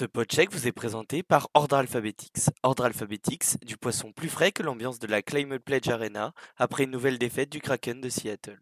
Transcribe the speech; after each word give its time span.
Ce 0.00 0.06
podcheck 0.06 0.50
vous 0.50 0.66
est 0.66 0.72
présenté 0.72 1.22
par 1.22 1.50
Ordre 1.52 1.76
Alphabetics. 1.76 2.48
Ordre 2.62 2.86
Alphabetics, 2.86 3.62
du 3.62 3.76
poisson 3.76 4.12
plus 4.12 4.30
frais 4.30 4.50
que 4.50 4.62
l'ambiance 4.62 4.98
de 4.98 5.06
la 5.06 5.20
Climate 5.20 5.60
Pledge 5.62 5.90
Arena 5.90 6.32
après 6.56 6.84
une 6.84 6.90
nouvelle 6.90 7.18
défaite 7.18 7.52
du 7.52 7.60
Kraken 7.60 8.00
de 8.00 8.08
Seattle. 8.08 8.58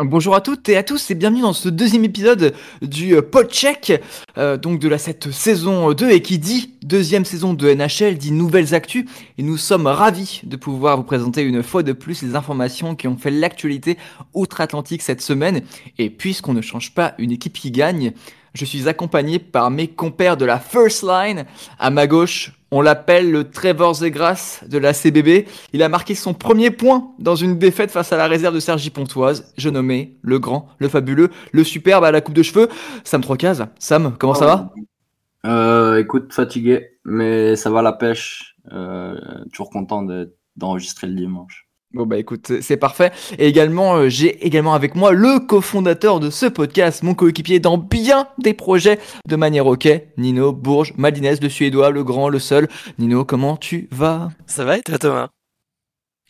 Bonjour 0.00 0.34
à 0.34 0.40
toutes 0.40 0.68
et 0.68 0.76
à 0.76 0.82
tous 0.82 1.12
et 1.12 1.14
bienvenue 1.14 1.42
dans 1.42 1.52
ce 1.52 1.68
deuxième 1.68 2.04
épisode 2.04 2.52
du 2.82 3.14
euh, 3.14 3.22
Podcheck 3.22 4.02
euh, 4.38 4.56
donc 4.56 4.80
de 4.80 4.88
la 4.88 4.98
cette 4.98 5.30
saison 5.30 5.92
2 5.92 6.10
et 6.10 6.20
qui 6.20 6.40
dit 6.40 6.74
deuxième 6.82 7.24
saison 7.24 7.54
de 7.54 7.72
NHL 7.72 8.18
dit 8.18 8.32
nouvelles 8.32 8.74
actus. 8.74 9.04
Et 9.38 9.44
nous 9.44 9.56
sommes 9.56 9.86
ravis 9.86 10.40
de 10.42 10.56
pouvoir 10.56 10.96
vous 10.96 11.04
présenter 11.04 11.42
une 11.42 11.62
fois 11.62 11.84
de 11.84 11.92
plus 11.92 12.22
les 12.22 12.34
informations 12.34 12.96
qui 12.96 13.06
ont 13.06 13.16
fait 13.16 13.30
l'actualité 13.30 13.96
outre-Atlantique 14.32 15.00
cette 15.00 15.20
semaine. 15.20 15.62
Et 15.98 16.10
puisqu'on 16.10 16.54
ne 16.54 16.60
change 16.60 16.92
pas 16.92 17.14
une 17.18 17.30
équipe 17.30 17.52
qui 17.52 17.70
gagne 17.70 18.14
je 18.54 18.64
suis 18.64 18.88
accompagné 18.88 19.38
par 19.38 19.70
mes 19.70 19.88
compères 19.88 20.36
de 20.36 20.44
la 20.44 20.58
First 20.58 21.02
Line. 21.02 21.44
À 21.78 21.90
ma 21.90 22.06
gauche, 22.06 22.52
on 22.70 22.80
l'appelle 22.80 23.30
le 23.30 23.50
Trevor 23.50 23.94
Zegras 23.94 24.60
de 24.66 24.78
la 24.78 24.92
CBB. 24.92 25.46
Il 25.72 25.82
a 25.82 25.88
marqué 25.88 26.14
son 26.14 26.34
premier 26.34 26.70
point 26.70 27.12
dans 27.18 27.36
une 27.36 27.58
défaite 27.58 27.90
face 27.90 28.12
à 28.12 28.16
la 28.16 28.26
réserve 28.26 28.54
de 28.54 28.60
Sergi 28.60 28.90
Pontoise. 28.90 29.52
Je 29.58 29.68
nommé 29.68 30.16
le 30.22 30.38
grand, 30.38 30.68
le 30.78 30.88
fabuleux, 30.88 31.30
le 31.52 31.64
superbe 31.64 32.04
à 32.04 32.10
la 32.12 32.20
coupe 32.20 32.34
de 32.34 32.42
cheveux. 32.42 32.68
Sam 33.04 33.20
Trocaz. 33.22 33.66
Sam, 33.78 34.16
comment 34.18 34.34
ça 34.34 34.46
va? 34.46 34.72
Euh, 35.46 35.98
écoute, 36.00 36.32
fatigué, 36.32 36.90
mais 37.04 37.56
ça 37.56 37.70
va 37.70 37.82
la 37.82 37.92
pêche. 37.92 38.56
Euh, 38.72 39.16
toujours 39.52 39.68
content 39.70 40.02
de- 40.02 40.34
d'enregistrer 40.56 41.06
le 41.06 41.14
dimanche. 41.14 41.66
Bon 41.94 42.06
bah 42.06 42.18
écoute, 42.18 42.60
c'est 42.60 42.76
parfait. 42.76 43.12
Et 43.38 43.46
également, 43.46 43.94
euh, 43.94 44.08
j'ai 44.08 44.44
également 44.44 44.74
avec 44.74 44.96
moi 44.96 45.12
le 45.12 45.38
cofondateur 45.38 46.18
de 46.18 46.28
ce 46.28 46.46
podcast, 46.46 47.04
mon 47.04 47.14
coéquipier 47.14 47.60
dans 47.60 47.78
bien 47.78 48.26
des 48.38 48.52
projets 48.52 48.98
de 49.28 49.36
manière 49.36 49.66
ok, 49.66 49.88
Nino 50.16 50.52
Bourges, 50.52 50.92
Madinez, 50.96 51.36
le 51.40 51.48
suédois, 51.48 51.90
le 51.90 52.02
grand, 52.02 52.28
le 52.28 52.40
seul. 52.40 52.68
Nino, 52.98 53.24
comment 53.24 53.56
tu 53.56 53.88
vas? 53.92 54.30
Ça 54.46 54.64
va 54.64 54.78
et 54.78 54.82
toi 54.82 54.98
Thomas? 54.98 55.33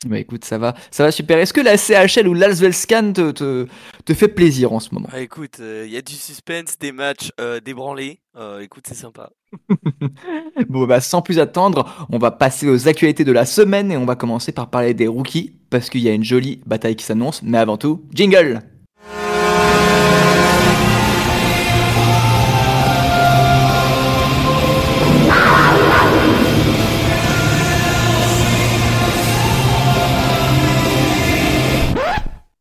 Bah 0.07 0.19
écoute, 0.19 0.45
ça 0.45 0.59
va, 0.59 0.75
ça 0.91 1.05
va 1.05 1.11
super. 1.11 1.39
Est-ce 1.39 1.53
que 1.55 1.63
la 1.63 1.79
CHL 1.79 2.29
ou 2.29 2.35
l'Alsvelskan 2.35 3.13
te, 3.15 3.31
te, 3.31 3.67
te 4.05 4.13
fait 4.15 4.29
plaisir 4.29 4.73
en 4.73 4.81
ce 4.81 4.95
moment? 4.95 5.09
Ah, 5.11 5.21
Écoute, 5.21 5.61
il 5.61 5.91
y 5.91 5.97
a 5.97 6.03
du 6.03 6.13
suspense, 6.13 6.79
des 6.79 6.93
matchs 6.93 7.31
euh, 7.41 7.59
débranlés. 7.61 8.21
Euh, 8.37 8.61
écoute, 8.61 8.85
c'est 8.87 8.95
sympa. 8.95 9.31
Bon 10.69 10.87
bah 10.87 11.01
sans 11.01 11.23
plus 11.23 11.39
attendre, 11.39 12.07
on 12.11 12.19
va 12.19 12.31
passer 12.33 12.69
aux 12.69 12.89
actualités 12.89 13.25
de 13.25 13.33
la 13.33 13.47
semaine 13.47 13.93
et 13.93 13.97
on 13.97 14.05
va 14.05 14.17
commencer 14.17 14.53
par 14.53 14.69
parler 14.69 14.95
des 14.95 15.07
rookies 15.07 15.55
parce 15.71 15.89
qu'il 15.91 16.01
y 16.01 16.09
a 16.09 16.13
une 16.13 16.25
jolie 16.25 16.61
bataille 16.67 16.97
qui 16.97 17.05
s'annonce. 17.05 17.43
Mais 17.43 17.59
avant 17.59 17.77
tout, 17.79 18.03
jingle 18.13 18.63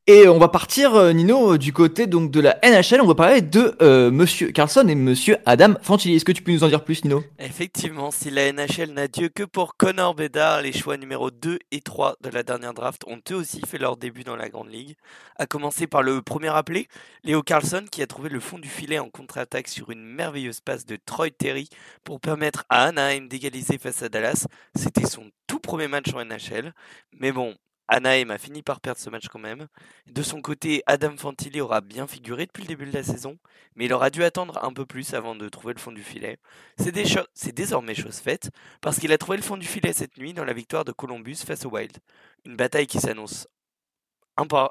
Et 0.06 0.28
on 0.28 0.38
va 0.38 0.50
partir, 0.50 0.96
euh, 0.96 1.14
Nino, 1.14 1.58
du 1.58 1.72
côté 1.72 2.08
donc 2.08 2.30
de 2.30 2.41
la 2.41 2.59
NHL. 2.62 3.00
On 3.00 3.08
va 3.08 3.16
parler 3.16 3.41
de 3.41 3.74
euh, 3.81 4.12
Monsieur 4.12 4.52
Carlson 4.52 4.86
et 4.90 4.96
Monsieur 4.96 5.38
Adam 5.46 5.75
Fantilli. 5.81 6.18
Est-ce 6.18 6.25
que 6.25 6.34
tu 6.34 6.44
peux 6.44 6.52
nous 6.52 6.66
en 6.66 6.68
dire 6.68 6.84
plus, 6.84 7.06
Nino? 7.06 7.24
Effectivement, 7.40 8.12
si 8.12 8.30
la 8.30 8.52
NHL 8.52 8.92
n'a 8.92 9.08
Dieu 9.08 9.30
que 9.30 9.44
pour 9.44 9.78
Connor 9.78 10.13
Bedard, 10.13 10.62
les 10.62 10.74
choix 10.74 10.97
numéro 10.97 11.31
2 11.31 11.58
et 11.72 11.80
3 11.80 12.18
de 12.19 12.30
la 12.31 12.44
dernière 12.44 12.74
draft 12.74 13.06
ont 13.08 13.22
eux 13.31 13.36
aussi 13.36 13.62
fait 13.66 13.78
leur 13.78 13.96
début 13.96 14.25
dans 14.25 14.36
la 14.36 14.50
Grande 14.50 14.69
Ligue. 14.69 14.97
À 15.38 15.46
commencer 15.46 15.88
par 15.88 16.03
le 16.03 16.22
premier 16.22 16.50
appelé, 16.50 16.90
Léo 17.24 17.42
Carlson, 17.42 17.86
qui 17.90 18.02
a 18.02 18.06
trouvé 18.06 18.28
le 18.28 18.42
fond 18.42 18.59
du 18.59 18.68
filet 18.68 19.00
en 19.00 19.08
contre-attaque 19.09 19.69
sur 19.69 19.90
une 19.90 20.03
merveilleuse 20.03 20.59
passe 20.59 20.86
de 20.86 20.97
Troy 20.97 21.30
Terry 21.30 21.69
pour 22.03 22.19
permettre 22.19 22.66
à 22.68 22.88
Anaheim 22.88 23.30
d'égaliser 23.30 23.78
face 23.78 24.03
à 24.03 24.09
Dallas. 24.09 24.47
C'était 24.75 25.06
son 25.06 25.31
tout 25.47 25.62
premier 25.62 25.88
match 25.88 26.13
en 26.13 26.25
NHL. 26.25 26.74
Mais 27.18 27.31
bon, 27.31 27.56
Anaheim 27.88 28.29
a 28.29 28.38
fini 28.38 28.63
par 28.63 28.79
perdre 28.79 28.99
ce 28.99 29.09
match 29.09 29.27
quand 29.27 29.39
même. 29.39 29.67
De 30.07 30.23
son 30.23 30.41
côté, 30.41 30.83
Adam 30.88 31.16
Fantilli 31.17 31.61
aura 31.61 31.81
bien 31.81 32.07
figuré 32.07 32.45
depuis 32.45 32.63
le 32.63 32.67
début 32.67 32.85
de 32.85 32.94
la 32.94 33.03
saison, 33.03 33.38
mais 33.75 33.85
il 33.85 33.94
aura 33.94 34.09
dû 34.09 34.23
attendre 34.23 34.63
un 34.63 34.71
peu 34.71 34.85
plus 34.85 35.13
avant 35.13 35.35
de 35.35 35.49
trouver 35.49 35.73
le 35.73 35.79
fond 35.79 35.91
du 35.91 36.03
filet. 36.03 36.38
C'est 36.77 37.53
désormais 37.53 37.95
chose 37.95 38.19
faite, 38.19 38.51
parce 38.81 38.99
qu'il 38.99 39.11
a 39.11 39.17
trouvé 39.17 39.38
le 39.38 39.44
fond 39.44 39.57
du 39.57 39.67
filet 39.67 39.94
cette 39.94 40.17
nuit 40.17 40.33
dans 40.33 40.45
la 40.45 40.53
victoire 40.53 40.85
de 40.85 40.91
Columbus 40.91 41.38
face 41.45 41.66
au 41.66 41.69
Wild. 41.69 41.97
Une 42.45 42.55
bataille 42.55 42.88
qui 42.88 42.99
s'annonce 42.99 43.47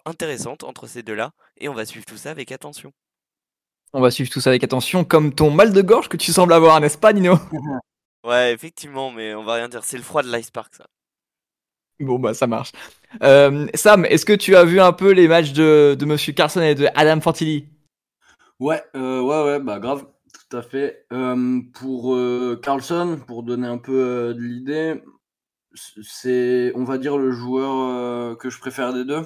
intéressante 0.05 0.65
entre 0.65 0.87
ces 0.87 1.03
deux-là, 1.03 1.33
et 1.59 1.69
on 1.69 1.75
va 1.75 1.85
suivre 1.85 2.07
tout 2.07 2.17
ça 2.17 2.31
avec 2.31 2.51
attention. 2.51 2.93
On 3.93 4.01
va 4.01 4.11
suivre 4.11 4.31
tout 4.31 4.41
ça 4.41 4.51
avec 4.51 4.65
attention, 4.65 5.05
comme 5.05 5.35
ton 5.35 5.51
mal 5.51 5.73
de 5.73 5.83
gorge 5.83 6.09
que 6.09 6.17
tu 6.17 6.33
sembles 6.33 6.55
avoir, 6.55 6.81
n'est-ce 6.81 6.99
pas, 6.99 7.13
Nino? 7.13 7.37
Ouais, 8.25 8.53
effectivement, 8.53 9.11
mais 9.11 9.35
on 9.35 9.43
va 9.43 9.55
rien 9.55 9.69
dire, 9.69 9.83
c'est 9.83 9.97
le 9.97 10.05
froid 10.05 10.23
de 10.23 10.33
l'Ice 10.33 10.53
Park, 10.53 10.77
ça. 10.77 10.87
Bon, 12.03 12.19
bah 12.19 12.35
ça 12.35 12.49
marche. 12.49 12.73
Euh, 13.23 13.69
Sam, 13.75 14.05
est-ce 14.05 14.27
que 14.27 14.33
tu 14.33 14.57
as 14.57 14.65
vu 14.65 14.81
un 14.81 14.93
peu 14.93 15.13
les 15.13 15.29
matchs 15.29 15.53
de, 15.53 15.97
de 15.97 16.05
Monsieur 16.05 16.33
Carlson 16.33 16.61
et 16.61 16.75
de 16.75 16.89
Adam 16.97 17.21
Fantilli? 17.21 17.69
Ouais, 18.59 18.83
euh, 18.97 19.21
ouais, 19.21 19.45
ouais, 19.45 19.61
bah 19.61 19.79
grave, 19.79 20.05
tout 20.33 20.57
à 20.57 20.63
fait. 20.63 21.07
Euh, 21.13 21.61
pour 21.75 22.19
Carlson, 22.61 23.21
pour 23.25 23.45
donner 23.45 23.69
un 23.69 23.79
peu 23.79 24.35
de 24.35 24.41
l'idée, 24.41 25.01
c'est, 25.75 26.73
on 26.75 26.83
va 26.83 26.99
dire, 26.99 27.17
le 27.19 27.31
joueur 27.31 28.37
que 28.37 28.51
je 28.51 28.59
préfère 28.59 28.93
des 28.93 29.05
deux, 29.05 29.23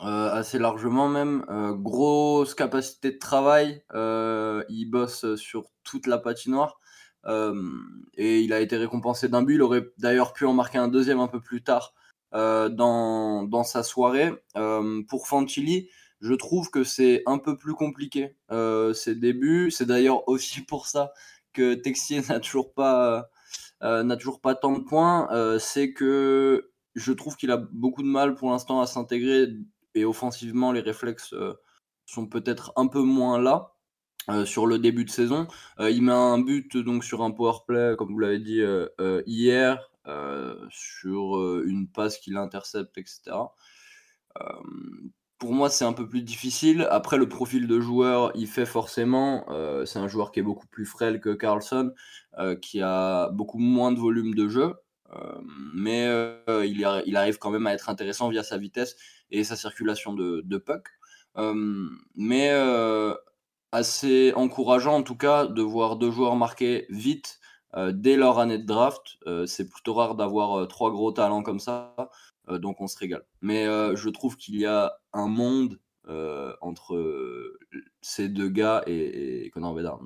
assez 0.00 0.58
largement 0.58 1.08
même. 1.08 1.44
Grosse 1.80 2.54
capacité 2.54 3.12
de 3.12 3.18
travail, 3.18 3.84
il 3.94 4.88
bosse 4.90 5.36
sur 5.36 5.66
toute 5.84 6.08
la 6.08 6.18
patinoire. 6.18 6.80
Euh, 7.26 7.54
et 8.14 8.40
il 8.40 8.52
a 8.52 8.60
été 8.60 8.76
récompensé 8.76 9.28
d'un 9.28 9.42
but. 9.42 9.54
Il 9.54 9.62
aurait 9.62 9.84
d'ailleurs 9.98 10.32
pu 10.32 10.46
en 10.46 10.52
marquer 10.52 10.78
un 10.78 10.88
deuxième 10.88 11.20
un 11.20 11.28
peu 11.28 11.40
plus 11.40 11.62
tard 11.62 11.94
euh, 12.34 12.68
dans, 12.68 13.42
dans 13.44 13.64
sa 13.64 13.82
soirée. 13.82 14.32
Euh, 14.56 15.02
pour 15.08 15.26
Fantilli, 15.26 15.88
je 16.20 16.34
trouve 16.34 16.70
que 16.70 16.84
c'est 16.84 17.22
un 17.26 17.38
peu 17.38 17.58
plus 17.58 17.74
compliqué 17.74 18.36
euh, 18.50 18.94
ses 18.94 19.14
débuts. 19.14 19.70
C'est 19.70 19.86
d'ailleurs 19.86 20.26
aussi 20.28 20.62
pour 20.62 20.86
ça 20.86 21.12
que 21.52 21.74
Texier 21.74 22.22
n'a 22.28 22.40
toujours 22.40 22.72
pas 22.72 23.28
n'a 23.82 24.16
toujours 24.16 24.40
pas 24.40 24.54
tant 24.54 24.78
de 24.78 24.84
points. 24.84 25.28
C'est 25.58 25.92
que 25.92 26.70
je 26.94 27.12
trouve 27.12 27.36
qu'il 27.36 27.50
a 27.50 27.56
beaucoup 27.56 28.02
de 28.02 28.08
mal 28.08 28.36
pour 28.36 28.50
l'instant 28.50 28.80
à 28.80 28.86
s'intégrer 28.86 29.48
et 29.96 30.04
offensivement 30.04 30.70
les 30.70 30.80
réflexes 30.80 31.34
sont 32.06 32.28
peut-être 32.28 32.72
un 32.76 32.86
peu 32.86 33.02
moins 33.02 33.40
là 33.40 33.71
euh, 34.30 34.44
sur 34.44 34.66
le 34.66 34.78
début 34.78 35.04
de 35.04 35.10
saison. 35.10 35.48
Euh, 35.80 35.90
il 35.90 36.02
met 36.02 36.12
un 36.12 36.38
but 36.38 36.76
donc 36.76 37.02
sur 37.02 37.22
un 37.22 37.32
power 37.32 37.58
play 37.66 37.94
comme 37.98 38.12
vous 38.12 38.20
l'avez 38.20 38.38
dit 38.38 38.60
euh, 38.60 39.22
hier 39.26 39.90
sur 40.70 41.62
une 41.64 41.88
passe 41.88 42.18
qu'il 42.18 42.36
intercepte 42.36 42.98
etc. 42.98 43.36
Pour 45.38 45.52
moi, 45.54 45.70
c'est 45.70 45.84
un 45.84 45.92
peu 45.92 46.08
plus 46.08 46.22
difficile. 46.22 46.86
Après, 46.90 47.18
le 47.18 47.28
profil 47.28 47.66
de 47.66 47.80
joueur, 47.80 48.30
il 48.36 48.46
fait 48.46 48.66
forcément. 48.66 49.46
c'est 49.86 49.98
un 49.98 50.08
joueur 50.08 50.32
qui 50.32 50.40
est 50.40 50.42
beaucoup 50.42 50.66
plus 50.66 50.86
frêle 50.86 51.20
que 51.20 51.30
Carlson, 51.30 51.92
qui 52.60 52.80
a 52.80 53.28
beaucoup 53.30 53.58
moins 53.58 53.92
de 53.92 53.98
volume 53.98 54.34
de 54.34 54.48
jeu. 54.48 54.74
mais 55.74 56.06
il, 56.64 57.16
arrive 57.16 57.38
quand 57.38 57.50
même 57.50 57.66
à 57.66 57.74
être 57.74 57.88
intéressant 57.88 58.28
via 58.28 58.42
sa 58.42 58.58
vitesse 58.58 58.96
et 59.30 59.44
sa 59.44 59.56
circulation 59.56 60.14
de, 60.14 60.42
de 60.44 60.58
puck. 60.58 60.88
Mais 62.16 62.50
assez 63.72 64.32
encourageant 64.36 64.96
en 64.96 65.02
tout 65.02 65.16
cas 65.16 65.46
de 65.46 65.62
voir 65.62 65.96
deux 65.96 66.10
joueurs 66.10 66.36
marquer 66.36 66.86
vite 66.90 67.40
euh, 67.74 67.90
dès 67.92 68.16
leur 68.16 68.38
année 68.38 68.58
de 68.58 68.66
draft. 68.66 69.16
Euh, 69.26 69.46
c'est 69.46 69.68
plutôt 69.68 69.94
rare 69.94 70.14
d'avoir 70.14 70.58
euh, 70.58 70.66
trois 70.66 70.90
gros 70.90 71.10
talents 71.10 71.42
comme 71.42 71.60
ça. 71.60 71.94
Donc 72.48 72.80
on 72.80 72.88
se 72.88 72.98
régale. 72.98 73.22
Mais 73.40 73.66
je 73.94 74.08
trouve 74.08 74.36
qu'il 74.36 74.56
y 74.56 74.66
a 74.66 74.94
un 75.12 75.28
monde 75.28 75.78
entre 76.60 77.56
ces 78.00 78.28
deux 78.28 78.48
gars 78.48 78.82
et, 78.88 79.44
et 79.44 79.50
Connor 79.50 79.74
Bedard. 79.74 80.00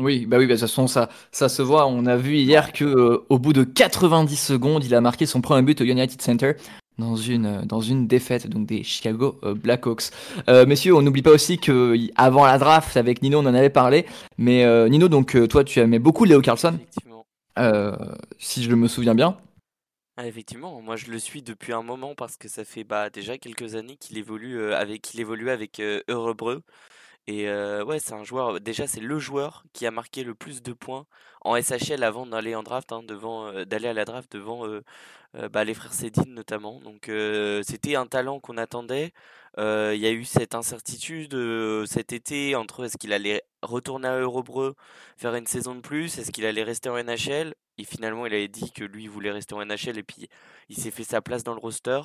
Oui, 0.00 0.26
bah 0.26 0.38
oui, 0.38 0.46
bah, 0.46 0.54
de 0.54 0.58
toute 0.58 0.60
façon, 0.62 0.88
ça, 0.88 1.08
ça 1.30 1.48
se 1.48 1.62
voit. 1.62 1.86
On 1.86 2.06
a 2.06 2.16
vu 2.16 2.38
hier 2.38 2.72
que 2.72 3.24
au 3.28 3.38
bout 3.38 3.52
de 3.52 3.62
90 3.62 4.34
secondes, 4.34 4.84
il 4.84 4.94
a 4.96 5.00
marqué 5.00 5.26
son 5.26 5.40
premier 5.40 5.62
but 5.62 5.80
au 5.80 5.84
United 5.84 6.20
Center. 6.20 6.54
Dans 7.00 7.16
une, 7.16 7.62
dans 7.62 7.80
une 7.80 8.06
défaite 8.06 8.48
donc 8.48 8.66
des 8.66 8.84
Chicago 8.84 9.40
Blackhawks. 9.42 10.10
messieurs, 10.66 10.94
on 10.94 11.02
n'oublie 11.02 11.22
pas 11.22 11.32
aussi 11.32 11.58
que 11.58 11.96
avant 12.16 12.46
la 12.46 12.58
draft 12.58 12.96
avec 12.96 13.22
Nino, 13.22 13.38
on 13.38 13.46
en 13.46 13.54
avait 13.54 13.70
parlé, 13.70 14.06
mais 14.38 14.64
Nino, 14.88 15.08
donc 15.08 15.36
toi, 15.48 15.64
tu 15.64 15.80
aimais 15.80 15.98
beaucoup 15.98 16.24
Léo 16.24 16.40
Carlson, 16.40 16.78
si 18.38 18.62
je 18.62 18.74
me 18.74 18.88
souviens 18.88 19.14
bien. 19.14 19.36
Ah, 20.16 20.26
effectivement, 20.26 20.80
moi 20.82 20.96
je 20.96 21.10
le 21.10 21.18
suis 21.18 21.42
depuis 21.42 21.72
un 21.72 21.82
moment 21.82 22.14
parce 22.14 22.36
que 22.36 22.46
ça 22.46 22.64
fait 22.64 22.84
bah, 22.84 23.08
déjà 23.08 23.38
quelques 23.38 23.74
années 23.74 23.96
qu'il 23.96 24.18
évolue 24.18 24.72
avec 24.72 25.00
qu'il 25.00 25.18
évolue 25.20 25.48
avec 25.50 25.80
et 27.26 27.48
ouais, 27.82 27.98
c'est 28.00 28.14
un 28.14 28.24
joueur. 28.24 28.60
Déjà, 28.60 28.86
c'est 28.86 29.00
le 29.00 29.18
joueur 29.18 29.64
qui 29.72 29.86
a 29.86 29.90
marqué 29.90 30.24
le 30.24 30.34
plus 30.34 30.62
de 30.62 30.72
points 30.72 31.06
en 31.42 31.60
SHL 31.60 32.02
avant 32.02 32.26
d'aller 32.26 32.54
en 32.54 32.62
draft, 32.62 32.92
hein, 32.92 33.02
devant 33.02 33.52
d'aller 33.64 33.88
à 33.88 33.92
la 33.92 34.04
draft 34.04 34.32
devant 34.32 34.66
bah, 35.34 35.64
les 35.64 35.74
frères 35.74 35.92
Cédine 35.92 36.34
notamment. 36.34 36.80
Donc 36.80 37.10
c'était 37.64 37.94
un 37.96 38.06
talent 38.06 38.40
qu'on 38.40 38.56
attendait. 38.56 39.12
Il 39.58 39.96
y 39.96 40.06
a 40.06 40.12
eu 40.12 40.24
cette 40.24 40.54
incertitude 40.54 41.36
cet 41.86 42.12
été 42.12 42.56
entre 42.56 42.84
est-ce 42.84 42.96
qu'il 42.98 43.12
allait 43.12 43.42
retourner 43.62 44.08
à 44.08 44.18
Eurobreu, 44.18 44.74
faire 45.16 45.34
une 45.34 45.46
saison 45.46 45.74
de 45.74 45.80
plus, 45.80 46.18
est-ce 46.18 46.32
qu'il 46.32 46.46
allait 46.46 46.62
rester 46.62 46.88
en 46.88 47.02
NHL 47.02 47.54
Et 47.78 47.84
finalement, 47.84 48.26
il 48.26 48.34
avait 48.34 48.48
dit 48.48 48.72
que 48.72 48.84
lui 48.84 49.04
il 49.04 49.10
voulait 49.10 49.30
rester 49.30 49.54
en 49.54 49.64
NHL 49.64 49.98
et 49.98 50.02
puis 50.02 50.28
il 50.68 50.76
s'est 50.76 50.90
fait 50.90 51.04
sa 51.04 51.20
place 51.20 51.44
dans 51.44 51.54
le 51.54 51.60
roster. 51.60 52.00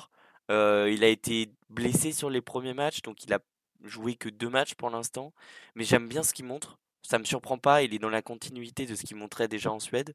il 0.50 1.02
a 1.04 1.08
été 1.08 1.50
blessé 1.70 2.12
sur 2.12 2.30
les 2.30 2.40
premiers 2.42 2.74
matchs, 2.74 3.02
donc 3.02 3.24
il 3.24 3.32
a 3.32 3.40
joué 3.84 4.14
que 4.16 4.28
deux 4.28 4.48
matchs 4.48 4.74
pour 4.74 4.90
l'instant, 4.90 5.32
mais 5.74 5.84
j'aime 5.84 6.08
bien 6.08 6.22
ce 6.22 6.32
qu'il 6.34 6.44
montre. 6.44 6.78
Ça 7.02 7.18
me 7.18 7.24
surprend 7.24 7.58
pas, 7.58 7.82
il 7.82 7.94
est 7.94 8.00
dans 8.00 8.08
la 8.08 8.22
continuité 8.22 8.84
de 8.86 8.94
ce 8.96 9.04
qu'il 9.04 9.16
montrait 9.16 9.46
déjà 9.48 9.70
en 9.70 9.78
Suède. 9.78 10.14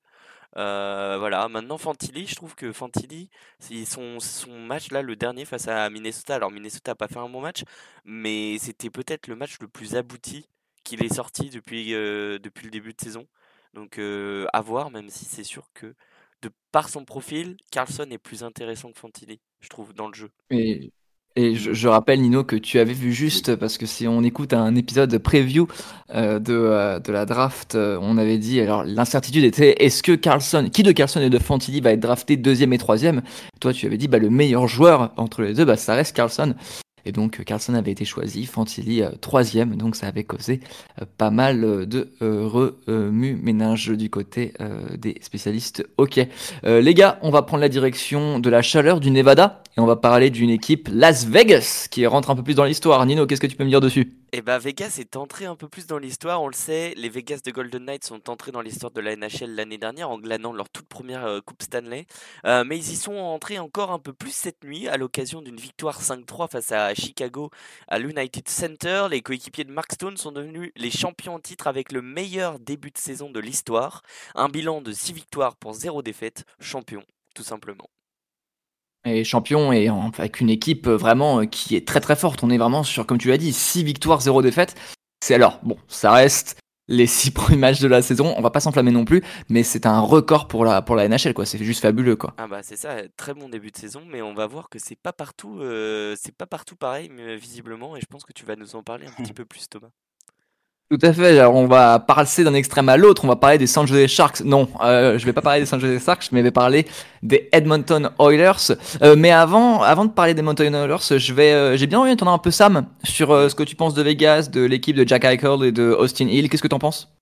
Euh, 0.57 1.17
voilà, 1.17 1.47
maintenant 1.47 1.77
Fantilli, 1.77 2.27
je 2.27 2.35
trouve 2.35 2.55
que 2.55 2.73
Fantilli, 2.73 3.29
son, 3.85 4.19
son 4.19 4.59
match 4.59 4.91
là, 4.91 5.01
le 5.01 5.15
dernier 5.15 5.45
face 5.45 5.67
à 5.69 5.89
Minnesota, 5.89 6.35
alors 6.35 6.51
Minnesota 6.51 6.91
n'a 6.91 6.95
pas 6.95 7.07
fait 7.07 7.19
un 7.19 7.29
bon 7.29 7.39
match, 7.41 7.63
mais 8.03 8.57
c'était 8.59 8.89
peut-être 8.89 9.27
le 9.27 9.35
match 9.37 9.57
le 9.61 9.67
plus 9.69 9.95
abouti 9.95 10.47
qu'il 10.83 11.03
est 11.03 11.13
sorti 11.13 11.49
depuis, 11.49 11.93
euh, 11.93 12.39
depuis 12.39 12.65
le 12.65 12.71
début 12.71 12.93
de 12.93 12.99
saison. 13.01 13.27
Donc 13.73 13.97
euh, 13.97 14.47
à 14.53 14.61
voir, 14.61 14.91
même 14.91 15.09
si 15.09 15.25
c'est 15.25 15.45
sûr 15.45 15.69
que 15.73 15.95
de 16.41 16.49
par 16.71 16.89
son 16.89 17.05
profil, 17.05 17.55
Carlson 17.71 18.07
est 18.11 18.17
plus 18.17 18.43
intéressant 18.43 18.91
que 18.91 18.99
Fantilli, 18.99 19.39
je 19.61 19.69
trouve, 19.69 19.93
dans 19.93 20.07
le 20.07 20.13
jeu. 20.13 20.31
Et 21.37 21.55
je, 21.55 21.87
rappelle, 21.87 22.21
Nino, 22.21 22.43
que 22.43 22.57
tu 22.57 22.77
avais 22.77 22.93
vu 22.93 23.13
juste, 23.13 23.55
parce 23.55 23.77
que 23.77 23.85
si 23.85 24.05
on 24.05 24.21
écoute 24.21 24.51
un 24.51 24.75
épisode 24.75 25.17
preview 25.17 25.65
euh, 26.13 26.39
de, 26.39 26.53
euh, 26.53 26.99
de 26.99 27.13
la 27.13 27.25
draft, 27.25 27.75
euh, 27.75 27.97
on 28.01 28.17
avait 28.17 28.37
dit, 28.37 28.59
alors 28.59 28.83
l'incertitude 28.83 29.45
était, 29.45 29.81
est-ce 29.81 30.03
que 30.03 30.11
Carlson, 30.11 30.69
qui 30.71 30.83
de 30.83 30.91
Carlson 30.91 31.21
et 31.21 31.29
de 31.29 31.39
Fantilli 31.39 31.79
va 31.79 31.93
être 31.93 32.01
drafté 32.01 32.35
deuxième 32.35 32.73
et 32.73 32.77
troisième? 32.77 33.21
Toi, 33.61 33.71
tu 33.71 33.85
avais 33.85 33.97
dit, 33.97 34.09
bah, 34.09 34.17
le 34.17 34.29
meilleur 34.29 34.67
joueur 34.67 35.13
entre 35.15 35.41
les 35.41 35.53
deux, 35.53 35.63
bah, 35.63 35.77
ça 35.77 35.95
reste 35.95 36.13
Carlson. 36.13 36.53
Et 37.05 37.13
donc 37.13 37.43
Carlson 37.45 37.73
avait 37.73 37.91
été 37.91 38.05
choisi, 38.05 38.45
Fantilli 38.45 39.01
troisième, 39.21 39.75
donc 39.75 39.95
ça 39.95 40.05
avait 40.05 40.23
causé 40.23 40.59
pas 41.17 41.31
mal 41.31 41.87
de 41.87 42.11
remue-ménage 42.19 43.87
du 43.87 44.11
côté 44.11 44.53
des 44.99 45.15
spécialistes? 45.21 45.83
Ok, 45.97 46.19
les 46.63 46.93
gars, 46.93 47.17
on 47.23 47.31
va 47.31 47.41
prendre 47.41 47.61
la 47.61 47.69
direction 47.69 48.37
de 48.37 48.47
la 48.51 48.61
chaleur 48.61 48.99
du 48.99 49.09
Nevada 49.09 49.60
et 49.77 49.79
on 49.79 49.85
va 49.85 49.95
parler 49.95 50.29
d'une 50.29 50.49
équipe 50.49 50.89
Las 50.91 51.25
Vegas 51.25 51.87
qui 51.89 52.05
rentre 52.05 52.29
un 52.29 52.35
peu 52.35 52.43
plus 52.43 52.55
dans 52.55 52.65
l'histoire. 52.65 53.05
Nino, 53.05 53.25
qu'est-ce 53.25 53.39
que 53.39 53.47
tu 53.47 53.55
peux 53.55 53.63
me 53.63 53.69
dire 53.69 53.79
dessus? 53.79 54.13
Eh 54.33 54.41
ben 54.41 54.57
Vegas 54.57 54.97
est 54.99 55.15
entré 55.15 55.45
un 55.45 55.55
peu 55.55 55.67
plus 55.67 55.87
dans 55.87 55.97
l'histoire, 55.97 56.41
on 56.41 56.47
le 56.47 56.53
sait. 56.53 56.93
Les 56.97 57.09
Vegas 57.09 57.39
de 57.45 57.51
Golden 57.51 57.85
Knights 57.85 58.05
sont 58.05 58.29
entrés 58.29 58.51
dans 58.51 58.61
l'histoire 58.61 58.91
de 58.91 59.01
la 59.01 59.15
NHL 59.15 59.55
l'année 59.55 59.77
dernière 59.77 60.09
en 60.09 60.17
glanant 60.17 60.53
leur 60.53 60.69
toute 60.69 60.87
première 60.87 61.25
euh, 61.25 61.39
Coupe 61.39 61.63
Stanley. 61.63 62.05
Euh, 62.45 62.63
mais 62.65 62.77
ils 62.77 62.91
y 62.91 62.95
sont 62.95 63.15
entrés 63.15 63.59
encore 63.59 63.91
un 63.91 63.99
peu 63.99 64.13
plus 64.13 64.31
cette 64.31 64.63
nuit 64.63 64.87
à 64.87 64.97
l'occasion 64.97 65.41
d'une 65.41 65.57
victoire 65.57 66.01
5-3 66.01 66.49
face 66.49 66.71
à 66.71 66.93
Chicago 66.93 67.49
à 67.87 67.99
l'United 67.99 68.47
Center. 68.49 69.07
Les 69.09 69.21
coéquipiers 69.21 69.63
de 69.63 69.71
Mark 69.71 69.91
Stone 69.93 70.17
sont 70.17 70.31
devenus 70.31 70.71
les 70.75 70.91
champions 70.91 71.35
en 71.35 71.39
titre 71.39 71.67
avec 71.67 71.91
le 71.91 72.01
meilleur 72.01 72.59
début 72.59 72.91
de 72.91 72.97
saison 72.97 73.29
de 73.31 73.39
l'histoire. 73.39 74.01
Un 74.35 74.49
bilan 74.49 74.81
de 74.81 74.91
6 74.91 75.13
victoires 75.13 75.55
pour 75.55 75.73
0 75.73 76.01
défaite, 76.01 76.45
champion 76.59 77.03
tout 77.33 77.43
simplement 77.43 77.89
et 79.05 79.23
champion 79.23 79.71
et 79.71 79.87
avec 79.87 80.41
une 80.41 80.49
équipe 80.49 80.87
euh, 80.87 80.95
vraiment 80.95 81.41
euh, 81.41 81.45
qui 81.45 81.75
est 81.75 81.87
très 81.87 82.01
très 82.01 82.15
forte. 82.15 82.43
On 82.43 82.49
est 82.49 82.57
vraiment 82.57 82.83
sur, 82.83 83.05
comme 83.05 83.17
tu 83.17 83.29
l'as 83.29 83.37
dit, 83.37 83.53
6 83.53 83.83
victoires, 83.83 84.21
0 84.21 84.41
défaites. 84.41 84.75
C'est 85.23 85.35
alors, 85.35 85.59
bon, 85.63 85.77
ça 85.87 86.11
reste 86.11 86.57
les 86.87 87.07
6 87.07 87.31
premiers 87.31 87.57
matchs 87.57 87.79
de 87.79 87.87
la 87.87 88.01
saison. 88.01 88.33
On 88.37 88.41
va 88.41 88.51
pas 88.51 88.59
s'enflammer 88.59 88.91
non 88.91 89.05
plus, 89.05 89.23
mais 89.49 89.63
c'est 89.63 89.85
un 89.85 89.99
record 89.99 90.47
pour 90.47 90.65
la, 90.65 90.81
pour 90.81 90.95
la 90.95 91.07
NHL, 91.07 91.33
quoi. 91.33 91.45
C'est 91.45 91.63
juste 91.63 91.81
fabuleux, 91.81 92.15
quoi. 92.15 92.33
Ah 92.37 92.47
bah 92.47 92.63
c'est 92.63 92.75
ça, 92.75 92.97
très 93.17 93.33
bon 93.33 93.49
début 93.49 93.71
de 93.71 93.77
saison, 93.77 94.03
mais 94.07 94.21
on 94.21 94.33
va 94.33 94.47
voir 94.47 94.69
que 94.69 94.79
c'est 94.79 94.99
pas 94.99 95.13
partout, 95.13 95.59
euh, 95.61 96.15
c'est 96.19 96.35
pas 96.35 96.47
partout 96.47 96.75
pareil, 96.75 97.09
mais 97.09 97.35
visiblement, 97.37 97.95
et 97.95 98.01
je 98.01 98.07
pense 98.07 98.23
que 98.23 98.33
tu 98.33 98.45
vas 98.45 98.55
nous 98.55 98.75
en 98.75 98.83
parler 98.83 99.07
un 99.07 99.11
petit 99.23 99.33
peu 99.33 99.45
plus, 99.45 99.67
Thomas. 99.69 99.89
Tout 100.91 100.99
à 101.03 101.13
fait. 101.13 101.39
Alors, 101.39 101.55
on 101.55 101.67
va 101.67 101.99
passer 101.99 102.43
d'un 102.43 102.53
extrême 102.53 102.89
à 102.89 102.97
l'autre. 102.97 103.23
On 103.23 103.29
va 103.29 103.37
parler 103.37 103.57
des 103.57 103.65
San 103.65 103.87
Jose 103.87 104.07
Sharks. 104.07 104.41
Non, 104.41 104.67
euh, 104.81 105.17
je 105.17 105.25
vais 105.25 105.31
pas 105.31 105.41
parler 105.41 105.61
des 105.61 105.65
San 105.65 105.79
Jose 105.79 106.03
Sharks, 106.03 106.33
mais 106.33 106.39
je 106.39 106.43
vais 106.43 106.51
parler 106.51 106.85
des 107.23 107.47
Edmonton 107.53 108.11
Oilers. 108.19 108.75
Euh, 109.01 109.15
mais 109.17 109.31
avant, 109.31 109.83
avant 109.83 110.03
de 110.03 110.11
parler 110.11 110.33
des 110.33 110.39
Edmonton 110.39 110.75
Oilers, 110.75 111.17
je 111.17 111.33
vais, 111.33 111.53
euh, 111.53 111.77
j'ai 111.77 111.87
bien 111.87 111.97
envie 111.97 112.09
d'entendre 112.09 112.33
un 112.33 112.39
peu 112.39 112.51
Sam 112.51 112.87
sur 113.05 113.31
euh, 113.31 113.47
ce 113.47 113.55
que 113.55 113.63
tu 113.63 113.77
penses 113.77 113.93
de 113.93 114.01
Vegas, 114.01 114.49
de 114.51 114.65
l'équipe 114.65 114.97
de 114.97 115.07
Jack 115.07 115.23
Eichel 115.23 115.63
et 115.63 115.71
de 115.71 115.95
Austin 115.97 116.27
Hill. 116.27 116.49
Qu'est-ce 116.49 116.61
que 116.61 116.67
tu 116.67 116.75
en 116.75 116.79
penses 116.79 117.15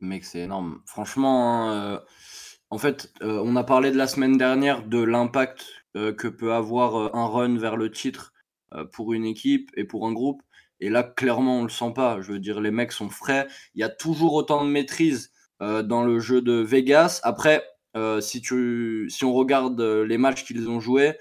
Mec, 0.00 0.26
c'est 0.26 0.40
énorme. 0.40 0.80
Franchement, 0.84 1.70
hein, 1.70 2.02
en 2.68 2.76
fait, 2.76 3.10
on 3.22 3.56
a 3.56 3.64
parlé 3.64 3.90
de 3.90 3.96
la 3.96 4.06
semaine 4.06 4.36
dernière 4.36 4.86
de 4.86 5.02
l'impact 5.02 5.64
que 5.94 6.28
peut 6.28 6.52
avoir 6.52 7.16
un 7.16 7.26
run 7.26 7.56
vers 7.56 7.78
le 7.78 7.90
titre 7.90 8.34
pour 8.92 9.14
une 9.14 9.24
équipe 9.24 9.70
et 9.78 9.84
pour 9.84 10.06
un 10.06 10.12
groupe. 10.12 10.42
Et 10.80 10.88
là, 10.88 11.02
clairement, 11.02 11.60
on 11.60 11.62
le 11.62 11.68
sent 11.70 11.92
pas. 11.94 12.20
Je 12.20 12.32
veux 12.32 12.38
dire, 12.38 12.60
les 12.60 12.70
mecs 12.70 12.92
sont 12.92 13.08
frais. 13.08 13.46
Il 13.74 13.80
y 13.80 13.84
a 13.84 13.88
toujours 13.88 14.34
autant 14.34 14.64
de 14.64 14.70
maîtrise 14.70 15.32
euh, 15.62 15.82
dans 15.82 16.04
le 16.04 16.18
jeu 16.18 16.42
de 16.42 16.52
Vegas. 16.54 17.20
Après, 17.22 17.64
euh, 17.96 18.20
si, 18.20 18.40
tu, 18.42 19.08
si 19.08 19.24
on 19.24 19.32
regarde 19.32 19.80
euh, 19.80 20.04
les 20.04 20.18
matchs 20.18 20.44
qu'ils 20.44 20.68
ont 20.68 20.80
joués, 20.80 21.16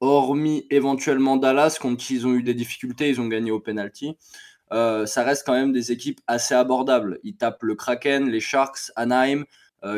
hormis 0.00 0.66
éventuellement 0.70 1.36
Dallas, 1.36 1.78
contre 1.80 2.02
qui 2.02 2.14
ils 2.14 2.26
ont 2.26 2.34
eu 2.34 2.42
des 2.42 2.54
difficultés, 2.54 3.10
ils 3.10 3.20
ont 3.20 3.28
gagné 3.28 3.50
au 3.50 3.60
penalty. 3.60 4.16
ça 4.70 5.22
reste 5.22 5.44
quand 5.46 5.52
même 5.52 5.72
des 5.72 5.92
équipes 5.92 6.20
assez 6.26 6.54
abordables. 6.54 7.20
Ils 7.22 7.36
tapent 7.36 7.62
le 7.62 7.74
Kraken, 7.74 8.28
les 8.28 8.40
Sharks, 8.40 8.90
Anaheim, 8.96 9.44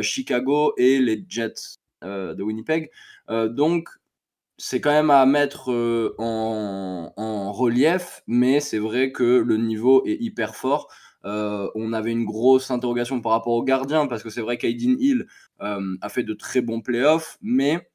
Chicago 0.02 0.74
et 0.76 0.98
les 1.00 1.24
Jets 1.28 1.78
de 2.02 2.40
Winnipeg. 2.42 2.90
donc, 3.28 3.88
c'est 4.58 4.80
quand 4.80 4.90
même 4.90 5.10
à 5.10 5.26
mettre 5.26 5.70
euh, 5.72 6.14
en, 6.18 7.52
relief, 7.52 8.22
mais 8.26 8.60
c'est 8.60 8.78
vrai 8.78 9.12
que 9.12 9.22
le 9.24 9.56
niveau 9.56 10.04
est 10.06 10.16
hyper 10.20 10.56
fort. 10.56 10.88
Euh, 11.24 11.70
on 11.74 11.92
avait 11.92 12.12
une 12.12 12.24
grosse 12.24 12.70
interrogation 12.70 13.20
par 13.20 13.32
rapport 13.32 13.54
au 13.54 13.62
gardien, 13.62 14.06
parce 14.06 14.22
que 14.22 14.30
c'est 14.30 14.40
vrai 14.40 14.58
qu'Aidin 14.58 14.96
Hill 14.98 15.26
euh, 15.62 15.96
a 16.00 16.08
fait 16.08 16.22
de 16.22 16.34
très 16.34 16.60
bons 16.60 16.80
playoffs, 16.80 17.38
mais 17.40 17.88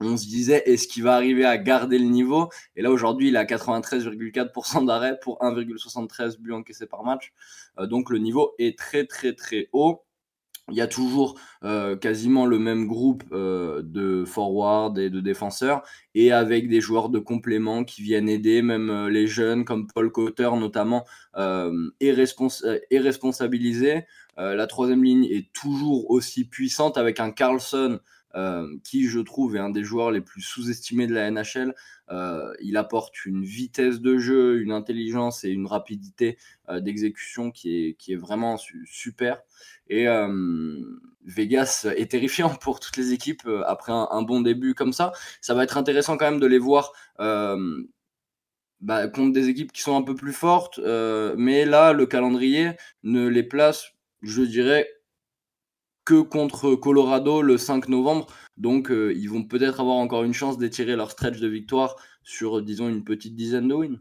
on 0.00 0.16
se 0.16 0.26
disait, 0.26 0.62
est-ce 0.66 0.88
qu'il 0.88 1.04
va 1.04 1.14
arriver 1.14 1.44
à 1.44 1.58
garder 1.58 1.98
le 1.98 2.06
niveau? 2.06 2.48
Et 2.74 2.82
là, 2.82 2.90
aujourd'hui, 2.90 3.28
il 3.28 3.36
a 3.36 3.44
93,4% 3.44 4.86
d'arrêt 4.86 5.18
pour 5.20 5.38
1,73 5.40 6.38
buts 6.38 6.52
encaissés 6.52 6.86
par 6.86 7.04
match. 7.04 7.32
donc 7.82 8.10
le 8.10 8.18
niveau 8.18 8.54
est 8.58 8.78
très, 8.78 9.06
très, 9.06 9.34
très 9.34 9.68
haut 9.72 10.04
il 10.70 10.76
y 10.76 10.80
a 10.80 10.86
toujours 10.86 11.38
euh, 11.64 11.96
quasiment 11.96 12.46
le 12.46 12.58
même 12.58 12.86
groupe 12.86 13.24
euh, 13.32 13.82
de 13.84 14.24
forward 14.24 14.96
et 14.98 15.10
de 15.10 15.20
défenseurs 15.20 15.82
et 16.14 16.32
avec 16.32 16.68
des 16.68 16.80
joueurs 16.80 17.08
de 17.08 17.18
complément 17.18 17.84
qui 17.84 18.02
viennent 18.02 18.28
aider, 18.28 18.62
même 18.62 18.88
euh, 18.88 19.10
les 19.10 19.26
jeunes 19.26 19.64
comme 19.64 19.88
Paul 19.92 20.12
Cotter 20.12 20.50
notamment 20.56 21.04
est, 21.36 22.12
responsabilisé. 22.12 24.04
la 24.36 24.66
troisième 24.66 25.02
ligne 25.02 25.24
est 25.24 25.52
toujours 25.52 26.10
aussi 26.10 26.44
puissante 26.44 26.96
avec 26.98 27.20
un 27.20 27.30
Carlson 27.30 27.98
qui 28.84 29.08
je 29.08 29.20
trouve 29.20 29.56
est 29.56 29.60
un 29.60 29.70
des 29.70 29.84
joueurs 29.84 30.10
les 30.10 30.20
plus 30.20 30.42
sous-estimés 30.42 31.06
de 31.06 31.14
la 31.14 31.30
NHL. 31.30 31.74
il 32.60 32.76
apporte 32.76 33.26
une 33.26 33.44
vitesse 33.44 34.00
de 34.00 34.18
jeu, 34.18 34.60
une 34.60 34.72
intelligence 34.72 35.44
et 35.44 35.50
une 35.50 35.66
rapidité 35.66 36.38
d'exécution 36.70 37.50
qui 37.50 37.76
est, 37.76 37.94
qui 37.94 38.12
est 38.12 38.16
vraiment 38.16 38.58
super. 38.84 39.42
Et 39.88 40.06
Vegas 41.24 41.86
est 41.96 42.10
terrifiant 42.10 42.54
pour 42.54 42.80
toutes 42.80 42.96
les 42.96 43.12
équipes 43.12 43.48
après 43.66 43.92
un, 43.92 44.22
bon 44.22 44.40
début 44.40 44.74
comme 44.74 44.92
ça. 44.92 45.12
Ça 45.40 45.54
va 45.54 45.64
être 45.64 45.76
intéressant 45.76 46.16
quand 46.16 46.30
même 46.30 46.40
de 46.40 46.46
les 46.46 46.58
voir 46.58 46.92
bah, 48.82 49.06
contre 49.08 49.32
des 49.32 49.48
équipes 49.48 49.72
qui 49.72 49.80
sont 49.80 49.96
un 49.96 50.02
peu 50.02 50.14
plus 50.14 50.32
fortes. 50.32 50.80
mais 51.36 51.64
là, 51.64 51.92
le 51.92 52.06
calendrier 52.06 52.72
ne 53.02 53.26
les 53.28 53.42
place, 53.42 53.92
je 54.22 54.42
dirais, 54.42 54.88
que 56.04 56.20
contre 56.20 56.74
Colorado 56.74 57.42
le 57.42 57.58
5 57.58 57.88
novembre. 57.88 58.26
Donc, 58.56 58.90
ils 58.90 59.26
vont 59.28 59.44
peut-être 59.44 59.80
avoir 59.80 59.96
encore 59.96 60.24
une 60.24 60.34
chance 60.34 60.58
d'étirer 60.58 60.96
leur 60.96 61.10
stretch 61.10 61.38
de 61.38 61.48
victoire 61.48 61.96
sur, 62.22 62.62
disons, 62.62 62.88
une 62.88 63.04
petite 63.04 63.34
dizaine 63.34 63.68
de 63.68 63.74
wins. 63.74 64.00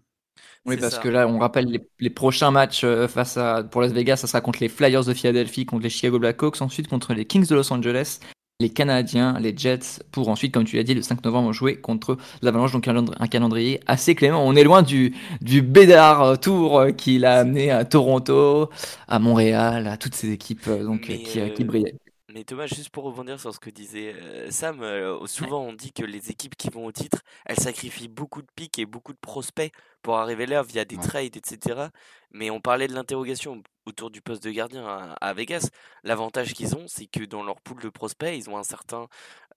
Oui, 0.66 0.78
parce 0.78 1.00
que 1.00 1.10
là, 1.10 1.28
on 1.28 1.40
rappelle 1.40 1.82
les, 2.00 2.10
prochains 2.10 2.52
matchs 2.52 2.84
euh, 2.84 3.08
face 3.08 3.36
à, 3.36 3.64
pour 3.64 3.82
Las 3.82 3.92
Vegas, 3.94 4.18
ça 4.18 4.28
sera 4.28 4.42
contre 4.42 4.60
les 4.62 4.70
Flyers 4.70 5.04
de 5.04 5.14
Philadelphie, 5.14 5.66
contre 5.66 5.84
les 5.84 5.90
Chicago 5.90 6.20
Blackhawks, 6.20 6.62
ensuite 6.62 6.88
contre 6.88 7.14
les 7.14 7.26
Kings 7.26 7.48
de 7.48 7.56
Los 7.56 7.74
Angeles, 7.74 8.20
les 8.62 8.70
Canadiens, 8.70 9.38
les 9.40 9.54
Jets, 9.58 10.02
pour 10.12 10.30
ensuite, 10.30 10.54
comme 10.54 10.64
tu 10.66 10.76
l'as 10.78 10.84
dit, 10.84 10.94
le 10.94 11.02
5 11.02 11.24
novembre, 11.26 11.52
jouer 11.54 11.76
contre 11.78 12.18
l'Avalanche. 12.42 12.72
Donc 12.72 12.88
un 12.88 13.28
calendrier 13.28 13.80
assez 13.88 14.16
clément. 14.16 14.46
On 14.46 14.56
est 14.56 14.64
loin 14.64 14.84
du, 14.84 15.14
du 15.42 15.62
Bédard 15.62 16.40
Tour 16.40 16.88
qu'il 16.98 17.26
a 17.26 17.40
amené 17.40 17.72
à 17.72 17.86
Toronto, 17.86 18.70
à 19.08 19.20
Montréal, 19.20 19.88
à 19.88 19.98
toutes 19.98 20.16
ces 20.16 20.32
équipes 20.32 20.70
donc, 20.70 21.02
qui, 21.02 21.40
qui 21.54 21.64
brillaient. 21.64 21.96
Mais 22.34 22.46
Thomas, 22.46 22.68
juste 22.68 22.90
pour 22.92 23.04
rebondir 23.04 23.40
sur 23.40 23.54
ce 23.54 23.60
que 23.60 23.70
disait 23.70 24.14
euh, 24.16 24.50
Sam, 24.52 24.82
euh, 24.84 25.26
souvent 25.28 25.64
on 25.64 25.74
dit 25.74 25.92
que 25.92 26.04
les 26.04 26.30
équipes 26.32 26.56
qui 26.56 26.70
vont 26.70 26.86
au 26.86 26.92
titre, 26.92 27.24
elles 27.46 27.60
sacrifient 27.60 28.08
beaucoup 28.08 28.42
de 28.42 28.48
pics 28.56 28.80
et 28.80 28.86
beaucoup 28.86 29.12
de 29.12 29.18
prospects 29.18 29.72
pour 30.02 30.18
arriver 30.18 30.46
là 30.46 30.64
via 30.64 30.86
des 30.86 30.98
trades, 30.98 31.36
etc. 31.36 31.88
Mais 32.32 32.50
on 32.50 32.62
parlait 32.62 32.88
de 32.88 32.94
l'interrogation 32.94 33.62
autour 33.86 34.12
du 34.12 34.22
poste 34.22 34.44
de 34.44 34.52
gardien 34.52 35.16
à, 35.20 35.34
Vegas. 35.34 35.70
L'avantage 36.04 36.54
qu'ils 36.54 36.76
ont, 36.76 36.88
c'est 36.88 37.08
que 37.08 37.26
dans 37.26 37.44
leur 37.44 37.60
pool 37.60 37.82
de 37.82 37.90
prospects, 37.90 38.34
ils 38.34 38.50
ont 38.50 38.58
un 38.58 38.64
certain 38.64 39.08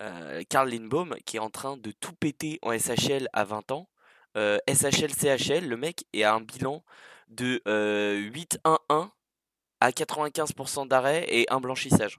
euh, 0.02 0.43
Karl 0.49 0.69
Lindbaum 0.69 1.14
qui 1.26 1.37
est 1.37 1.40
en 1.40 1.50
train 1.50 1.76
de 1.76 1.93
tout 1.93 2.14
péter 2.14 2.59
en 2.62 2.76
SHL 2.76 3.28
à 3.33 3.45
20 3.45 3.71
ans. 3.71 3.88
SHL, 4.37 5.12
CHL, 5.14 5.69
le 5.69 5.76
mec 5.76 6.07
est 6.12 6.25
à 6.25 6.35
un 6.35 6.40
bilan 6.40 6.83
de 7.28 7.62
8-1-1 7.66 9.11
à 9.81 9.90
95% 9.90 10.88
d'arrêt 10.88 11.25
et 11.28 11.47
un 11.52 11.61
blanchissage. 11.61 12.19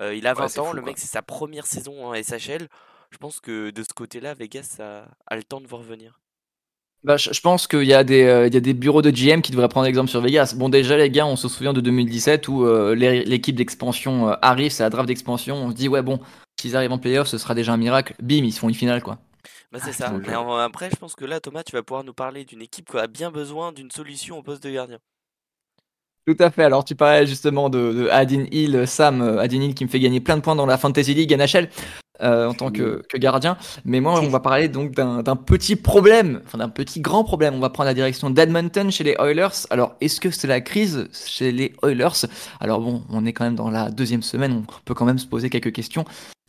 Euh, 0.00 0.14
il 0.14 0.26
a 0.26 0.34
20 0.34 0.58
ans, 0.58 0.72
le 0.72 0.82
mec, 0.82 0.98
c'est 0.98 1.08
sa 1.08 1.22
première 1.22 1.66
saison 1.66 2.06
en 2.06 2.14
SHL. 2.14 2.68
Je 3.10 3.18
pense 3.18 3.40
que 3.40 3.70
de 3.70 3.82
ce 3.82 3.94
côté-là, 3.94 4.34
Vegas 4.34 4.78
a, 4.80 5.36
le 5.36 5.42
temps 5.42 5.60
de 5.60 5.66
voir 5.66 5.82
venir. 5.82 6.20
Bah, 7.04 7.16
je, 7.16 7.40
pense 7.40 7.68
qu'il 7.68 7.84
y, 7.84 7.94
a 7.94 8.02
des, 8.02 8.24
euh, 8.24 8.48
y 8.48 8.56
a 8.56 8.60
des 8.60 8.74
bureaux 8.74 9.02
de 9.02 9.10
GM 9.10 9.40
qui 9.40 9.52
devraient 9.52 9.68
prendre 9.68 9.86
exemple 9.86 10.10
sur 10.10 10.20
Vegas. 10.20 10.54
Bon, 10.56 10.68
déjà, 10.68 10.96
les 10.96 11.10
gars, 11.10 11.26
on 11.26 11.36
se 11.36 11.48
souvient 11.48 11.72
de 11.72 11.80
2017 11.80 12.48
où 12.48 12.64
euh, 12.64 12.94
l'équipe 12.94 13.54
d'expansion 13.54 14.28
arrive, 14.42 14.72
c'est 14.72 14.82
la 14.82 14.90
draft 14.90 15.06
d'expansion. 15.06 15.56
On 15.56 15.70
se 15.70 15.76
dit, 15.76 15.88
ouais, 15.88 16.02
bon, 16.02 16.20
s'ils 16.60 16.76
arrivent 16.76 16.92
en 16.92 16.98
playoff, 16.98 17.28
ce 17.28 17.38
sera 17.38 17.54
déjà 17.54 17.72
un 17.72 17.76
miracle. 17.76 18.14
Bim, 18.20 18.44
ils 18.44 18.52
font 18.52 18.68
une 18.68 18.74
finale, 18.74 19.02
quoi. 19.02 19.18
Bah, 19.70 19.78
c'est 19.82 19.92
ça. 19.92 20.10
Mais 20.10 20.34
après, 20.34 20.90
je 20.90 20.96
pense 20.96 21.14
que 21.14 21.24
là, 21.24 21.40
Thomas, 21.40 21.62
tu 21.62 21.72
vas 21.72 21.82
pouvoir 21.82 22.04
nous 22.04 22.14
parler 22.14 22.44
d'une 22.44 22.62
équipe 22.62 22.90
qui 22.90 22.96
a 22.96 23.06
bien 23.06 23.30
besoin 23.30 23.72
d'une 23.72 23.90
solution 23.90 24.38
au 24.38 24.42
poste 24.42 24.62
de 24.62 24.70
gardien. 24.70 24.98
Tout 26.28 26.36
à 26.40 26.50
fait. 26.50 26.62
Alors, 26.62 26.84
tu 26.84 26.94
parlais 26.94 27.26
justement 27.26 27.70
de, 27.70 28.06
Adin 28.12 28.44
Hill, 28.52 28.86
Sam, 28.86 29.22
euh, 29.22 29.38
Adin 29.38 29.62
Hill 29.62 29.74
qui 29.74 29.86
me 29.86 29.88
fait 29.88 29.98
gagner 29.98 30.20
plein 30.20 30.36
de 30.36 30.42
points 30.42 30.56
dans 30.56 30.66
la 30.66 30.76
Fantasy 30.76 31.14
League 31.14 31.34
NHL 31.34 31.70
euh, 32.20 32.48
en 32.48 32.52
tant 32.52 32.70
que, 32.70 33.02
gardien. 33.16 33.56
Mais 33.86 34.00
moi, 34.00 34.20
on 34.20 34.28
va 34.28 34.38
parler 34.38 34.68
donc 34.68 34.90
d'un 34.90 35.36
petit 35.36 35.74
problème, 35.74 36.42
enfin 36.44 36.58
d'un 36.58 36.68
petit 36.68 37.00
grand 37.00 37.24
problème. 37.24 37.54
On 37.54 37.60
va 37.60 37.70
prendre 37.70 37.86
la 37.86 37.94
direction 37.94 38.28
d'Edmonton 38.28 38.90
chez 38.90 39.04
les 39.04 39.16
Oilers. 39.18 39.64
Alors, 39.70 39.94
est-ce 40.02 40.20
que 40.20 40.30
c'est 40.30 40.48
la 40.48 40.60
crise 40.60 41.08
chez 41.14 41.50
les 41.50 41.72
Oilers? 41.82 42.26
Alors 42.60 42.82
bon, 42.82 43.04
on 43.08 43.24
est 43.24 43.32
quand 43.32 43.44
même 43.44 43.54
dans 43.54 43.70
la 43.70 43.90
deuxième 43.90 44.20
semaine. 44.20 44.52
On 44.68 44.80
peut 44.84 44.92
quand 44.92 45.06
même 45.06 45.18
se 45.18 45.26
poser 45.26 45.48
quelques 45.48 45.72
questions 45.72 46.04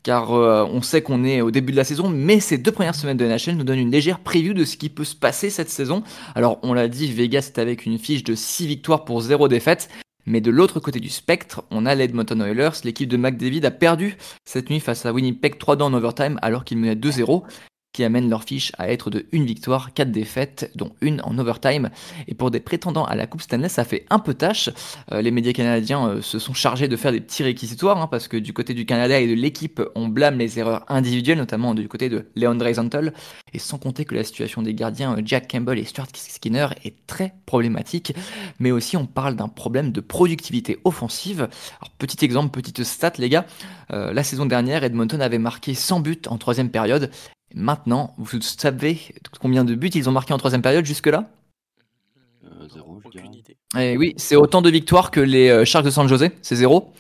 car 0.10 0.34
euh, 0.34 0.66
on 0.74 0.82
sait 0.82 1.04
qu'on 1.04 1.24
est 1.24 1.40
au 1.42 1.52
début 1.52 1.72
de 1.72 1.78
la 1.78 1.84
saison, 1.84 2.10
mais 2.10 2.40
ces 2.40 2.58
deux 2.58 2.72
premières 2.72 2.96
semaines 2.96 3.16
de 3.16 3.28
NHL 3.28 3.56
nous 3.56 3.64
donnent 3.64 3.78
une 3.78 3.92
légère 3.92 4.18
preview 4.18 4.56
de 4.56 4.66
ce 4.66 4.76
qui 4.76 4.90
peut 4.90 5.04
se 5.04 5.16
passer 5.16 5.52
cette 5.52 5.70
saison. 5.70 6.02
Alors 6.34 6.58
on 6.64 6.74
l'a 6.74 6.88
dit, 6.88 7.12
Vegas 7.14 7.52
est 7.54 7.60
avec 7.60 7.86
une 7.86 8.00
fiche 8.00 8.24
de 8.24 8.34
6 8.34 8.66
victoires 8.66 9.06
pour 9.06 9.22
0 9.22 9.48
défaites, 9.50 9.88
mais 10.26 10.42
de 10.42 10.50
l'autre 10.50 10.80
côté 10.80 11.00
du 11.00 11.10
spectre, 11.10 11.64
on 11.70 11.86
a 11.86 11.94
l'Edmonton 11.94 12.42
Oilers, 12.42 12.72
l'équipe 12.86 13.08
de 13.08 13.18
McDavid 13.18 13.64
a 13.68 13.70
perdu 13.70 14.18
cette 14.46 14.72
nuit 14.72 14.80
face 14.80 15.06
à 15.06 15.14
Winnipeg 15.14 15.58
3-2 15.60 15.84
en 15.84 15.94
overtime 15.94 16.40
alors 16.42 16.64
qu'il 16.64 16.80
menait 16.80 16.96
2-0 16.96 17.44
qui 17.92 18.04
amène 18.04 18.30
leur 18.30 18.44
fiche 18.44 18.72
à 18.78 18.90
être 18.92 19.10
de 19.10 19.26
une 19.32 19.46
victoire, 19.46 19.94
quatre 19.94 20.12
défaites, 20.12 20.72
dont 20.76 20.92
une 21.02 21.22
en 21.24 21.38
overtime. 21.40 21.90
Et 22.28 22.36
pour 22.36 22.52
des 22.52 22.60
prétendants 22.60 23.06
à 23.06 23.16
la 23.16 23.26
Coupe 23.26 23.42
Stanley, 23.42 23.68
ça 23.68 23.84
fait 23.84 24.06
un 24.10 24.20
peu 24.20 24.36
tâche. 24.36 24.70
Euh, 25.12 25.22
les 25.22 25.32
médias 25.32 25.54
canadiens 25.54 26.08
euh, 26.08 26.22
se 26.22 26.38
sont 26.38 26.54
chargés 26.54 26.88
de 26.88 26.96
faire 26.96 27.12
des 27.12 27.20
petits 27.20 27.44
réquisitoires, 27.44 28.00
hein, 28.00 28.08
parce 28.08 28.28
que 28.28 28.38
du 28.38 28.54
côté 28.54 28.76
du 28.76 28.86
Canada 28.86 29.20
et 29.20 29.28
de 29.28 29.34
l'équipe, 29.34 29.82
on 29.96 30.08
blâme 30.08 30.38
les 30.38 30.60
erreurs 30.60 30.86
individuelles, 30.88 31.40
notamment 31.40 31.74
du 31.74 31.88
côté 31.88 32.10
de 32.10 32.28
Leon 32.36 32.56
Dreisaitl, 32.56 33.12
et 33.54 33.60
sans 33.60 33.80
compter 33.80 34.06
que 34.06 34.14
la 34.14 34.24
situation 34.24 34.62
des 34.62 34.76
gardiens 34.76 35.18
euh, 35.18 35.22
Jack 35.26 35.52
Campbell 35.52 35.80
et 35.80 35.86
Stuart 35.86 36.08
Skinner 36.14 36.68
est 36.86 37.08
très 37.08 37.34
problématique, 37.48 38.14
mais 38.60 38.72
aussi 38.72 38.98
on 38.98 39.08
parle 39.08 39.36
d'un 39.36 39.48
problème 39.48 39.92
de 39.92 40.02
productivité 40.02 40.78
offensive. 40.84 41.50
Alors 41.82 41.92
petit 41.98 42.24
exemple, 42.24 42.52
petite 42.52 42.84
stat 42.84 43.14
les 43.18 43.30
gars, 43.30 43.46
la 43.90 44.24
saison 44.24 44.46
dernière, 44.46 44.84
Edmonton 44.84 45.20
avait 45.22 45.40
marqué 45.40 45.74
100 45.74 46.00
buts 46.02 46.22
en 46.28 46.38
troisième 46.38 46.70
période, 46.70 47.10
Maintenant, 47.56 48.14
vous 48.18 48.40
savez 48.42 49.00
combien 49.40 49.64
de 49.64 49.76
buts 49.76 49.90
ils 49.94 50.08
ont 50.08 50.12
marqué 50.12 50.34
en 50.34 50.38
troisième 50.38 50.62
période 50.62 50.86
jusque-là? 50.86 51.30
Euh, 52.46 52.68
Zéro, 52.72 53.02
aucune 53.04 53.34
idée. 53.34 53.58
Et 53.78 53.94
eh 53.94 53.98
oui, 53.98 54.14
c'est 54.18 54.36
autant 54.36 54.62
de 54.62 54.70
victoires 54.70 55.12
que 55.12 55.20
les 55.20 55.50
euh, 55.50 55.66
Sharks 55.66 55.86
de 55.86 55.90
San 55.90 56.08
Jose, 56.08 56.30
c'est 56.42 56.56
zéro. 56.56 56.94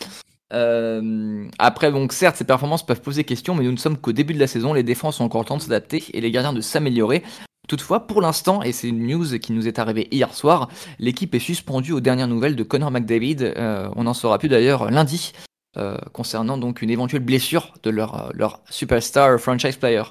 Euh, 0.52 1.48
après, 1.60 1.92
donc 1.92 2.14
certes, 2.14 2.36
ces 2.36 2.44
performances 2.44 2.86
peuvent 2.86 3.02
poser 3.02 3.24
question, 3.24 3.54
mais 3.54 3.64
nous 3.64 3.72
ne 3.72 3.78
sommes 3.78 3.98
qu'au 3.98 4.12
début 4.12 4.34
de 4.34 4.40
la 4.40 4.48
saison. 4.48 4.74
Les 4.74 4.84
défenses 4.84 5.20
ont 5.20 5.26
encore 5.26 5.42
le 5.42 5.48
temps 5.48 5.58
de 5.58 5.62
s'adapter 5.62 6.04
et 6.14 6.22
les 6.22 6.32
gardiens 6.32 6.54
de 6.54 6.62
s'améliorer. 6.62 7.24
Toutefois, 7.68 8.08
pour 8.08 8.20
l'instant, 8.20 8.64
et 8.64 8.72
c'est 8.72 8.88
une 8.88 9.06
news 9.06 9.38
qui 9.38 9.52
nous 9.52 9.68
est 9.68 9.78
arrivée 9.78 10.08
hier 10.10 10.34
soir, 10.34 10.70
l'équipe 10.98 11.36
est 11.36 11.40
suspendue 11.40 11.92
aux 11.92 12.00
dernières 12.00 12.28
nouvelles 12.28 12.56
de 12.56 12.64
Connor 12.64 12.90
McDavid. 12.90 13.54
on 13.96 14.08
en 14.08 14.14
saura 14.16 14.40
plus 14.40 14.50
d'ailleurs 14.50 14.90
lundi. 14.90 15.34
Euh, 15.78 15.98
concernant 16.14 16.58
donc 16.58 16.82
une 16.82 16.90
éventuelle 16.90 17.22
blessure 17.22 17.76
de 17.84 17.92
leur, 17.92 18.16
euh, 18.16 18.30
leur 18.34 18.60
superstar 18.72 19.40
franchise 19.40 19.76
player. 19.76 20.02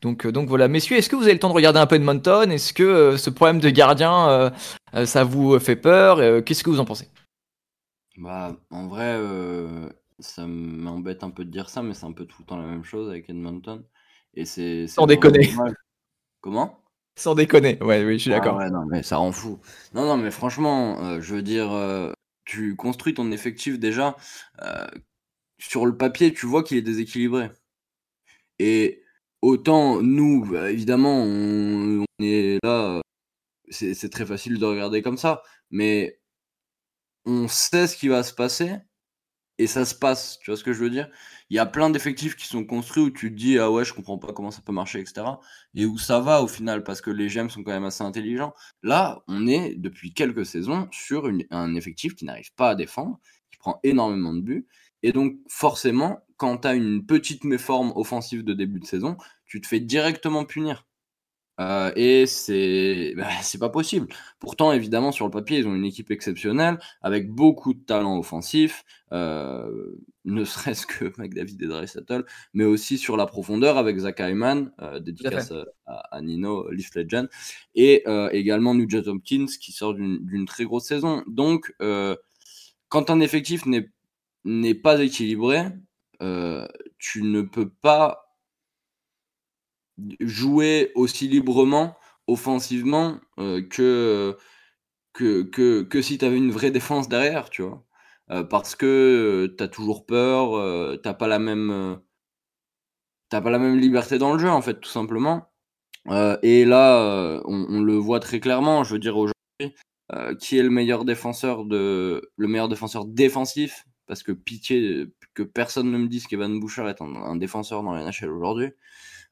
Donc, 0.00 0.26
euh, 0.26 0.32
donc 0.32 0.48
voilà, 0.48 0.66
messieurs, 0.66 0.96
est-ce 0.96 1.08
que 1.08 1.14
vous 1.14 1.22
avez 1.22 1.34
le 1.34 1.38
temps 1.38 1.50
de 1.50 1.54
regarder 1.54 1.78
un 1.78 1.86
peu 1.86 1.94
Edmonton? 1.94 2.50
Est-ce 2.50 2.72
que 2.72 3.16
ce 3.16 3.30
problème 3.30 3.60
de 3.60 3.70
gardien, 3.70 4.52
ça 5.04 5.22
vous 5.22 5.56
fait 5.60 5.76
peur? 5.76 6.44
Qu'est-ce 6.44 6.64
que 6.64 6.70
vous 6.70 6.80
en 6.80 6.84
pensez? 6.84 7.08
Bah, 8.16 8.56
en 8.70 8.88
vrai, 8.88 9.16
ça 10.18 10.46
m'embête 10.48 11.22
un 11.22 11.30
peu 11.30 11.44
de 11.44 11.50
dire 11.50 11.68
ça, 11.68 11.80
mais 11.80 11.94
c'est 11.94 12.06
un 12.06 12.12
peu 12.12 12.24
tout 12.24 12.42
le 12.42 12.46
temps 12.46 12.56
la 12.56 12.66
même 12.66 12.84
chose 12.84 13.08
avec 13.08 13.30
Edmonton. 13.30 13.84
Et 14.34 14.44
c'est 14.44 14.88
sans 14.88 15.06
déconner. 15.06 15.50
Comment? 16.40 16.82
Sans 17.14 17.36
déconner. 17.36 17.80
Ouais, 17.82 18.04
oui, 18.04 18.14
je 18.14 18.22
suis 18.22 18.32
ah 18.32 18.38
d'accord. 18.38 18.56
ouais, 18.56 18.70
non, 18.70 18.84
mais 18.86 19.04
ça 19.04 19.18
rend 19.18 19.30
fou. 19.30 19.60
Non, 19.94 20.06
non, 20.06 20.16
mais 20.16 20.32
franchement, 20.32 21.20
je 21.20 21.34
veux 21.34 21.42
dire, 21.42 21.70
tu 22.48 22.76
construis 22.76 23.14
ton 23.14 23.30
effectif 23.32 23.78
déjà, 23.78 24.16
euh, 24.62 24.86
sur 25.58 25.86
le 25.86 25.96
papier, 25.96 26.32
tu 26.34 26.46
vois 26.46 26.64
qu'il 26.64 26.78
est 26.78 26.82
déséquilibré. 26.82 27.50
Et 28.58 29.02
autant 29.42 30.02
nous, 30.02 30.44
bah, 30.46 30.70
évidemment, 30.70 31.22
on, 31.24 32.04
est 32.20 32.58
là, 32.64 33.00
c'est 33.70 34.10
très 34.10 34.26
facile 34.26 34.58
de 34.58 34.64
regarder 34.66 35.02
comme 35.02 35.18
ça, 35.18 35.42
mais 35.70 36.20
on 37.26 37.48
sait 37.48 37.86
ce 37.86 37.96
qui 37.96 38.08
va 38.08 38.22
se 38.22 38.34
passer 38.34 38.76
et 39.58 39.66
ça 39.66 39.84
se 39.84 39.94
passe, 39.94 40.38
tu 40.40 40.50
vois 40.50 40.56
ce 40.56 40.64
que 40.64 40.72
je 40.72 40.78
veux 40.80 40.90
dire? 40.90 41.08
Il 41.50 41.56
y 41.56 41.58
a 41.58 41.66
plein 41.66 41.90
d'effectifs 41.90 42.36
qui 42.36 42.46
sont 42.46 42.64
construits 42.64 43.02
où 43.04 43.10
tu 43.10 43.30
te 43.30 43.36
dis 43.36 43.58
ah 43.58 43.70
ouais 43.70 43.84
je 43.84 43.92
comprends 43.94 44.18
pas 44.18 44.32
comment 44.32 44.50
ça 44.50 44.62
peut 44.62 44.72
marcher 44.72 45.00
etc 45.00 45.26
et 45.74 45.86
où 45.86 45.98
ça 45.98 46.20
va 46.20 46.42
au 46.42 46.48
final 46.48 46.84
parce 46.84 47.00
que 47.00 47.10
les 47.10 47.28
GM 47.28 47.48
sont 47.48 47.62
quand 47.62 47.72
même 47.72 47.84
assez 47.84 48.04
intelligents. 48.04 48.54
Là 48.82 49.22
on 49.28 49.46
est 49.46 49.74
depuis 49.76 50.12
quelques 50.14 50.46
saisons 50.46 50.88
sur 50.92 51.30
un 51.50 51.74
effectif 51.74 52.14
qui 52.14 52.24
n'arrive 52.24 52.52
pas 52.54 52.70
à 52.70 52.74
défendre 52.74 53.18
qui 53.50 53.58
prend 53.58 53.80
énormément 53.82 54.34
de 54.34 54.40
buts 54.40 54.66
et 55.02 55.12
donc 55.12 55.36
forcément 55.48 56.20
quand 56.36 56.58
tu 56.58 56.68
une 56.68 57.04
petite 57.04 57.44
méforme 57.44 57.92
offensive 57.96 58.44
de 58.44 58.54
début 58.54 58.80
de 58.80 58.86
saison 58.86 59.16
tu 59.46 59.60
te 59.60 59.66
fais 59.66 59.80
directement 59.80 60.44
punir 60.44 60.87
euh, 61.60 61.90
et 61.96 62.26
c'est 62.26 63.14
bah, 63.16 63.28
c'est 63.42 63.58
pas 63.58 63.68
possible. 63.68 64.08
Pourtant, 64.38 64.72
évidemment, 64.72 65.10
sur 65.12 65.24
le 65.24 65.30
papier, 65.30 65.58
ils 65.58 65.66
ont 65.66 65.74
une 65.74 65.84
équipe 65.84 66.10
exceptionnelle 66.10 66.78
avec 67.02 67.30
beaucoup 67.30 67.74
de 67.74 67.80
talent 67.80 68.16
offensif, 68.18 68.84
euh, 69.12 69.96
ne 70.24 70.44
serait-ce 70.44 70.86
que 70.86 71.12
McDavid 71.18 71.56
et 71.60 71.66
Draisaitl, 71.66 72.24
mais 72.54 72.64
aussi 72.64 72.98
sur 72.98 73.16
la 73.16 73.26
profondeur 73.26 73.76
avec 73.76 73.98
Zach 73.98 74.20
Hyman, 74.20 74.72
euh, 74.80 75.00
dédicace 75.00 75.52
à, 75.86 76.20
Nino, 76.20 76.70
Leaf 76.70 76.94
Legend, 76.94 77.28
et 77.74 78.04
également 78.32 78.74
Nugent 78.74 79.08
Hopkins 79.08 79.46
qui 79.60 79.72
sort 79.72 79.94
d'une 79.94 80.44
très 80.46 80.64
grosse 80.64 80.84
saison. 80.84 81.24
Donc, 81.26 81.74
quand 82.88 83.10
un 83.10 83.20
effectif 83.20 83.64
n'est 84.44 84.74
pas 84.74 85.00
équilibré, 85.02 85.64
tu 86.20 87.22
ne 87.22 87.42
peux 87.42 87.68
pas 87.68 88.27
jouer 90.20 90.92
aussi 90.94 91.28
librement 91.28 91.96
offensivement 92.26 93.18
euh, 93.38 93.62
que, 93.62 94.36
si 96.02 96.18
tu 96.18 96.24
avais 96.24 96.36
une 96.36 96.52
vraie 96.52 96.70
défense 96.70 97.08
derrière, 97.08 97.50
tu 97.50 97.62
vois. 97.62 97.84
Euh, 98.30 98.44
parce 98.44 98.76
que 98.76 99.54
tu 99.56 99.64
as 99.64 99.68
toujours 99.68 100.04
peur, 100.06 100.54
euh, 100.54 100.96
t'as 101.02 101.14
pas 101.14 101.28
la 101.28 101.38
même 101.38 101.98
t'as 103.30 103.40
pas 103.40 103.50
la 103.50 103.58
même 103.58 103.78
liberté 103.78 104.18
dans 104.18 104.32
le 104.32 104.38
jeu 104.38 104.50
en 104.50 104.62
fait 104.62 104.80
tout 104.80 104.88
simplement. 104.88 105.50
et 106.42 106.64
là, 106.64 107.42
on, 107.46 107.80
le 107.82 107.94
voit 107.96 108.20
très 108.20 108.40
clairement. 108.40 108.84
Je 108.84 108.94
veux 108.94 108.98
dire 108.98 109.16
aujourd'hui, 109.16 109.74
qui 110.40 110.58
est 110.58 110.62
le 110.62 110.70
meilleur 110.70 111.04
défenseur 111.04 111.64
de 111.64 112.30
le 112.36 112.48
meilleur 112.48 112.68
défenseur 112.68 113.04
défensif 113.06 113.84
Parce 114.08 114.22
que 114.22 114.32
pitié 114.32 115.06
que 115.34 115.44
personne 115.44 115.92
ne 115.92 115.98
me 115.98 116.08
dise 116.08 116.26
qu'Evan 116.26 116.58
Boucher 116.58 116.86
est 116.88 117.00
un, 117.00 117.36
défenseur 117.36 117.82
dans 117.82 117.92
la 117.92 118.04
NHL 118.04 118.30
aujourd'hui. 118.30 118.70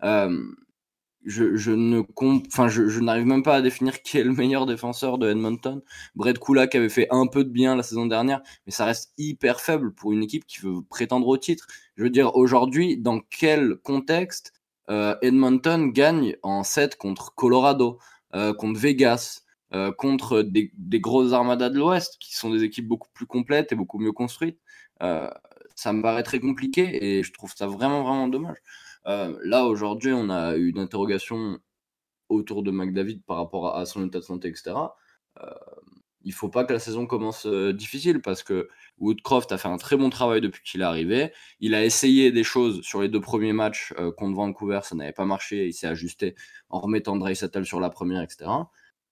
Euh, 0.05 0.39
je, 1.27 1.57
je 1.57 1.73
ne 1.73 2.03
enfin, 2.47 2.69
je, 2.69 2.89
je 2.89 3.01
n'arrive 3.01 3.27
même 3.27 3.43
pas 3.43 3.57
à 3.57 3.63
définir 3.63 4.01
qui 4.03 4.19
est 4.19 4.25
le 4.25 4.33
meilleur 4.33 4.65
défenseur 4.65 5.19
de 5.19 5.29
Edmonton. 5.29 5.83
Brett 6.15 6.39
Kulak 6.39 6.75
avait 6.75 6.89
fait 6.89 7.09
un 7.11 7.27
peu 7.27 7.45
de 7.45 7.51
bien 7.51 7.75
la 7.77 7.83
saison 7.83 8.07
dernière, 8.07 8.43
mais 8.65 8.73
ça 8.73 8.85
reste 8.85 9.13
hyper 9.19 9.61
faible 9.61 9.93
pour 9.93 10.13
une 10.13 10.23
équipe 10.23 10.47
qui 10.47 10.61
veut 10.61 10.83
prétendre 10.89 11.27
au 11.27 11.37
titre. 11.37 11.67
Je 11.97 12.05
veux 12.05 12.11
dire, 12.11 12.37
aujourd'hui, 12.37 12.97
dans 12.97 13.21
quel 13.21 13.77
contexte 13.77 14.53
euh, 14.89 15.17
Edmonton 15.21 15.91
gagne 15.91 16.37
en 16.43 16.63
7 16.63 16.97
contre 16.97 17.35
Colorado, 17.35 17.99
euh, 18.35 18.55
contre 18.55 18.79
Vegas, 18.79 19.43
euh, 19.75 19.91
contre 19.91 20.43
des, 20.43 20.71
des, 20.77 21.01
grosses 21.01 21.33
armadas 21.33 21.71
de 21.71 21.79
l'Ouest, 21.79 22.19
qui 22.21 22.37
sont 22.37 22.51
des 22.51 22.63
équipes 22.63 22.87
beaucoup 22.87 23.09
plus 23.13 23.27
complètes 23.27 23.73
et 23.73 23.75
beaucoup 23.75 23.99
mieux 23.99 24.13
construites? 24.13 24.61
Ça 25.01 25.93
me 25.93 26.01
paraît 26.03 26.23
très 26.23 26.41
compliqué 26.41 27.19
et 27.19 27.23
je 27.23 27.33
trouve 27.33 27.53
ça 27.55 27.67
vraiment, 27.67 28.03
vraiment 28.03 28.29
dommage. 28.29 28.57
Euh, 29.07 29.39
là, 29.45 29.67
aujourd'hui, 29.67 30.13
on 30.13 30.31
a 30.31 30.57
eu 30.57 30.71
une 30.71 30.79
interrogation 30.79 31.59
autour 32.29 32.63
de 32.63 32.71
McDavid 32.71 33.21
par 33.27 33.37
rapport 33.37 33.77
à, 33.77 33.87
son 33.87 34.07
état 34.07 34.19
de 34.19 34.25
santé, 34.25 34.49
etc. 34.49 34.75
Euh, 35.43 35.51
il 36.25 36.33
faut 36.33 36.49
pas 36.49 36.65
que 36.65 36.73
la 36.73 36.81
saison 36.81 37.07
commence 37.07 37.47
euh, 37.47 37.73
difficile 37.73 38.21
parce 38.21 38.43
que 38.43 38.69
Woodcroft 38.99 39.53
a 39.53 39.59
fait 39.59 39.69
un 39.69 39.77
très 39.77 39.97
bon 39.97 40.11
travail 40.11 40.41
depuis 40.41 40.63
qu'il 40.65 40.81
est 40.81 40.85
arrivé. 40.85 41.33
Il 41.61 41.75
a 41.75 41.85
essayé 41.85 42.33
des 42.33 42.43
choses 42.43 42.83
sur 42.83 43.03
les 43.03 43.09
deux 43.09 43.21
premiers 43.21 43.53
matchs 43.53 43.95
contre 44.17 44.37
Vancouver, 44.37 44.81
ça 44.83 44.97
n'avait 44.97 45.13
pas 45.13 45.27
marché. 45.27 45.69
Il 45.69 45.73
s'est 45.75 45.87
ajusté 45.87 46.35
en 46.71 46.81
remettant 46.81 47.17
Dreysatel 47.17 47.65
sur 47.65 47.81
la 47.81 47.91
première, 47.91 48.23
etc. 48.23 48.51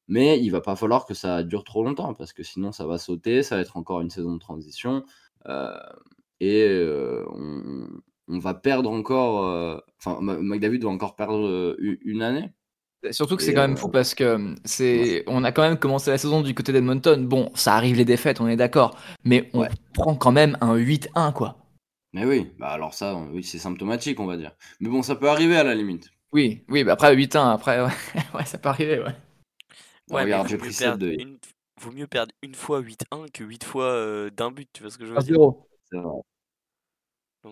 Mais 0.09 0.41
il 0.41 0.50
va 0.50 0.61
pas 0.61 0.76
falloir 0.76 1.07
que 1.07 1.14
ça 1.14 1.43
dure 1.43 1.64
trop 1.64 1.85
longtemps 1.85 2.14
parce 2.14 2.33
que 2.33 2.43
sinon 2.43 2.73
ça 2.73 2.87
va 2.87 2.99
sauter, 2.99 3.43
ça 3.43 3.57
va 3.57 3.62
être 3.62 3.76
encore 3.76 4.00
une 4.00 4.11
saison 4.11 4.35
de 4.35 4.38
transition. 4.41 5.05
Et 6.41 6.87
on, 7.31 7.89
on 8.29 8.39
va 8.39 8.55
perdre 8.55 8.91
encore. 8.91 9.47
Euh, 9.47 9.79
enfin, 9.99 10.19
McDavid 10.21 10.79
va 10.81 10.89
encore 10.89 11.17
perdre 11.17 11.47
euh, 11.47 11.99
une 12.05 12.23
année. 12.23 12.51
Surtout 13.11 13.37
que 13.37 13.43
c'est 13.43 13.53
quand 13.53 13.61
même 13.61 13.77
fou 13.77 13.89
euh, 13.89 13.93
parce 13.93 14.15
que 14.15 14.55
c'est, 14.65 15.25
on 15.27 15.45
a 15.45 15.53
quand 15.53 15.61
même 15.61 15.79
commencé 15.79 16.11
la 16.11 16.17
saison 16.17 16.41
du 16.41 16.55
côté 16.55 16.73
d'Edmonton. 16.73 17.27
Bon, 17.27 17.51
ça 17.55 17.75
arrive 17.75 17.97
les 17.97 18.07
défaites, 18.07 18.41
on 18.41 18.49
est 18.49 18.57
d'accord, 18.57 18.99
mais 19.25 19.51
on 19.53 19.67
prend 19.93 20.15
quand 20.15 20.33
même 20.33 20.57
un 20.63 20.75
8-1 20.77 21.35
quoi. 21.35 21.59
Mais 22.15 22.25
oui, 22.25 22.51
bah 22.59 22.69
alors 22.69 22.95
ça, 22.95 23.15
oui, 23.33 23.45
c'est 23.45 23.59
symptomatique, 23.59 24.21
on 24.21 24.27
va 24.27 24.39
dire. 24.39 24.53
Mais 24.81 24.89
bon, 24.89 25.03
ça 25.03 25.17
peut 25.17 25.29
arriver 25.29 25.57
à 25.57 25.65
la 25.65 25.75
limite. 25.75 26.09
Oui, 26.33 26.65
oui, 26.71 26.83
bah 26.83 26.93
après 26.93 27.15
8-1, 27.15 27.53
après, 27.53 27.83
ouais. 28.35 28.45
ça 28.47 28.57
peut 28.57 28.71
arriver, 28.71 29.01
ouais. 29.01 29.15
ouais 30.11 30.23
regarde, 30.23 30.49
j'ai 30.49 30.57
pris 30.57 30.73
ça 30.73 30.97
de. 30.97 31.15
Vaut 31.81 31.93
mieux 31.93 32.07
perdre 32.07 32.33
une 32.43 32.54
fois 32.54 32.81
8-1 32.81 33.28
que 33.33 33.45
8 33.45 33.64
fois 33.64 34.31
d'un 34.31 34.50
but, 34.50 34.69
tu 34.73 34.83
vois 34.83 34.90
ce 34.90 34.99
que 34.99 35.07
je 35.07 35.12
veux 35.12 35.21
dire? 35.21 35.37
C'est 35.90 35.99
vrai. 35.99 36.23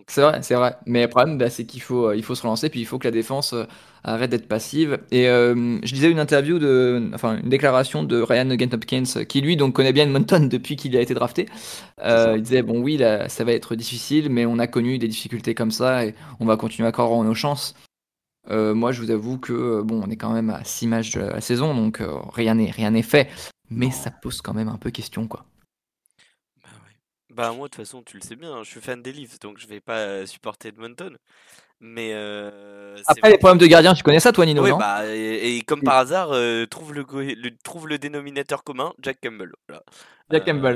C'est 0.09 0.23
vrai, 0.23 0.43
c'est 0.43 0.55
vrai. 0.55 0.77
Mais 0.87 1.03
le 1.03 1.09
problème, 1.09 1.37
bah, 1.37 1.51
c'est 1.51 1.67
qu'il 1.67 1.83
faut, 1.83 2.09
euh, 2.09 2.17
il 2.17 2.23
faut 2.23 2.35
se 2.35 2.43
relancer, 2.43 2.71
puis 2.71 2.81
il 2.81 2.87
faut 2.87 2.99
que 2.99 3.07
la 3.07 3.11
défense 3.11 3.53
euh, 3.53 3.65
arrête 4.05 4.31
d'être 4.31 4.49
passive. 4.49 4.99
Et 5.11 5.29
euh, 5.29 5.79
je 5.83 5.95
disais 5.95 6.11
une 6.11 6.19
interview 6.19 6.59
de, 6.59 7.11
enfin 7.15 7.39
une 7.39 7.51
déclaration 7.51 8.03
de 8.03 8.21
Ryan 8.21 8.47
Nugent 8.47 8.73
Hopkins, 8.73 9.25
qui 9.29 9.43
lui 9.43 9.57
donc 9.57 9.75
connaît 9.75 9.93
bien 9.93 10.05
Edmonton 10.05 10.49
depuis 10.51 10.77
qu'il 10.77 10.97
a 10.97 11.01
été 11.01 11.13
drafté. 11.13 11.47
il 12.03 12.43
disait 12.43 12.63
bon 12.63 12.81
oui, 12.81 12.97
là, 12.97 13.29
ça 13.29 13.45
va 13.45 13.53
être 13.53 13.75
difficile, 13.75 14.31
mais 14.31 14.47
on 14.47 14.59
a 14.59 14.67
connu 14.67 14.99
des 14.99 15.09
difficultés 15.09 15.55
comme 15.55 15.71
ça 15.71 16.07
et 16.07 16.15
on 16.41 16.47
va 16.47 16.57
continuer 16.57 16.89
à 16.89 16.93
croire 16.93 17.11
en 17.13 17.25
nos 17.25 17.35
chances. 17.35 17.75
moi, 18.49 18.93
je 18.93 19.03
vous 19.03 19.11
avoue 19.11 19.39
que 19.39 19.83
bon, 19.83 20.03
on 20.05 20.11
est 20.11 20.17
quand 20.17 20.33
même 20.33 20.51
à 20.51 20.65
6 20.65 20.87
matchs 20.87 21.13
de 21.13 21.21
la 21.21 21.41
saison, 21.43 21.75
donc 21.75 22.01
rien 22.33 22.55
n'est 22.55 22.71
rien 22.71 22.93
n'est 22.93 23.03
fait, 23.03 23.29
mais 23.73 23.91
ça 23.91 24.11
pose 24.11 24.41
quand 24.41 24.55
même 24.55 24.69
un 24.69 24.79
peu 24.79 24.91
question 24.91 25.29
quoi. 25.29 25.45
Bah 27.31 27.53
moi 27.53 27.69
de 27.69 27.73
toute 27.73 27.77
façon 27.77 28.03
tu 28.03 28.17
le 28.17 28.23
sais 28.23 28.37
bien, 28.37 28.53
hein, 28.53 28.63
je 28.63 28.71
suis 28.71 28.81
fan 28.81 29.03
des 29.03 29.13
Leafs 29.13 29.39
donc 29.41 29.59
je 29.59 29.67
vais 29.67 29.81
pas 29.81 30.27
supporter 30.27 30.69
Edmonton. 30.69 31.17
Mais 31.85 32.11
euh, 32.13 32.97
après 33.09 33.31
les 33.31 33.39
problèmes 33.39 33.59
de 33.59 33.67
gardien, 33.67 33.93
tu 33.93 34.05
connais 34.05 34.21
ça 34.21 34.31
toi 34.31 34.47
Nino 34.47 34.63
Oui 34.63 34.71
non? 34.71 34.79
bah 34.79 35.05
et, 35.07 35.63
comme 35.67 35.83
par 35.83 35.97
hasard 35.97 36.29
trouve 36.71 36.93
le, 36.95 37.05
trouve 37.65 37.89
le 37.89 37.99
dénominateur 37.99 38.63
commun 38.63 38.93
Jack 39.01 39.19
Campbell. 39.21 39.53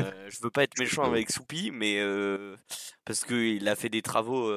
Euh, 0.04 0.28
je 0.28 0.38
veux 0.42 0.50
pas 0.50 0.64
être 0.64 0.78
méchant 0.78 1.02
avec 1.02 1.30
Soupi 1.30 1.70
mais 1.72 2.00
parce 3.04 3.24
qu'il 3.24 3.68
a 3.68 3.76
fait 3.76 3.88
des 3.88 4.02
travaux 4.02 4.50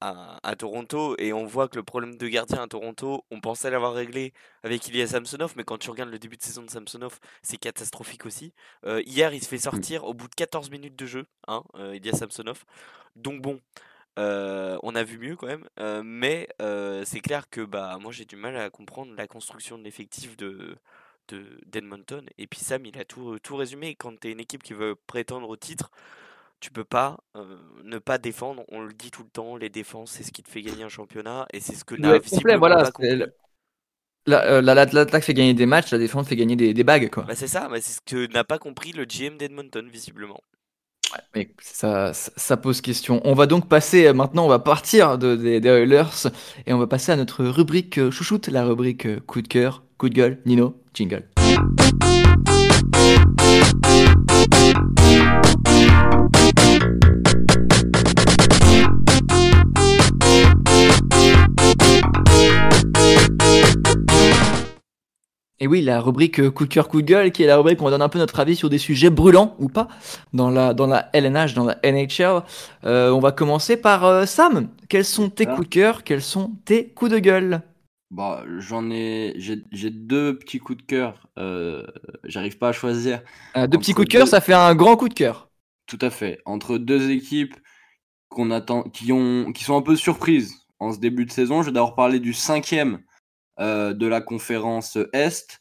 à, 0.00 0.38
à, 0.42 0.56
Toronto 0.56 1.14
et 1.18 1.32
on 1.32 1.44
voit 1.44 1.68
que 1.68 1.76
le 1.76 1.82
problème 1.82 2.16
de 2.16 2.28
gardien 2.28 2.62
à 2.62 2.68
Toronto, 2.68 3.24
on 3.30 3.40
pensait 3.40 3.70
l'avoir 3.70 3.94
réglé 3.94 4.32
avec 4.62 4.86
Ilya 4.88 5.06
Samsonov, 5.06 5.54
mais 5.56 5.64
quand 5.64 5.78
tu 5.78 5.90
regardes 5.90 6.10
le 6.10 6.18
début 6.18 6.36
de 6.36 6.42
saison 6.42 6.62
de 6.62 6.70
Samsonov, 6.70 7.18
c'est 7.42 7.56
catastrophique 7.56 8.26
aussi. 8.26 8.52
hier, 9.06 9.34
il 9.34 9.42
se 9.42 9.48
fait 9.48 9.58
sortir 9.58 10.04
au 10.04 10.14
bout 10.14 10.28
de 10.28 10.34
14 10.34 10.70
minutes 10.70 10.96
de 10.96 11.06
jeu, 11.06 11.26
hein, 11.48 11.62
Ilya 11.92 12.12
Samsonov. 12.12 12.64
Donc 13.16 13.42
bon, 13.42 13.60
on 14.16 14.94
a 14.94 15.02
vu 15.02 15.18
mieux 15.18 15.36
quand 15.36 15.48
même, 15.48 15.66
mais 16.04 16.48
c'est 17.04 17.20
clair 17.20 17.50
que 17.50 17.60
bah 17.62 17.98
moi 18.00 18.12
j'ai 18.12 18.24
du 18.24 18.36
mal 18.36 18.56
à 18.56 18.70
comprendre 18.70 19.14
la 19.16 19.26
construction 19.26 19.78
de 19.78 19.84
l'effectif 19.84 20.36
de 20.36 20.76
d'Edmonton. 21.66 22.24
Et 22.38 22.46
puis 22.46 22.60
Sam, 22.60 22.86
il 22.86 22.98
a 22.98 23.04
tout, 23.04 23.38
tout 23.40 23.56
résumé. 23.56 23.94
Quand 23.94 24.18
tu 24.18 24.28
es 24.28 24.32
une 24.32 24.40
équipe 24.40 24.62
qui 24.62 24.72
veut 24.74 24.94
prétendre 25.06 25.48
au 25.48 25.56
titre, 25.56 25.90
tu 26.60 26.70
peux 26.70 26.84
pas 26.84 27.18
ne 27.84 27.98
pas 27.98 28.18
défendre. 28.18 28.64
On 28.68 28.80
le 28.80 28.92
dit 28.92 29.10
tout 29.10 29.22
le 29.22 29.30
temps, 29.30 29.56
les 29.56 29.70
défenses, 29.70 30.12
c'est 30.12 30.22
ce 30.22 30.32
qui 30.32 30.42
te 30.42 30.50
fait 30.50 30.62
gagner 30.62 30.82
un 30.82 30.88
championnat. 30.88 31.46
Et 31.52 31.60
c'est 31.60 31.74
ce 31.74 31.84
que 31.84 31.94
n'a 31.94 32.18
visiblement 32.18 32.58
voilà, 32.58 32.82
pas 32.82 32.90
compris. 32.90 33.22
L'attaque 34.26 35.24
fait 35.24 35.34
gagner 35.34 35.54
des 35.54 35.66
matchs, 35.66 35.90
la 35.90 35.98
défense 35.98 36.28
fait 36.28 36.36
gagner 36.36 36.56
des, 36.56 36.74
des 36.74 36.84
bagues. 36.84 37.10
Quoi. 37.10 37.24
Bah 37.24 37.34
c'est 37.34 37.48
ça, 37.48 37.68
c'est 37.76 37.92
ce 37.92 38.00
que 38.00 38.30
n'a 38.32 38.44
pas 38.44 38.58
compris 38.58 38.92
le 38.92 39.04
GM 39.04 39.38
d'Edmonton, 39.38 39.88
visiblement. 39.88 40.42
Mais 41.34 41.50
ça, 41.60 42.12
ça, 42.12 42.56
pose 42.56 42.80
question. 42.80 43.20
On 43.24 43.34
va 43.34 43.46
donc 43.46 43.68
passer 43.68 44.06
euh, 44.06 44.12
maintenant, 44.12 44.44
on 44.44 44.48
va 44.48 44.58
partir 44.58 45.18
de, 45.18 45.36
des, 45.36 45.66
Oilers 45.66 46.28
et 46.66 46.72
on 46.72 46.78
va 46.78 46.86
passer 46.86 47.12
à 47.12 47.16
notre 47.16 47.44
rubrique 47.44 47.98
euh, 47.98 48.10
chouchoute, 48.10 48.48
la 48.48 48.64
rubrique 48.64 49.06
euh, 49.06 49.20
coup 49.26 49.42
de 49.42 49.48
cœur, 49.48 49.82
coup 49.98 50.08
de 50.08 50.14
gueule. 50.14 50.38
Nino, 50.46 50.76
jingle. 50.94 51.24
Et 65.62 65.66
oui, 65.66 65.82
la 65.82 66.00
rubrique 66.00 66.40
euh, 66.40 66.50
coup 66.50 66.64
de 66.64 66.72
cœur, 66.72 66.88
coup 66.88 67.02
de 67.02 67.06
gueule, 67.06 67.32
qui 67.32 67.42
est 67.42 67.46
la 67.46 67.58
rubrique 67.58 67.82
où 67.82 67.84
on 67.84 67.90
donne 67.90 68.00
un 68.00 68.08
peu 68.08 68.18
notre 68.18 68.40
avis 68.40 68.56
sur 68.56 68.70
des 68.70 68.78
sujets 68.78 69.10
brûlants 69.10 69.54
ou 69.58 69.68
pas 69.68 69.88
dans 70.32 70.48
la, 70.48 70.72
dans 70.72 70.86
la 70.86 71.10
LNH, 71.12 71.52
dans 71.52 71.66
la 71.66 71.78
NHL. 71.84 72.42
Euh, 72.84 73.10
on 73.10 73.20
va 73.20 73.30
commencer 73.30 73.76
par 73.76 74.06
euh, 74.06 74.24
Sam. 74.24 74.68
Quels 74.88 75.04
sont 75.04 75.28
tes 75.28 75.46
ah. 75.46 75.54
coups 75.54 75.68
de 75.68 75.74
cœur? 75.74 76.02
Quels 76.02 76.22
sont 76.22 76.52
tes 76.64 76.88
coups 76.88 77.10
de 77.10 77.18
gueule? 77.18 77.60
Bah, 78.10 78.42
j'en 78.58 78.90
ai, 78.90 79.34
j'ai 79.36 79.90
deux 79.90 80.38
petits 80.38 80.58
coups 80.58 80.78
de 80.78 80.82
cœur. 80.82 81.28
J'arrive 82.24 82.58
pas 82.58 82.70
à 82.70 82.72
choisir. 82.72 83.22
deux 83.54 83.78
petits 83.78 83.92
coups 83.92 84.08
de 84.08 84.12
cœur, 84.12 84.26
ça 84.26 84.40
fait 84.40 84.54
un 84.54 84.74
grand 84.74 84.96
coup 84.96 85.08
de 85.08 85.14
cœur. 85.14 85.50
Tout 85.86 85.98
à 86.00 86.10
fait. 86.10 86.40
Entre 86.44 86.78
deux 86.78 87.10
équipes 87.10 87.54
qu'on 88.28 88.50
attend, 88.50 88.82
qui 88.82 89.12
ont, 89.12 89.52
qui 89.52 89.62
sont 89.62 89.76
un 89.76 89.82
peu 89.82 89.94
surprises 89.94 90.54
en 90.80 90.90
ce 90.90 90.98
début 90.98 91.24
de 91.24 91.30
saison. 91.30 91.62
Je 91.62 91.66
vais 91.66 91.72
d'abord 91.72 91.94
parler 91.94 92.18
du 92.18 92.32
cinquième 92.32 93.00
euh, 93.60 93.92
de 93.92 94.06
la 94.06 94.22
conférence 94.22 94.96
Est, 95.12 95.60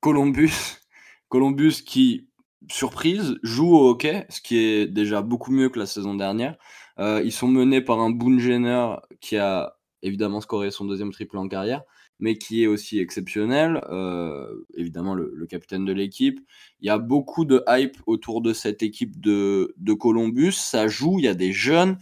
Columbus. 0.00 0.52
Columbus 1.28 1.82
qui, 1.84 2.28
surprise, 2.70 3.38
joue 3.42 3.74
au 3.74 3.90
hockey, 3.90 4.24
ce 4.28 4.40
qui 4.40 4.58
est 4.58 4.86
déjà 4.86 5.20
beaucoup 5.22 5.50
mieux 5.50 5.68
que 5.68 5.78
la 5.80 5.86
saison 5.86 6.14
dernière. 6.14 6.56
Euh, 7.00 7.22
ils 7.24 7.32
sont 7.32 7.48
menés 7.48 7.80
par 7.80 7.98
un 7.98 8.10
Boone 8.10 8.38
Jenner 8.38 8.94
qui 9.20 9.36
a 9.36 9.76
évidemment 10.02 10.40
scoré 10.40 10.70
son 10.70 10.84
deuxième 10.84 11.10
triple 11.10 11.38
en 11.38 11.48
carrière, 11.48 11.82
mais 12.20 12.38
qui 12.38 12.62
est 12.62 12.68
aussi 12.68 13.00
exceptionnel. 13.00 13.80
Euh, 13.90 14.46
évidemment, 14.76 15.14
le, 15.14 15.46
capitaine 15.46 15.84
de 15.84 15.92
l'équipe. 15.92 16.38
Il 16.80 16.86
y 16.86 16.90
a 16.90 16.98
beaucoup 16.98 17.44
de 17.44 17.64
hype 17.68 17.96
autour 18.06 18.42
de 18.42 18.52
cette 18.52 18.84
équipe 18.84 19.20
de, 19.20 19.74
de 19.76 19.92
Columbus. 19.92 20.52
Ça 20.52 20.86
joue, 20.86 21.18
il 21.18 21.24
y 21.24 21.28
a 21.28 21.34
des 21.34 21.52
jeunes 21.52 21.98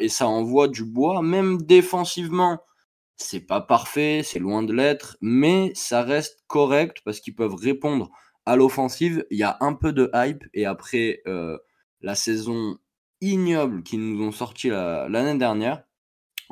et 0.00 0.08
ça 0.08 0.26
envoie 0.26 0.66
du 0.66 0.84
bois, 0.84 1.22
même 1.22 1.62
défensivement. 1.62 2.58
C'est 3.18 3.46
pas 3.46 3.60
parfait, 3.60 4.22
c'est 4.24 4.38
loin 4.38 4.62
de 4.62 4.72
l'être, 4.72 5.16
mais 5.20 5.72
ça 5.74 6.02
reste 6.02 6.44
correct 6.46 6.98
parce 7.04 7.20
qu'ils 7.20 7.34
peuvent 7.34 7.54
répondre 7.54 8.10
à 8.46 8.56
l'offensive. 8.56 9.26
Il 9.30 9.38
y 9.38 9.42
a 9.42 9.58
un 9.60 9.74
peu 9.74 9.92
de 9.92 10.10
hype 10.14 10.44
et 10.54 10.66
après 10.66 11.20
euh, 11.26 11.58
la 12.00 12.14
saison 12.14 12.78
ignoble 13.20 13.82
qu'ils 13.82 14.00
nous 14.00 14.24
ont 14.24 14.32
sorti 14.32 14.68
l'année 14.68 15.36
dernière, 15.36 15.82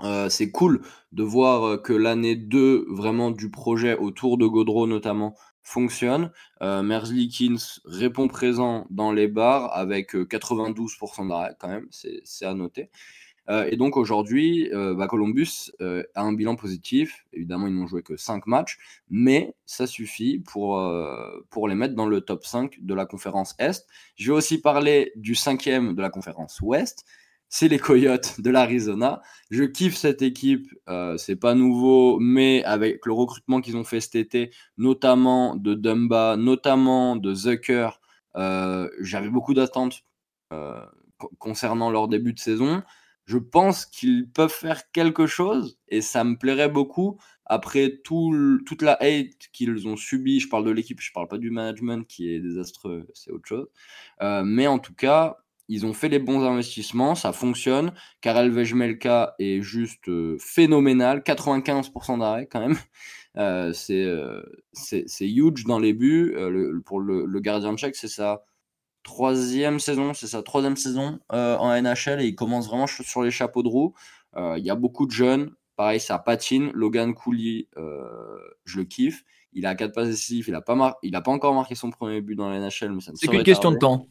euh, 0.02 0.28
c'est 0.28 0.50
cool 0.50 0.82
de 1.12 1.22
voir 1.22 1.64
euh, 1.64 1.76
que 1.78 1.92
l'année 1.94 2.36
2 2.36 2.86
vraiment 2.90 3.30
du 3.30 3.50
projet 3.50 3.96
autour 3.96 4.36
de 4.36 4.46
Godreau 4.46 4.86
notamment 4.86 5.34
fonctionne. 5.62 6.30
Euh, 6.62 6.82
Merzlikins 6.82 7.56
répond 7.86 8.28
présent 8.28 8.86
dans 8.90 9.10
les 9.12 9.26
bars 9.26 9.74
avec 9.74 10.14
92% 10.14 11.28
d'arrêt 11.28 11.56
quand 11.58 11.68
même, 11.68 11.88
c'est 11.90 12.44
à 12.44 12.54
noter. 12.54 12.90
Euh, 13.48 13.68
et 13.70 13.76
donc 13.76 13.96
aujourd'hui, 13.96 14.70
euh, 14.72 14.94
bah, 14.94 15.06
Columbus 15.06 15.70
euh, 15.80 16.02
a 16.14 16.22
un 16.22 16.32
bilan 16.32 16.56
positif. 16.56 17.24
Évidemment, 17.32 17.66
ils 17.66 17.74
n'ont 17.74 17.86
joué 17.86 18.02
que 18.02 18.16
5 18.16 18.46
matchs, 18.46 18.78
mais 19.08 19.54
ça 19.66 19.86
suffit 19.86 20.38
pour, 20.38 20.82
pour 21.50 21.68
les 21.68 21.74
mettre 21.74 21.94
dans 21.94 22.06
le 22.06 22.20
top 22.20 22.44
5 22.44 22.78
de 22.80 22.94
la 22.94 23.06
conférence 23.06 23.54
Est. 23.58 23.86
Je 24.16 24.32
vais 24.32 24.36
aussi 24.36 24.60
parler 24.60 25.12
du 25.16 25.34
cinquième 25.34 25.94
de 25.94 26.02
la 26.02 26.10
conférence 26.10 26.60
Ouest. 26.60 27.04
c'est 27.48 27.68
les 27.68 27.78
Coyotes 27.78 28.40
de 28.40 28.50
l'Arizona. 28.50 29.22
Je 29.50 29.64
kiffe 29.64 29.96
cette 29.96 30.22
équipe, 30.22 30.68
c'est 31.16 31.36
pas 31.36 31.54
nouveau, 31.54 32.18
mais 32.18 32.64
avec 32.64 33.06
le 33.06 33.12
recrutement 33.12 33.60
qu'ils 33.60 33.76
ont 33.76 33.84
fait 33.84 34.00
cet 34.00 34.16
été, 34.16 34.50
notamment 34.78 35.56
de 35.56 35.74
Dumba, 35.74 36.36
notamment 36.36 37.16
de 37.16 37.34
Zucker, 37.34 38.00
j'avais 38.34 39.30
beaucoup 39.30 39.54
d'attentes 39.54 40.04
concernant 41.38 41.90
leur 41.90 42.08
début 42.08 42.32
de 42.32 42.38
saison. 42.38 42.82
Je 43.26 43.38
pense 43.38 43.86
qu'ils 43.86 44.28
peuvent 44.30 44.52
faire 44.52 44.90
quelque 44.92 45.26
chose 45.26 45.78
et 45.88 46.00
ça 46.00 46.24
me 46.24 46.36
plairait 46.36 46.68
beaucoup 46.68 47.18
après 47.44 48.00
tout, 48.04 48.58
toute 48.66 48.82
la 48.82 48.94
hate 49.00 49.48
qu'ils 49.52 49.86
ont 49.86 49.96
subie. 49.96 50.40
Je 50.40 50.48
parle 50.48 50.64
de 50.64 50.70
l'équipe, 50.70 51.00
je 51.00 51.12
parle 51.12 51.28
pas 51.28 51.38
du 51.38 51.50
management 51.50 52.06
qui 52.06 52.32
est 52.32 52.40
désastreux, 52.40 53.06
c'est 53.14 53.30
autre 53.30 53.46
chose. 53.46 53.66
mais 54.44 54.66
en 54.66 54.78
tout 54.78 54.94
cas, 54.94 55.38
ils 55.68 55.84
ont 55.84 55.92
fait 55.92 56.08
les 56.08 56.18
bons 56.18 56.44
investissements, 56.44 57.14
ça 57.14 57.32
fonctionne. 57.32 57.92
Karel 58.20 58.50
Vejmelka 58.50 59.34
est 59.38 59.62
juste 59.62 60.08
euh, 60.08 60.36
phénoménal, 60.40 61.20
95% 61.20 62.18
d'arrêt 62.18 62.46
quand 62.46 62.60
même. 62.60 62.76
Euh, 63.38 63.74
euh, 63.90 64.42
c'est 64.72 65.04
huge 65.20 65.64
dans 65.64 65.78
les 65.78 65.92
buts. 65.92 66.34
pour 66.86 67.00
le, 67.00 67.40
gardien 67.40 67.74
de 67.74 67.78
chèque, 67.78 67.94
c'est 67.94 68.08
sa 68.08 68.42
troisième 69.06 69.80
saison, 69.80 70.12
c'est 70.12 70.26
sa 70.26 70.42
troisième 70.42 70.76
saison 70.76 71.20
en 71.30 71.80
NHL 71.80 72.20
et 72.20 72.26
il 72.26 72.34
commence 72.34 72.66
vraiment 72.66 72.86
sur 72.86 73.22
les 73.22 73.30
chapeaux 73.30 73.62
de 73.62 73.68
roue. 73.68 73.94
Il 74.36 74.64
y 74.64 74.70
a 74.70 74.74
beaucoup 74.74 75.06
de 75.06 75.12
jeunes. 75.12 75.52
Pareil, 75.76 76.00
ça 76.00 76.18
patine. 76.18 76.70
Logan 76.74 77.14
Cooley, 77.14 77.68
je 78.64 78.78
le 78.78 78.84
kiffe. 78.84 79.24
Il 79.52 79.64
a 79.64 79.74
4 79.74 79.94
passes 79.94 80.08
décisives. 80.08 80.44
Il 80.48 80.52
n'a 80.52 80.60
pas, 80.60 80.98
il 81.02 81.16
a 81.16 81.22
pas 81.22 81.30
encore 81.30 81.54
marqué 81.54 81.74
son 81.74 81.90
premier 81.90 82.20
but 82.20 82.36
dans 82.36 82.50
la 82.50 82.58
NHL, 82.58 82.92
mais 82.92 83.00
ça 83.00 83.12
C'est 83.14 83.28
qu'une 83.28 83.42
question 83.42 83.72
de 83.72 83.78
temps. 83.78 84.06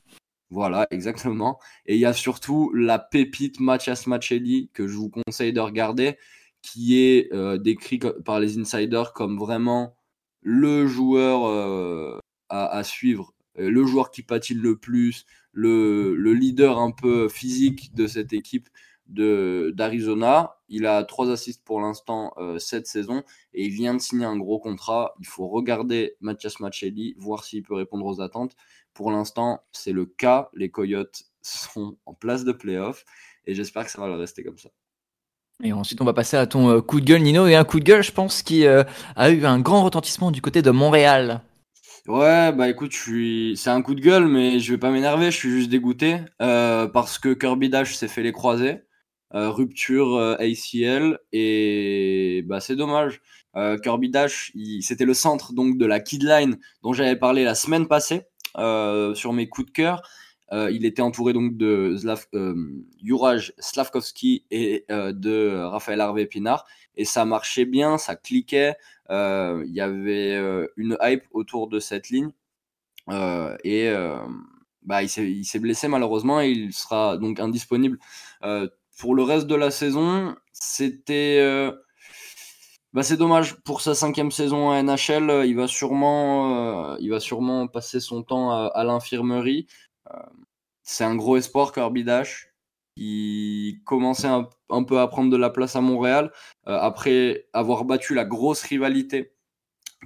Voilà, 0.49 0.88
exactement. 0.91 1.60
Et 1.86 1.95
il 1.95 1.99
y 1.99 2.05
a 2.05 2.13
surtout 2.13 2.71
la 2.73 2.99
pépite 2.99 3.60
Mathias 3.60 4.08
Machelli 4.08 4.69
que 4.73 4.88
je 4.88 4.95
vous 4.95 5.10
conseille 5.10 5.53
de 5.53 5.60
regarder, 5.60 6.17
qui 6.62 6.99
est 6.99 7.31
euh, 7.34 7.58
décrit 7.58 7.99
par 8.23 8.39
les 8.39 8.58
insiders 8.58 9.13
comme 9.13 9.38
vraiment 9.38 9.97
le 10.41 10.88
joueur 10.88 11.45
euh, 11.45 12.19
à, 12.49 12.84
suivre, 12.84 13.34
euh, 13.34 13.35
le 13.57 13.85
joueur 13.85 14.11
qui 14.11 14.23
patine 14.23 14.59
le 14.59 14.77
plus, 14.77 15.25
le, 15.51 16.15
leader 16.33 16.79
un 16.79 16.91
peu 16.91 17.29
physique 17.29 17.93
de 17.95 18.07
cette 18.07 18.33
équipe 18.33 18.69
d'Arizona. 19.07 20.57
Il 20.67 20.85
a 20.85 21.03
trois 21.03 21.29
assists 21.29 21.63
pour 21.63 21.79
l'instant 21.79 22.33
cette 22.57 22.87
saison 22.87 23.23
et 23.53 23.65
il 23.65 23.71
vient 23.71 23.93
de 23.93 23.99
signer 23.99 24.25
un 24.25 24.37
gros 24.37 24.59
contrat. 24.59 25.13
Il 25.19 25.27
faut 25.27 25.47
regarder 25.47 26.15
Mathias 26.21 26.59
Machelli, 26.59 27.15
voir 27.17 27.43
s'il 27.43 27.63
peut 27.63 27.75
répondre 27.75 28.05
aux 28.05 28.21
attentes. 28.21 28.55
Pour 28.93 29.11
l'instant, 29.11 29.61
c'est 29.71 29.91
le 29.91 30.05
cas. 30.05 30.49
Les 30.53 30.69
Coyotes 30.69 31.23
sont 31.41 31.97
en 32.05 32.13
place 32.13 32.43
de 32.43 32.51
playoff 32.51 33.05
et 33.45 33.53
j'espère 33.53 33.85
que 33.85 33.91
ça 33.91 34.01
va 34.01 34.07
le 34.07 34.15
rester 34.15 34.43
comme 34.43 34.57
ça. 34.57 34.69
Et 35.63 35.71
ensuite, 35.71 36.01
on 36.01 36.05
va 36.05 36.13
passer 36.13 36.35
à 36.35 36.47
ton 36.47 36.69
euh, 36.69 36.81
coup 36.81 36.99
de 36.99 37.05
gueule, 37.05 37.21
Nino, 37.21 37.47
et 37.47 37.55
un 37.55 37.63
coup 37.63 37.79
de 37.79 37.85
gueule, 37.85 38.03
je 38.03 38.11
pense, 38.11 38.43
qui 38.43 38.65
euh, 38.65 38.83
a 39.15 39.29
eu 39.31 39.45
un 39.45 39.59
grand 39.59 39.83
retentissement 39.83 40.31
du 40.31 40.41
côté 40.41 40.61
de 40.61 40.71
Montréal. 40.71 41.41
Ouais, 42.07 42.51
bah 42.51 42.69
écoute, 42.69 42.93
c'est 42.93 43.69
un 43.69 43.81
coup 43.81 43.95
de 43.95 44.01
gueule, 44.01 44.27
mais 44.27 44.59
je 44.59 44.71
vais 44.71 44.77
pas 44.77 44.91
m'énerver, 44.91 45.31
je 45.31 45.37
suis 45.37 45.49
juste 45.49 45.69
dégoûté 45.69 46.19
euh, 46.41 46.87
parce 46.87 47.17
que 47.17 47.33
Kirby 47.33 47.69
Dash 47.69 47.95
s'est 47.95 48.07
fait 48.07 48.21
les 48.21 48.31
croiser, 48.31 48.83
rupture 49.31 50.19
ACL, 50.39 51.17
et 51.31 52.43
bah 52.47 52.59
c'est 52.59 52.75
dommage. 52.75 53.21
Kirby 53.83 54.09
Dash, 54.09 54.51
c'était 54.81 55.05
le 55.05 55.13
centre 55.15 55.53
donc 55.53 55.77
de 55.77 55.85
la 55.85 55.99
Kidline 55.99 56.59
dont 56.83 56.93
j'avais 56.93 57.15
parlé 57.15 57.43
la 57.43 57.55
semaine 57.55 57.87
passée. 57.87 58.23
Euh, 58.57 59.13
sur 59.15 59.33
mes 59.33 59.49
coups 59.49 59.67
de 59.67 59.71
cœur. 59.71 60.01
Euh, 60.53 60.71
il 60.71 60.85
était 60.85 61.01
entouré 61.01 61.33
donc 61.33 61.57
de 61.57 61.95
Slav, 61.97 62.25
euh, 62.33 62.55
Juraj 63.03 63.53
Slavkovski 63.57 64.45
et 64.49 64.85
de 64.89 65.63
Raphaël 65.65 65.99
Harvey 65.99 66.25
Pinard. 66.25 66.65
Et 66.97 67.05
ça 67.05 67.25
marchait 67.25 67.65
bien, 67.65 67.97
ça 67.97 68.15
cliquait. 68.15 68.75
Il 69.10 69.71
y 69.71 69.81
avait 69.81 70.36
une 70.77 70.97
hype 71.01 71.23
autour 71.31 71.67
de 71.67 71.79
cette 71.79 72.10
ligne. 72.10 72.31
et 73.10 73.93
bah, 74.84 75.03
il 75.03 75.10
s'est 75.45 75.60
blessé 75.60 75.88
malheureusement 75.88 76.41
et 76.41 76.49
il 76.49 76.73
sera 76.73 77.17
donc 77.17 77.39
indisponible 77.39 77.99
pour 78.97 79.15
le 79.15 79.23
reste 79.23 79.47
de 79.47 79.55
la 79.55 79.71
saison. 79.71 80.36
C'était 80.53 81.39
bah, 82.95 83.03
c'est 83.03 83.17
dommage 83.17 83.55
pour 83.65 83.81
sa 83.81 83.93
cinquième 83.93 84.31
saison 84.31 84.71
à 84.71 84.81
NHL. 84.81 85.29
Euh, 85.29 85.45
il 85.45 85.58
va 85.58 85.67
sûrement, 85.67 86.93
euh, 86.93 86.97
il 87.01 87.10
va 87.10 87.19
sûrement 87.19 87.67
passer 87.67 87.99
son 87.99 88.23
temps 88.23 88.51
à, 88.51 88.84
l'infirmerie. 88.86 89.67
Euh, 90.13 90.17
c'est 90.81 91.03
un 91.03 91.15
gros 91.15 91.36
espoir, 91.36 91.73
Kirby 91.73 92.05
Dash. 92.05 92.54
Il 92.97 93.81
commençait 93.86 94.27
un, 94.27 94.84
peu 94.84 94.99
à 94.99 95.08
prendre 95.08 95.29
de 95.29 95.38
la 95.38 95.49
place 95.49 95.75
à 95.75 95.81
Montréal 95.81 96.31
après 96.65 97.47
avoir 97.53 97.86
battu 97.86 98.13
la 98.13 98.25
grosse 98.25 98.63
rivalité 98.63 99.34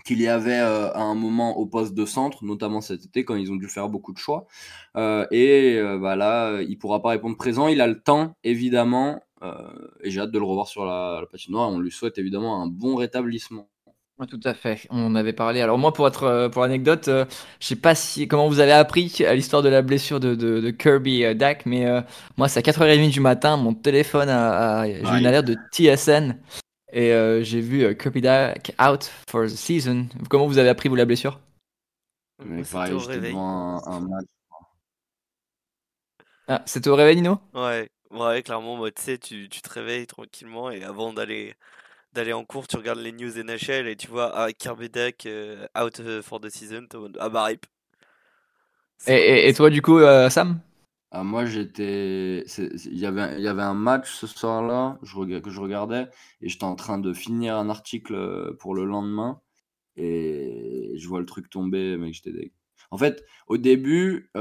qu'il 0.06 0.22
y 0.22 0.28
avait 0.28 0.58
à 0.58 1.02
un 1.02 1.16
moment 1.16 1.58
au 1.58 1.66
poste 1.66 1.94
de 1.94 2.06
centre, 2.06 2.44
notamment 2.44 2.82
cet 2.82 3.06
été 3.06 3.26
quand 3.26 3.36
ils 3.36 3.52
ont 3.52 3.58
dû 3.58 3.68
faire 3.68 3.90
beaucoup 3.90 4.14
de 4.14 4.18
choix. 4.18 4.48
et 4.96 5.80
bah 6.02 6.16
là, 6.16 6.62
il 6.62 6.78
pourra 6.78 7.02
pas 7.02 7.10
répondre 7.10 7.38
présent. 7.38 7.68
Il 7.68 7.82
a 7.82 7.88
le 7.88 8.02
temps, 8.02 8.36
évidemment. 8.44 9.22
Euh, 9.44 9.54
et 10.02 10.12
j'ai 10.12 10.20
hâte 10.22 10.32
de 10.32 10.40
le 10.40 10.46
revoir 10.46 10.68
sur 10.68 10.86
la, 10.86 11.24
patinoire. 11.32 11.70
On 11.70 11.80
lui 11.80 11.92
souhaite 11.92 12.18
évidemment 12.18 12.62
un 12.62 12.68
bon 12.68 12.96
rétablissement. 12.96 13.70
Tout 14.28 14.40
à 14.44 14.54
fait. 14.54 14.88
On 14.90 15.16
avait 15.16 15.34
parlé. 15.34 15.62
Alors 15.62 15.78
moi, 15.78 15.94
pour 15.94 16.08
être 16.08 16.24
euh, 16.24 16.50
pour 16.50 16.62
l'anecdote, 16.62 17.04
je 17.06 17.12
euh, 17.12 17.26
je 17.60 17.68
sais 17.68 17.76
pas 17.76 17.96
si 17.96 18.28
comment 18.28 18.48
vous 18.48 18.60
avez 18.60 18.72
appris 18.72 19.14
l'histoire 19.34 19.62
de 19.62 19.70
la 19.70 19.82
blessure 19.82 20.20
de, 20.20 20.70
Kirby 20.72 21.36
Dak, 21.36 21.66
mais 21.66 21.86
moi, 22.38 22.48
c'est 22.48 22.60
à 22.60 22.72
4h30 22.72 23.12
du 23.12 23.20
matin, 23.20 23.58
mon 23.58 23.74
téléphone 23.74 24.30
a, 24.30 24.86
j'ai 24.86 25.18
une 25.18 25.26
alerte 25.26 25.46
de 25.46 25.58
TSN 25.72 26.38
et 26.92 27.12
j'ai 27.44 27.62
vu 27.62 27.96
Kirby 27.96 28.22
Dak 28.22 28.74
out 28.82 29.10
for 29.30 29.46
the 29.46 29.50
season. 29.50 30.08
Comment 30.30 30.48
vous 30.48 30.58
avez 30.58 30.70
appris 30.70 30.90
vous 30.90 30.96
la 30.96 31.06
blessure? 31.06 31.40
Pareil, 32.72 32.98
j'étais 33.00 33.20
devant 33.20 33.86
un, 33.86 34.00
match. 34.00 34.26
Ah, 36.48 36.64
c'était 36.66 36.90
au 36.90 36.96
réveil, 36.96 37.18
Nino? 37.18 37.40
Ouais. 37.54 37.90
Ouais, 38.12 38.42
clairement, 38.42 38.76
moi, 38.76 38.90
tu 38.92 39.04
sais, 39.04 39.18
tu, 39.20 39.50
tu 39.50 39.62
te 39.62 39.70
réveilles 39.70 40.08
tranquillement 40.08 40.72
et 40.72 40.84
avant 40.84 41.14
d'aller 41.14 41.54
d'aller 42.14 42.34
en 42.34 42.46
cours, 42.46 42.68
tu 42.68 42.78
regardes 42.78 43.00
les 43.00 43.12
news 43.12 43.32
NHL 43.38 43.88
et 43.88 43.96
tu 43.96 44.08
vois 44.08 44.32
ah, 44.36 44.52
Kirby 44.52 44.90
Duck 44.90 45.26
euh, 45.26 45.68
out 45.80 46.00
euh, 46.00 46.22
for 46.22 46.40
the 46.40 46.50
season, 46.50 46.88
ah 47.20 47.30
bah 47.30 47.46
rip. 47.46 47.66
Et, 49.08 49.48
et, 49.48 49.54
toi, 49.54 49.70
du 49.70 49.82
coup, 49.82 50.00
euh, 50.00 50.30
Sam? 50.30 50.60
Ah, 51.12 51.24
Moi, 51.24 51.46
j'étais. 51.46 52.44
Il 52.58 52.98
y 52.98 53.06
avait, 53.06 53.36
il 53.38 53.42
y 53.42 53.48
avait 53.48 53.62
un 53.62 53.74
match 53.74 54.12
ce 54.12 54.28
soir-là 54.28 55.00
que 55.02 55.50
je 55.50 55.60
regardais 55.62 56.08
et 56.42 56.50
j'étais 56.50 56.66
en 56.66 56.76
train 56.76 56.98
de 56.98 57.14
finir 57.14 57.56
un 57.56 57.70
article 57.70 58.56
pour 58.60 58.76
le 58.76 58.86
lendemain 58.86 59.40
et 59.96 60.94
je 60.98 61.08
vois 61.08 61.20
le 61.20 61.26
truc 61.26 61.50
tomber, 61.50 61.98
mec, 61.98 62.14
j'étais 62.14 62.32
deg. 62.32 62.52
En 62.92 62.98
fait, 62.98 63.24
au 63.48 63.58
début, 63.58 64.32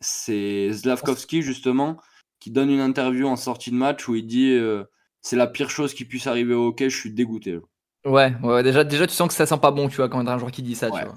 c'est 0.00 0.72
Slavkovski 0.72 1.42
justement 1.42 1.98
qui 2.42 2.50
donne 2.50 2.70
une 2.70 2.80
interview 2.80 3.28
en 3.28 3.36
sortie 3.36 3.70
de 3.70 3.76
match 3.76 4.08
où 4.08 4.16
il 4.16 4.26
dit 4.26 4.50
euh, 4.50 4.82
c'est 5.22 5.36
la 5.36 5.46
pire 5.46 5.70
chose 5.70 5.94
qui 5.94 6.04
puisse 6.04 6.26
arriver 6.26 6.54
au 6.54 6.68
hockey, 6.68 6.90
je 6.90 6.98
suis 6.98 7.10
dégoûté. 7.10 7.58
Ouais, 8.04 8.32
ouais, 8.42 8.62
déjà, 8.62 8.84
déjà 8.84 9.06
tu 9.06 9.14
sens 9.14 9.28
que 9.28 9.34
ça 9.34 9.46
sent 9.46 9.58
pas 9.58 9.70
bon, 9.70 9.88
tu 9.88 9.96
vois, 9.96 10.08
quand 10.08 10.26
un 10.26 10.38
joueur 10.38 10.50
qui 10.50 10.62
dit 10.62 10.74
ça, 10.74 10.90
tu 10.90 11.04
vois. 11.04 11.14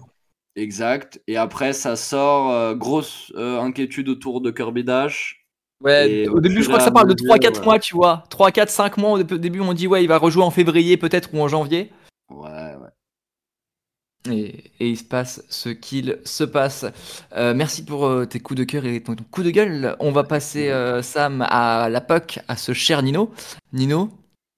Exact. 0.55 1.21
Et 1.27 1.35
après, 1.35 1.73
ça 1.73 1.95
sort, 1.95 2.51
euh, 2.51 2.75
grosse 2.75 3.33
euh, 3.35 3.59
inquiétude 3.59 4.07
autour 4.07 4.39
de 4.41 4.51
Kirby 4.51 4.83
Dash. 4.83 5.45
Ouais, 5.83 6.27
au 6.29 6.39
début, 6.39 6.61
je 6.61 6.67
crois 6.67 6.77
que 6.77 6.85
ça 6.85 6.91
parle 6.91 7.09
de 7.09 7.13
3-4 7.13 7.63
mois, 7.63 7.79
tu 7.79 7.95
vois. 7.95 8.23
3, 8.29 8.51
4, 8.51 8.69
5 8.69 8.97
mois. 8.97 9.11
Au 9.11 9.23
début, 9.23 9.59
on 9.59 9.73
dit, 9.73 9.87
ouais, 9.87 10.03
il 10.03 10.07
va 10.07 10.17
rejouer 10.17 10.43
en 10.43 10.51
février 10.51 10.95
peut-être 10.95 11.33
ou 11.33 11.41
en 11.41 11.49
janvier. 11.49 11.91
Ouais, 12.29 12.64
Et, 14.31 14.71
il 14.79 14.97
se 14.97 15.03
passe 15.03 15.43
ce 15.49 15.69
qu'il 15.69 16.17
se 16.23 16.43
passe. 16.43 16.85
Euh, 17.35 17.53
merci 17.53 17.83
pour 17.83 18.05
euh, 18.05 18.25
tes 18.25 18.39
coups 18.39 18.59
de 18.59 18.63
cœur 18.63 18.85
et 18.85 19.01
ton, 19.01 19.15
coup 19.31 19.43
de 19.43 19.51
gueule. 19.51 19.95
On 19.99 20.11
va 20.11 20.23
passer, 20.23 20.69
euh, 20.69 21.01
Sam, 21.01 21.45
à 21.47 21.89
la 21.89 22.01
POC, 22.01 22.39
à 22.47 22.55
ce 22.55 22.73
cher 22.73 23.03
Nino. 23.03 23.31
Nino, 23.73 24.09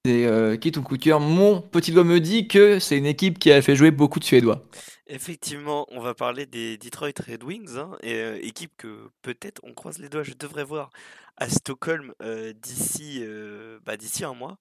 c'est 0.05 0.57
qui 0.61 0.71
ton 0.71 0.81
coup 0.81 0.97
de 0.97 1.03
cœur 1.03 1.19
Mon 1.19 1.61
petit 1.61 1.91
doigt 1.91 2.03
me 2.03 2.19
dit 2.19 2.47
que 2.47 2.79
c'est 2.79 2.97
une 2.97 3.05
équipe 3.05 3.39
qui 3.39 3.51
a 3.51 3.61
fait 3.61 3.75
jouer 3.75 3.91
beaucoup 3.91 4.19
de 4.19 4.23
Suédois. 4.23 4.63
Effectivement, 5.07 5.85
on 5.89 6.01
va 6.01 6.13
parler 6.13 6.45
des 6.45 6.77
Detroit 6.77 7.11
Red 7.25 7.43
Wings, 7.43 7.77
hein, 7.77 7.97
et, 8.03 8.45
équipe 8.45 8.71
que 8.77 9.09
peut-être 9.21 9.61
on 9.63 9.73
croise 9.73 9.99
les 9.99 10.09
doigts, 10.09 10.23
je 10.23 10.33
devrais 10.33 10.63
voir 10.63 10.89
à 11.37 11.49
Stockholm 11.49 12.13
d'ici 12.55 13.23
bah, 13.85 13.95
d'ici 13.95 14.25
un 14.25 14.33
mois. 14.33 14.57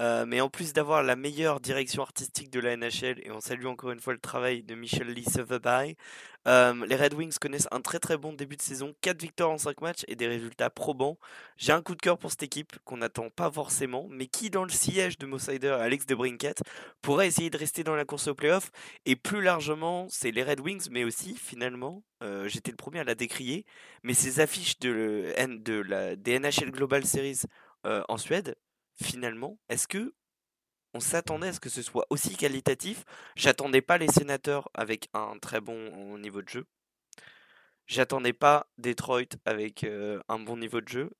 Euh, 0.00 0.24
mais 0.26 0.40
en 0.40 0.48
plus 0.48 0.72
d'avoir 0.72 1.02
la 1.02 1.14
meilleure 1.14 1.60
direction 1.60 2.02
artistique 2.02 2.50
de 2.50 2.58
la 2.58 2.74
NHL, 2.74 3.20
et 3.22 3.30
on 3.30 3.40
salue 3.40 3.66
encore 3.66 3.90
une 3.90 4.00
fois 4.00 4.14
le 4.14 4.18
travail 4.18 4.62
de 4.62 4.74
Michel 4.74 5.08
Lee 5.08 5.26
euh, 6.48 6.86
les 6.86 6.96
Red 6.96 7.14
Wings 7.14 7.36
connaissent 7.38 7.68
un 7.70 7.80
très 7.80 7.98
très 7.98 8.16
bon 8.16 8.32
début 8.32 8.56
de 8.56 8.62
saison, 8.62 8.94
4 9.02 9.20
victoires 9.20 9.50
en 9.50 9.58
5 9.58 9.80
matchs 9.82 10.04
et 10.08 10.16
des 10.16 10.26
résultats 10.26 10.70
probants. 10.70 11.18
J'ai 11.56 11.72
un 11.72 11.82
coup 11.82 11.94
de 11.94 12.00
cœur 12.00 12.18
pour 12.18 12.30
cette 12.30 12.42
équipe 12.42 12.78
qu'on 12.84 12.98
n'attend 12.98 13.28
pas 13.30 13.50
forcément, 13.50 14.06
mais 14.10 14.26
qui 14.26 14.50
dans 14.50 14.64
le 14.64 14.70
siège 14.70 15.18
de 15.18 15.26
Mossider 15.26 15.76
et 15.78 15.82
Alex 15.82 16.06
de 16.06 16.14
Brinket 16.14 16.62
pourrait 17.02 17.26
essayer 17.26 17.50
de 17.50 17.58
rester 17.58 17.84
dans 17.84 17.94
la 17.94 18.04
course 18.04 18.28
au 18.28 18.34
playoff? 18.34 18.70
Et 19.04 19.16
plus 19.16 19.42
largement, 19.42 20.06
c'est 20.08 20.30
les 20.30 20.42
Red 20.42 20.60
Wings, 20.60 20.88
mais 20.90 21.04
aussi 21.04 21.34
finalement, 21.36 22.02
euh, 22.22 22.48
j'étais 22.48 22.70
le 22.70 22.76
premier 22.76 23.00
à 23.00 23.04
la 23.04 23.14
décrier, 23.14 23.66
mais 24.02 24.14
ces 24.14 24.40
affiches 24.40 24.78
de, 24.78 25.34
de, 25.46 25.74
la, 25.74 26.16
des 26.16 26.38
NHL 26.38 26.70
Global 26.70 27.04
Series 27.04 27.42
euh, 27.86 28.02
en 28.08 28.16
Suède, 28.16 28.56
finalement, 29.02 29.58
est-ce 29.68 29.88
que 29.88 30.14
on 30.94 31.00
s'attendait 31.00 31.48
à 31.48 31.52
ce 31.52 31.60
que 31.60 31.68
ce 31.68 31.82
soit 31.82 32.06
aussi 32.10 32.36
qualitatif 32.36 33.04
J'attendais 33.36 33.82
pas 33.82 33.98
les 33.98 34.08
sénateurs 34.08 34.68
avec 34.74 35.08
un 35.14 35.38
très 35.38 35.60
bon 35.60 36.18
niveau 36.18 36.42
de 36.42 36.48
jeu. 36.48 36.66
J'attendais 37.86 38.32
pas 38.32 38.68
Detroit 38.78 39.36
avec 39.44 39.84
euh, 39.84 40.20
un 40.28 40.38
bon 40.38 40.56
niveau 40.56 40.80
de 40.80 40.88
jeu. 40.88 41.10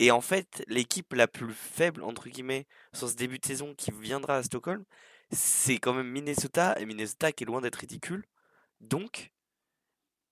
Et 0.00 0.10
en 0.10 0.20
fait, 0.20 0.64
l'équipe 0.68 1.12
la 1.12 1.28
plus 1.28 1.52
faible, 1.52 2.02
entre 2.02 2.28
guillemets, 2.28 2.66
sur 2.92 3.08
ce 3.08 3.14
début 3.14 3.38
de 3.38 3.46
saison 3.46 3.74
qui 3.74 3.90
viendra 3.92 4.36
à 4.36 4.42
Stockholm, 4.42 4.84
c'est 5.30 5.78
quand 5.78 5.94
même 5.94 6.08
Minnesota. 6.08 6.76
Et 6.80 6.86
Minnesota 6.86 7.32
qui 7.32 7.44
est 7.44 7.46
loin 7.46 7.60
d'être 7.60 7.76
ridicule. 7.76 8.24
Donc, 8.80 9.32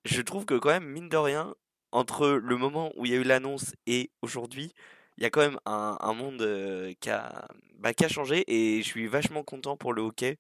je 0.05 0.23
trouve 0.23 0.45
que 0.45 0.55
quand 0.55 0.71
même, 0.71 0.87
mine 0.87 1.09
de 1.09 1.17
rien, 1.17 1.55
entre 1.93 2.29
le 2.29 2.57
moment 2.57 2.93
où 2.97 3.07
il 3.07 3.13
y 3.13 3.15
a 3.15 3.19
eu 3.19 3.25
l'annonce 3.25 3.75
et 3.87 4.11
aujourd'hui, 4.23 4.73
il 5.19 5.23
y 5.23 5.27
a 5.27 5.31
quand 5.31 5.41
même 5.41 5.59
un, 5.65 6.13
monde 6.13 6.43
euh, 6.43 6.93
qui, 7.01 7.11
a, 7.11 7.49
bah, 7.79 7.95
qui 7.95 8.05
a 8.05 8.09
changé 8.09 8.45
et 8.49 8.83
je 8.83 8.87
suis 8.87 9.07
vachement 9.07 9.43
content 9.43 9.77
pour 9.77 9.93
le 9.93 10.03
hockey 10.03 10.39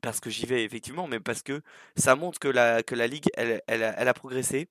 parce 0.00 0.20
que 0.20 0.30
j'y 0.30 0.46
vais 0.46 0.64
effectivement, 0.64 1.06
mais 1.06 1.20
parce 1.20 1.42
que 1.42 1.60
ça 1.96 2.16
montre 2.16 2.38
que 2.38 2.48
la, 2.48 2.82
que 2.82 2.94
la 2.94 3.06
ligue, 3.06 3.26
elle, 3.34 3.60
elle, 3.66 3.82
a, 3.82 4.00
elle 4.00 4.08
a 4.08 4.14
progressé. 4.14 4.68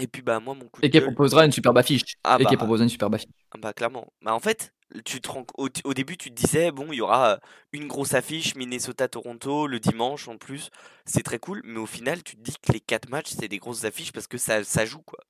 Et 0.00 0.06
puis 0.06 0.22
bah 0.22 0.40
moi 0.40 0.54
mon 0.54 0.68
coup 0.68 0.80
de 0.80 0.86
Et 0.86 0.90
qui 0.90 1.00
proposera 1.00 1.44
une 1.44 1.52
superbe 1.52 1.78
affiche. 1.78 2.16
Ah, 2.24 2.36
et 2.40 2.44
qui 2.44 2.54
bah, 2.54 2.58
proposera 2.58 2.84
une 2.84 2.90
superbe 2.90 3.14
affiche. 3.14 3.28
Ah, 3.52 3.58
bah 3.58 3.72
clairement. 3.72 4.12
Bah 4.22 4.34
en 4.34 4.40
fait, 4.40 4.72
tu 5.04 5.20
te 5.20 5.28
au, 5.30 5.68
au, 5.84 5.94
début 5.94 6.16
tu 6.16 6.30
te 6.30 6.34
disais 6.34 6.70
bon 6.70 6.88
il 6.92 6.96
y 6.96 7.00
aura 7.00 7.40
une 7.72 7.88
grosse 7.88 8.14
affiche 8.14 8.54
Minnesota 8.56 9.08
Toronto 9.08 9.66
le 9.66 9.80
dimanche 9.80 10.28
en 10.28 10.36
plus 10.36 10.70
c'est 11.06 11.22
très 11.22 11.38
cool 11.38 11.62
mais 11.64 11.78
au 11.78 11.86
final 11.86 12.22
tu 12.22 12.36
te 12.36 12.42
dis 12.42 12.54
que 12.60 12.72
les 12.72 12.80
quatre 12.80 13.08
matchs 13.08 13.30
c'est 13.38 13.48
des 13.48 13.58
grosses 13.58 13.84
affiches 13.84 14.12
parce 14.12 14.26
que 14.26 14.38
ça, 14.38 14.64
ça 14.64 14.84
joue 14.84 15.02
quoi 15.02 15.20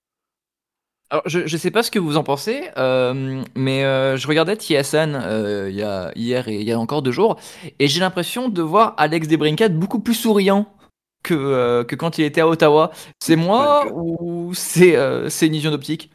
alors, 1.12 1.24
je, 1.26 1.46
je 1.46 1.56
sais 1.58 1.70
pas 1.70 1.82
ce 1.82 1.90
que 1.90 1.98
vous 1.98 2.16
en 2.16 2.24
pensez, 2.24 2.70
euh, 2.78 3.44
mais 3.54 3.84
euh, 3.84 4.16
je 4.16 4.26
regardais 4.26 4.56
TSN 4.56 5.14
euh, 5.14 5.68
il 5.68 5.76
y 5.76 5.82
a, 5.82 6.10
hier 6.16 6.48
et 6.48 6.58
il 6.58 6.66
y 6.66 6.72
a 6.72 6.80
encore 6.80 7.02
deux 7.02 7.12
jours, 7.12 7.38
et 7.78 7.86
j'ai 7.86 8.00
l'impression 8.00 8.48
de 8.48 8.62
voir 8.62 8.94
Alex 8.96 9.28
Debrincat 9.28 9.68
beaucoup 9.68 10.00
plus 10.00 10.14
souriant 10.14 10.74
que, 11.22 11.82
que 11.82 11.96
quand 11.96 12.16
il 12.16 12.24
était 12.24 12.40
à 12.40 12.48
Ottawa. 12.48 12.92
C'est 13.22 13.36
moi 13.36 13.92
ou 13.92 14.54
c'est 14.54 14.96
une 14.96 15.52
vision 15.52 15.70
d'optique? 15.70 16.10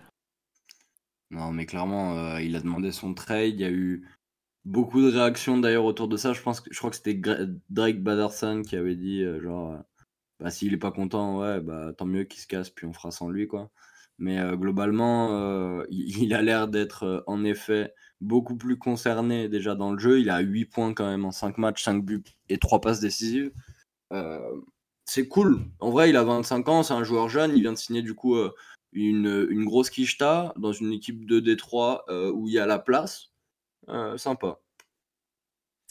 Non, 1.29 1.51
mais 1.51 1.67
clairement, 1.67 2.39
il 2.39 2.55
a 2.55 2.59
demandé 2.59 2.91
son 2.91 3.13
trade. 3.13 3.53
Il 3.53 3.61
y 3.61 3.65
a 3.65 3.69
eu 3.69 4.03
beaucoup 4.65 4.99
de 4.99 5.15
réactions 5.15 5.59
d'ailleurs 5.59 5.85
autour 5.85 6.07
de 6.07 6.17
ça. 6.17 6.33
Je 6.33 6.41
pense 6.41 6.59
que 6.59 6.73
je 6.73 6.77
crois 6.79 6.89
que 6.89 6.95
c'était 6.95 7.21
Drake 7.69 8.01
Baderson 8.01 8.63
qui 8.67 8.75
avait 8.75 8.95
dit 8.95 9.23
genre, 9.43 9.77
bah 10.39 10.49
s'il 10.49 10.73
est 10.73 10.77
pas 10.77 10.91
content, 10.91 11.37
ouais, 11.39 11.59
bah 11.59 11.93
tant 11.95 12.07
mieux 12.07 12.23
qu'il 12.23 12.41
se 12.41 12.47
casse, 12.47 12.71
puis 12.71 12.87
on 12.87 12.93
fera 12.93 13.11
sans 13.11 13.29
lui 13.29 13.47
quoi. 13.47 13.69
Mais 14.19 14.39
euh, 14.39 14.55
globalement, 14.55 15.29
euh, 15.31 15.85
il, 15.89 16.33
a 16.33 16.41
l'air 16.41 16.67
d'être 16.67 17.03
euh, 17.03 17.21
en 17.27 17.43
effet 17.43 17.93
beaucoup 18.19 18.55
plus 18.55 18.77
concerné 18.77 19.47
déjà 19.47 19.75
dans 19.75 19.91
le 19.91 19.99
jeu. 19.99 20.19
Il 20.19 20.29
a 20.29 20.39
8 20.39 20.65
points 20.65 20.93
quand 20.93 21.05
même 21.05 21.25
en 21.25 21.31
5 21.31 21.57
matchs, 21.59 21.83
5 21.83 22.03
buts 22.03 22.23
et 22.49 22.57
3 22.57 22.81
passes 22.81 22.99
décisives. 22.99 23.51
c'est 25.05 25.27
cool. 25.27 25.65
En 25.79 25.91
vrai, 25.91 26.09
il 26.09 26.17
a 26.17 26.23
25 26.23 26.67
ans, 26.69 26.83
c'est 26.83 26.93
un 26.93 27.03
joueur 27.03 27.29
jeune. 27.29 27.51
Il 27.55 27.61
vient 27.61 27.73
de 27.73 27.77
signer 27.77 28.01
du 28.01 28.15
coup 28.15 28.35
une, 28.91 29.47
une, 29.49 29.65
grosse 29.65 29.89
quicheta 29.89 30.53
dans 30.57 30.73
une 30.73 30.91
équipe 30.91 31.25
de 31.25 31.39
Détroit 31.39 32.05
où 32.33 32.47
il 32.47 32.53
y 32.53 32.59
a 32.59 32.65
la 32.65 32.79
place. 32.79 33.31
sympa. 34.17 34.59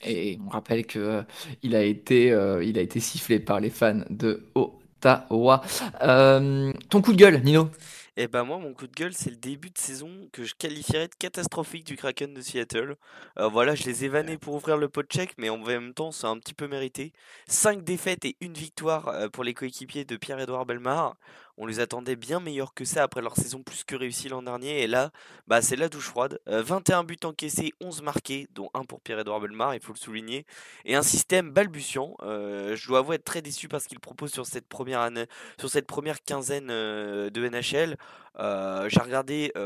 Et 0.04 0.38
on 0.44 0.48
rappelle 0.48 0.84
que 0.84 1.22
il 1.62 1.76
a 1.76 1.84
été, 1.84 2.32
a 2.34 2.60
été 2.60 2.98
sifflé 2.98 3.38
par 3.38 3.60
les 3.60 3.70
fans 3.70 4.02
de 4.10 4.48
Ottawa. 4.56 5.62
ton 6.00 7.02
coup 7.02 7.12
de 7.12 7.18
gueule, 7.18 7.40
Nino? 7.44 7.70
Et 8.18 8.22
eh 8.22 8.28
ben 8.28 8.44
moi, 8.44 8.56
mon 8.56 8.72
coup 8.72 8.86
de 8.86 8.94
gueule, 8.94 9.12
c'est 9.12 9.28
le 9.28 9.36
début 9.36 9.68
de 9.68 9.76
saison 9.76 10.10
que 10.32 10.42
je 10.44 10.54
qualifierais 10.54 11.08
de 11.08 11.14
catastrophique 11.18 11.84
du 11.84 11.96
Kraken 11.96 12.32
de 12.32 12.40
Seattle. 12.40 12.96
Euh, 13.38 13.48
voilà, 13.48 13.74
je 13.74 13.84
les 13.84 14.06
ai 14.06 14.08
vannés 14.08 14.38
pour 14.38 14.54
ouvrir 14.54 14.78
le 14.78 14.88
pot 14.88 15.06
check, 15.06 15.34
mais 15.36 15.50
en 15.50 15.58
même 15.58 15.92
temps, 15.92 16.12
c'est 16.12 16.26
un 16.26 16.38
petit 16.38 16.54
peu 16.54 16.66
mérité. 16.66 17.12
5 17.46 17.84
défaites 17.84 18.24
et 18.24 18.36
une 18.40 18.54
victoire 18.54 19.08
euh, 19.08 19.28
pour 19.28 19.44
les 19.44 19.52
coéquipiers 19.52 20.06
de 20.06 20.16
Pierre-Edouard 20.16 20.64
Belmar. 20.64 21.16
On 21.58 21.66
les 21.66 21.80
attendait 21.80 22.16
bien 22.16 22.40
meilleurs 22.40 22.74
que 22.74 22.84
ça 22.84 23.02
après 23.02 23.22
leur 23.22 23.36
saison 23.36 23.62
plus 23.62 23.84
que 23.84 23.96
réussie 23.96 24.28
l'an 24.28 24.42
dernier. 24.42 24.82
Et 24.82 24.86
là, 24.86 25.10
bah, 25.46 25.62
c'est 25.62 25.76
la 25.76 25.88
douche 25.88 26.06
froide. 26.06 26.38
21 26.46 27.00
euh, 27.00 27.02
buts 27.02 27.16
encaissés, 27.24 27.72
11 27.80 28.02
marqués, 28.02 28.48
dont 28.54 28.70
un 28.74 28.84
pour 28.84 29.00
Pierre-Edouard 29.00 29.40
Belmar, 29.40 29.74
il 29.74 29.80
faut 29.80 29.92
le 29.92 29.98
souligner. 29.98 30.46
Et 30.84 30.94
un 30.94 31.02
système 31.02 31.50
balbutiant. 31.50 32.16
je 32.20 32.86
dois 32.86 32.98
avouer 32.98 33.16
être 33.16 33.24
très 33.24 33.42
déçu 33.42 33.68
parce 33.68 33.86
qu'il 33.86 34.00
propose 34.00 34.32
sur 34.32 34.46
cette 34.46 34.68
première, 34.68 35.00
année, 35.00 35.26
sur 35.58 35.70
cette 35.70 35.86
première 35.86 36.22
quinzaine 36.22 36.66
de 36.66 37.48
NHL. 37.48 37.96
Euh, 38.38 38.88
j'ai 38.88 39.00
regardé 39.00 39.52
90% 39.54 39.56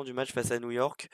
euh, 0.00 0.04
du 0.04 0.12
match 0.12 0.32
face 0.32 0.50
à 0.50 0.58
New 0.58 0.70
York. 0.70 1.08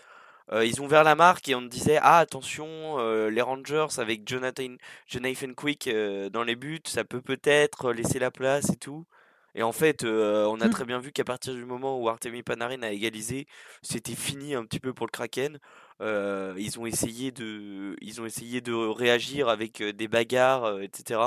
Euh, 0.52 0.64
ils 0.64 0.80
ont 0.80 0.86
ouvert 0.86 1.04
la 1.04 1.14
marque 1.14 1.48
et 1.48 1.54
on 1.54 1.62
disait 1.62 1.98
ah 2.02 2.18
attention 2.18 2.98
les 3.28 3.40
Rangers 3.40 3.86
avec 3.98 4.28
Jonathan 4.28 4.76
Jonathan 5.06 5.54
Quick 5.54 5.88
dans 6.32 6.42
les 6.42 6.56
buts 6.56 6.80
ça 6.86 7.04
peut 7.04 7.20
peut-être 7.20 7.92
laisser 7.92 8.18
la 8.18 8.30
place 8.30 8.70
et 8.70 8.76
tout 8.76 9.06
et 9.54 9.62
en 9.62 9.72
fait 9.72 10.04
on 10.04 10.60
a 10.60 10.66
mmh. 10.66 10.70
très 10.70 10.84
bien 10.84 10.98
vu 10.98 11.12
qu'à 11.12 11.24
partir 11.24 11.54
du 11.54 11.64
moment 11.64 11.98
où 12.00 12.08
Artemi 12.08 12.42
Panarin 12.42 12.82
a 12.82 12.90
égalisé 12.90 13.46
c'était 13.82 14.14
fini 14.14 14.54
un 14.54 14.64
petit 14.64 14.80
peu 14.80 14.92
pour 14.92 15.06
le 15.06 15.12
Kraken 15.12 15.58
ils 16.00 16.78
ont 16.78 16.86
essayé 16.86 17.30
de 17.30 17.96
ils 18.00 18.20
ont 18.20 18.26
essayé 18.26 18.60
de 18.60 18.74
réagir 18.74 19.48
avec 19.48 19.82
des 19.82 20.08
bagarres 20.08 20.80
etc 20.80 21.20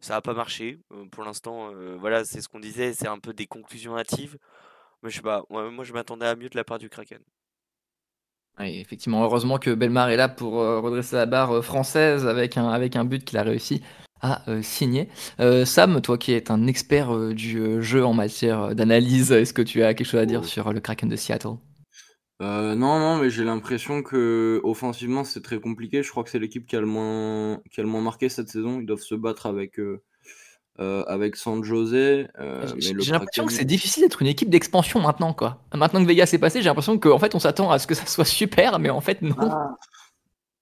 ça 0.00 0.14
n'a 0.14 0.22
pas 0.22 0.34
marché. 0.34 0.78
pour 1.10 1.24
l'instant, 1.24 1.72
voilà, 1.98 2.24
c'est 2.24 2.40
ce 2.40 2.48
qu'on 2.48 2.60
disait, 2.60 2.92
c'est 2.92 3.08
un 3.08 3.18
peu 3.18 3.32
des 3.32 3.46
conclusions 3.46 3.96
hâtives. 3.96 4.38
Mais 5.02 5.10
je 5.10 5.16
sais 5.16 5.22
pas, 5.22 5.44
moi, 5.50 5.84
je 5.84 5.92
m'attendais 5.92 6.26
à 6.26 6.36
mieux 6.36 6.48
de 6.48 6.56
la 6.56 6.64
part 6.64 6.78
du 6.78 6.88
Kraken. 6.88 7.20
Effectivement, 8.60 9.22
heureusement 9.22 9.58
que 9.58 9.74
Belmar 9.74 10.10
est 10.10 10.16
là 10.16 10.28
pour 10.28 10.54
redresser 10.54 11.16
la 11.16 11.26
barre 11.26 11.62
française 11.64 12.26
avec 12.26 12.56
un, 12.56 12.68
avec 12.68 12.96
un 12.96 13.04
but 13.04 13.24
qu'il 13.24 13.38
a 13.38 13.42
réussi 13.42 13.82
à 14.22 14.42
signer. 14.62 15.08
Sam, 15.64 16.00
toi 16.00 16.16
qui 16.16 16.32
es 16.32 16.50
un 16.50 16.66
expert 16.66 17.34
du 17.34 17.82
jeu 17.82 18.04
en 18.04 18.14
matière 18.14 18.74
d'analyse, 18.74 19.30
est-ce 19.30 19.52
que 19.52 19.62
tu 19.62 19.82
as 19.82 19.92
quelque 19.94 20.06
chose 20.06 20.20
à 20.20 20.26
dire 20.26 20.44
sur 20.44 20.72
le 20.72 20.80
Kraken 20.80 21.08
de 21.08 21.16
Seattle? 21.16 21.56
Euh, 22.42 22.74
non, 22.74 22.98
non, 22.98 23.16
mais 23.16 23.30
j'ai 23.30 23.44
l'impression 23.44 24.02
que 24.02 24.60
offensivement 24.62 25.24
c'est 25.24 25.42
très 25.42 25.58
compliqué. 25.58 26.02
Je 26.02 26.10
crois 26.10 26.22
que 26.22 26.30
c'est 26.30 26.38
l'équipe 26.38 26.66
qui 26.66 26.76
a 26.76 26.80
le 26.80 26.86
moins 26.86 27.60
qui 27.70 27.80
a 27.80 27.82
le 27.82 27.88
moins 27.88 28.02
marqué 28.02 28.28
cette 28.28 28.48
saison. 28.48 28.80
Ils 28.80 28.86
doivent 28.86 29.00
se 29.00 29.14
battre 29.14 29.46
avec 29.46 29.78
euh, 30.78 31.00
euh, 31.00 31.04
avec 31.06 31.36
San 31.36 31.62
José. 31.62 32.26
j'ai 32.76 33.12
l'impression 33.12 33.46
que 33.46 33.52
c'est 33.52 33.64
difficile 33.64 34.02
d'être 34.02 34.22
une 34.22 34.28
équipe 34.28 34.50
d'expansion 34.50 35.00
maintenant, 35.00 35.32
quoi. 35.32 35.62
Maintenant 35.74 36.02
que 36.02 36.08
Vegas 36.08 36.30
est 36.32 36.38
passé, 36.38 36.60
j'ai 36.60 36.68
l'impression 36.68 36.98
qu'en 36.98 37.18
fait 37.18 37.34
on 37.34 37.38
s'attend 37.38 37.70
à 37.70 37.78
ce 37.78 37.86
que 37.86 37.94
ça 37.94 38.06
soit 38.06 38.24
super, 38.24 38.78
mais 38.78 38.90
en 38.90 39.00
fait 39.00 39.22
non. 39.22 39.34
Ah. 39.38 39.76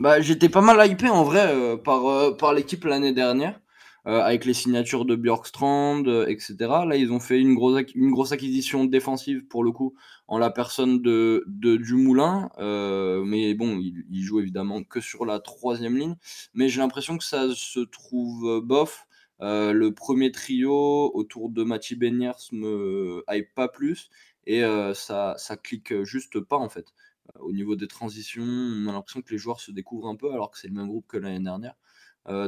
Bah, 0.00 0.20
j'étais 0.20 0.48
pas 0.48 0.60
mal 0.60 0.90
hypé 0.90 1.08
en 1.08 1.22
vrai 1.22 1.78
par 1.84 2.36
par 2.36 2.52
l'équipe 2.52 2.84
l'année 2.84 3.12
dernière. 3.12 3.58
Euh, 4.06 4.20
avec 4.20 4.44
les 4.44 4.52
signatures 4.52 5.06
de 5.06 5.16
Bjorkstrand, 5.16 6.04
euh, 6.04 6.26
etc. 6.26 6.56
Là, 6.86 6.96
ils 6.96 7.10
ont 7.10 7.20
fait 7.20 7.40
une 7.40 7.54
grosse, 7.54 7.82
une 7.94 8.10
grosse 8.10 8.32
acquisition 8.32 8.84
défensive 8.84 9.46
pour 9.46 9.64
le 9.64 9.72
coup, 9.72 9.94
en 10.28 10.36
la 10.36 10.50
personne 10.50 11.00
de, 11.00 11.42
de 11.46 11.78
Dumoulin. 11.78 12.50
Euh, 12.58 13.24
mais 13.24 13.54
bon, 13.54 13.78
il, 13.78 14.04
il, 14.10 14.22
joue 14.22 14.40
évidemment 14.40 14.84
que 14.84 15.00
sur 15.00 15.24
la 15.24 15.40
troisième 15.40 15.96
ligne. 15.96 16.16
Mais 16.52 16.68
j'ai 16.68 16.82
l'impression 16.82 17.16
que 17.16 17.24
ça 17.24 17.46
se 17.54 17.80
trouve 17.80 18.60
bof. 18.62 19.06
Euh, 19.40 19.72
le 19.72 19.92
premier 19.92 20.30
trio 20.32 21.10
autour 21.14 21.50
de 21.50 21.64
Mathieu 21.64 21.96
Beniers 21.96 22.32
me 22.52 23.24
hype 23.28 23.52
pas 23.54 23.68
plus 23.68 24.10
et 24.46 24.62
euh, 24.64 24.94
ça, 24.94 25.34
ça 25.38 25.56
clique 25.56 26.02
juste 26.04 26.40
pas 26.40 26.56
en 26.56 26.68
fait. 26.68 26.94
au 27.40 27.52
niveau 27.52 27.76
des 27.76 27.88
transitions, 27.88 28.44
on 28.44 28.86
a 28.88 28.92
l'impression 28.92 29.22
que 29.22 29.32
les 29.32 29.38
joueurs 29.38 29.60
se 29.60 29.72
découvrent 29.72 30.08
un 30.08 30.16
peu 30.16 30.32
alors 30.32 30.50
que 30.50 30.58
c'est 30.58 30.68
le 30.68 30.74
même 30.74 30.88
groupe 30.88 31.06
que 31.08 31.16
l'année 31.18 31.44
dernière. 31.44 31.76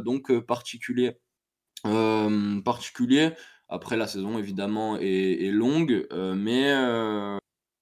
donc 0.03 0.33
particulier 0.40 1.18
particulier. 2.64 3.33
Après, 3.68 3.96
la 3.96 4.07
saison, 4.07 4.38
évidemment, 4.38 4.96
est, 4.99 5.51
longue, 5.53 6.07
mais 6.12 6.72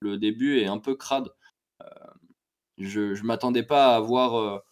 le 0.00 0.18
début 0.18 0.58
est 0.58 0.66
un 0.66 0.78
peu 0.78 0.94
crade. 0.96 1.28
je 2.78 3.00
ne 3.00 3.26
m'attendais 3.26 3.62
pas 3.62 3.94
à 3.94 3.96
avoir 3.96 4.62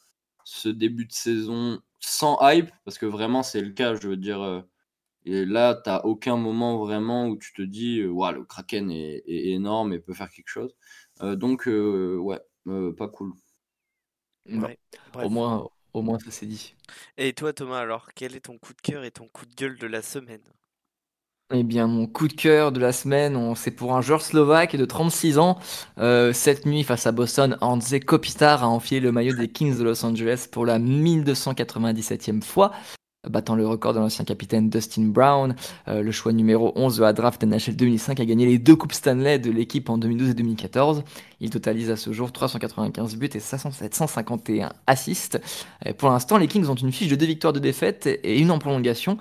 ce 0.44 0.68
début 0.68 1.06
de 1.06 1.12
saison 1.12 1.80
sans 2.04 2.38
hype, 2.42 2.70
parce 2.84 2.98
que 2.98 3.06
vraiment, 3.06 3.42
c'est 3.42 3.60
le 3.60 3.70
cas. 3.70 3.94
Je 3.94 4.08
veux 4.08 4.16
dire, 4.16 4.64
et 5.24 5.44
là, 5.44 5.80
tu 5.82 5.88
n'as 5.88 6.00
aucun 6.00 6.36
moment 6.36 6.78
vraiment 6.78 7.28
où 7.28 7.36
tu 7.36 7.52
te 7.52 7.62
dis, 7.62 8.04
ouais, 8.04 8.32
le 8.32 8.44
Kraken 8.44 8.90
est, 8.90 9.22
énorme 9.26 9.92
et 9.92 10.00
peut 10.00 10.14
faire 10.14 10.30
quelque 10.30 10.48
chose. 10.48 10.74
donc, 11.20 11.66
ouais, 11.66 12.40
pas 12.96 13.08
cool. 13.08 13.32
Au 15.22 15.28
moins, 15.28 15.68
au 15.92 16.02
moins, 16.02 16.18
ça 16.18 16.30
s'est 16.30 16.46
dit. 16.46 16.74
Et 17.16 17.32
toi, 17.32 17.52
Thomas, 17.52 17.78
alors, 17.78 18.12
quel 18.14 18.34
est 18.34 18.40
ton 18.40 18.58
coup 18.58 18.74
de 18.74 18.80
cœur 18.80 19.04
et 19.04 19.10
ton 19.10 19.28
coup 19.28 19.46
de 19.46 19.54
gueule 19.54 19.78
de 19.78 19.86
la 19.86 20.02
semaine? 20.02 20.42
Eh 21.54 21.62
bien, 21.64 21.86
mon 21.86 22.06
coup 22.06 22.28
de 22.28 22.32
cœur 22.32 22.72
de 22.72 22.80
la 22.80 22.92
semaine, 22.92 23.54
c'est 23.56 23.70
pour 23.70 23.94
un 23.94 24.00
joueur 24.00 24.22
slovaque 24.22 24.76
de 24.76 24.84
36 24.84 25.38
ans. 25.38 25.58
Euh, 25.98 26.32
cette 26.32 26.64
nuit, 26.66 26.82
face 26.82 27.06
à 27.06 27.12
Boston, 27.12 27.58
Andrzej 27.60 28.04
Kopitar 28.04 28.64
a 28.64 28.68
enfilé 28.68 29.00
le 29.00 29.12
maillot 29.12 29.34
des 29.34 29.48
Kings 29.48 29.76
de 29.76 29.84
Los 29.84 30.04
Angeles 30.04 30.46
pour 30.50 30.64
la 30.64 30.78
1297e 30.78 32.42
fois. 32.42 32.72
battant 33.28 33.54
le 33.54 33.66
record 33.66 33.94
de 33.94 34.00
l'ancien 34.00 34.24
capitaine 34.24 34.68
Dustin 34.68 35.04
Brown. 35.04 35.54
Euh, 35.88 36.02
le 36.02 36.10
choix 36.10 36.32
numéro 36.32 36.72
11 36.74 36.96
de 36.96 37.02
la 37.02 37.12
draft 37.12 37.44
NHL 37.44 37.76
2005 37.76 38.18
a 38.18 38.24
gagné 38.24 38.46
les 38.46 38.58
deux 38.58 38.74
Coupes 38.74 38.94
Stanley 38.94 39.38
de 39.38 39.50
l'équipe 39.50 39.90
en 39.90 39.98
2012 39.98 40.30
et 40.30 40.34
2014. 40.34 41.04
Il 41.40 41.50
totalise 41.50 41.90
à 41.90 41.96
ce 41.96 42.12
jour 42.12 42.32
395 42.32 43.16
buts 43.16 43.30
et 43.34 43.40
751 43.40 44.72
assists. 44.86 45.40
Et 45.84 45.92
pour 45.92 46.08
l'instant, 46.08 46.36
les 46.36 46.48
Kings 46.48 46.66
ont 46.66 46.74
une 46.74 46.92
fiche 46.92 47.08
de 47.08 47.16
deux 47.16 47.26
victoires 47.26 47.52
de 47.52 47.60
défaite 47.60 48.06
et 48.06 48.40
une 48.40 48.50
en 48.50 48.58
prolongation 48.58 49.18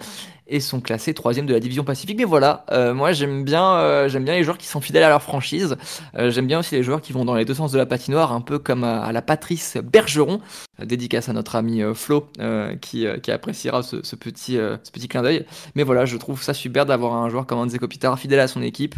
et 0.51 0.59
sont 0.59 0.81
classés 0.81 1.13
troisième 1.13 1.47
de 1.47 1.53
la 1.53 1.59
division 1.59 1.83
Pacifique. 1.83 2.17
Mais 2.17 2.25
voilà, 2.25 2.65
euh, 2.71 2.93
moi 2.93 3.13
j'aime 3.13 3.43
bien, 3.43 3.73
euh, 3.75 4.09
bien 4.09 4.35
les 4.35 4.43
joueurs 4.43 4.57
qui 4.57 4.67
sont 4.67 4.81
fidèles 4.81 5.03
à 5.03 5.09
leur 5.09 5.23
franchise. 5.23 5.77
Euh, 6.15 6.29
j'aime 6.29 6.45
bien 6.45 6.59
aussi 6.59 6.75
les 6.75 6.83
joueurs 6.83 7.01
qui 7.01 7.13
vont 7.13 7.25
dans 7.25 7.35
les 7.35 7.45
deux 7.45 7.53
sens 7.53 7.71
de 7.71 7.77
la 7.77 7.85
patinoire, 7.85 8.33
un 8.33 8.41
peu 8.41 8.59
comme 8.59 8.83
à, 8.83 9.11
la 9.11 9.21
Patrice 9.21 9.77
Bergeron. 9.77 10.41
dédicace 10.83 11.29
à 11.29 11.33
notre 11.33 11.55
ami 11.55 11.81
Flo 11.95 12.27
qui, 12.81 13.05
qui, 13.23 13.31
appréciera 13.31 13.81
ce, 13.81 13.97
petit, 14.15 14.55
ce 14.55 14.91
petit 14.91 15.07
clin 15.07 15.23
d'œil. 15.23 15.45
Mais 15.75 15.83
voilà, 15.83 16.05
je 16.05 16.17
trouve 16.17 16.43
ça 16.43 16.53
super 16.53 16.85
d'avoir 16.85 17.13
un 17.15 17.29
joueur 17.29 17.47
comme 17.47 17.59
Anze 17.59 17.77
Kopitar 17.77 18.19
fidèle 18.19 18.39
à 18.39 18.47
son 18.47 18.61
équipe. 18.61 18.95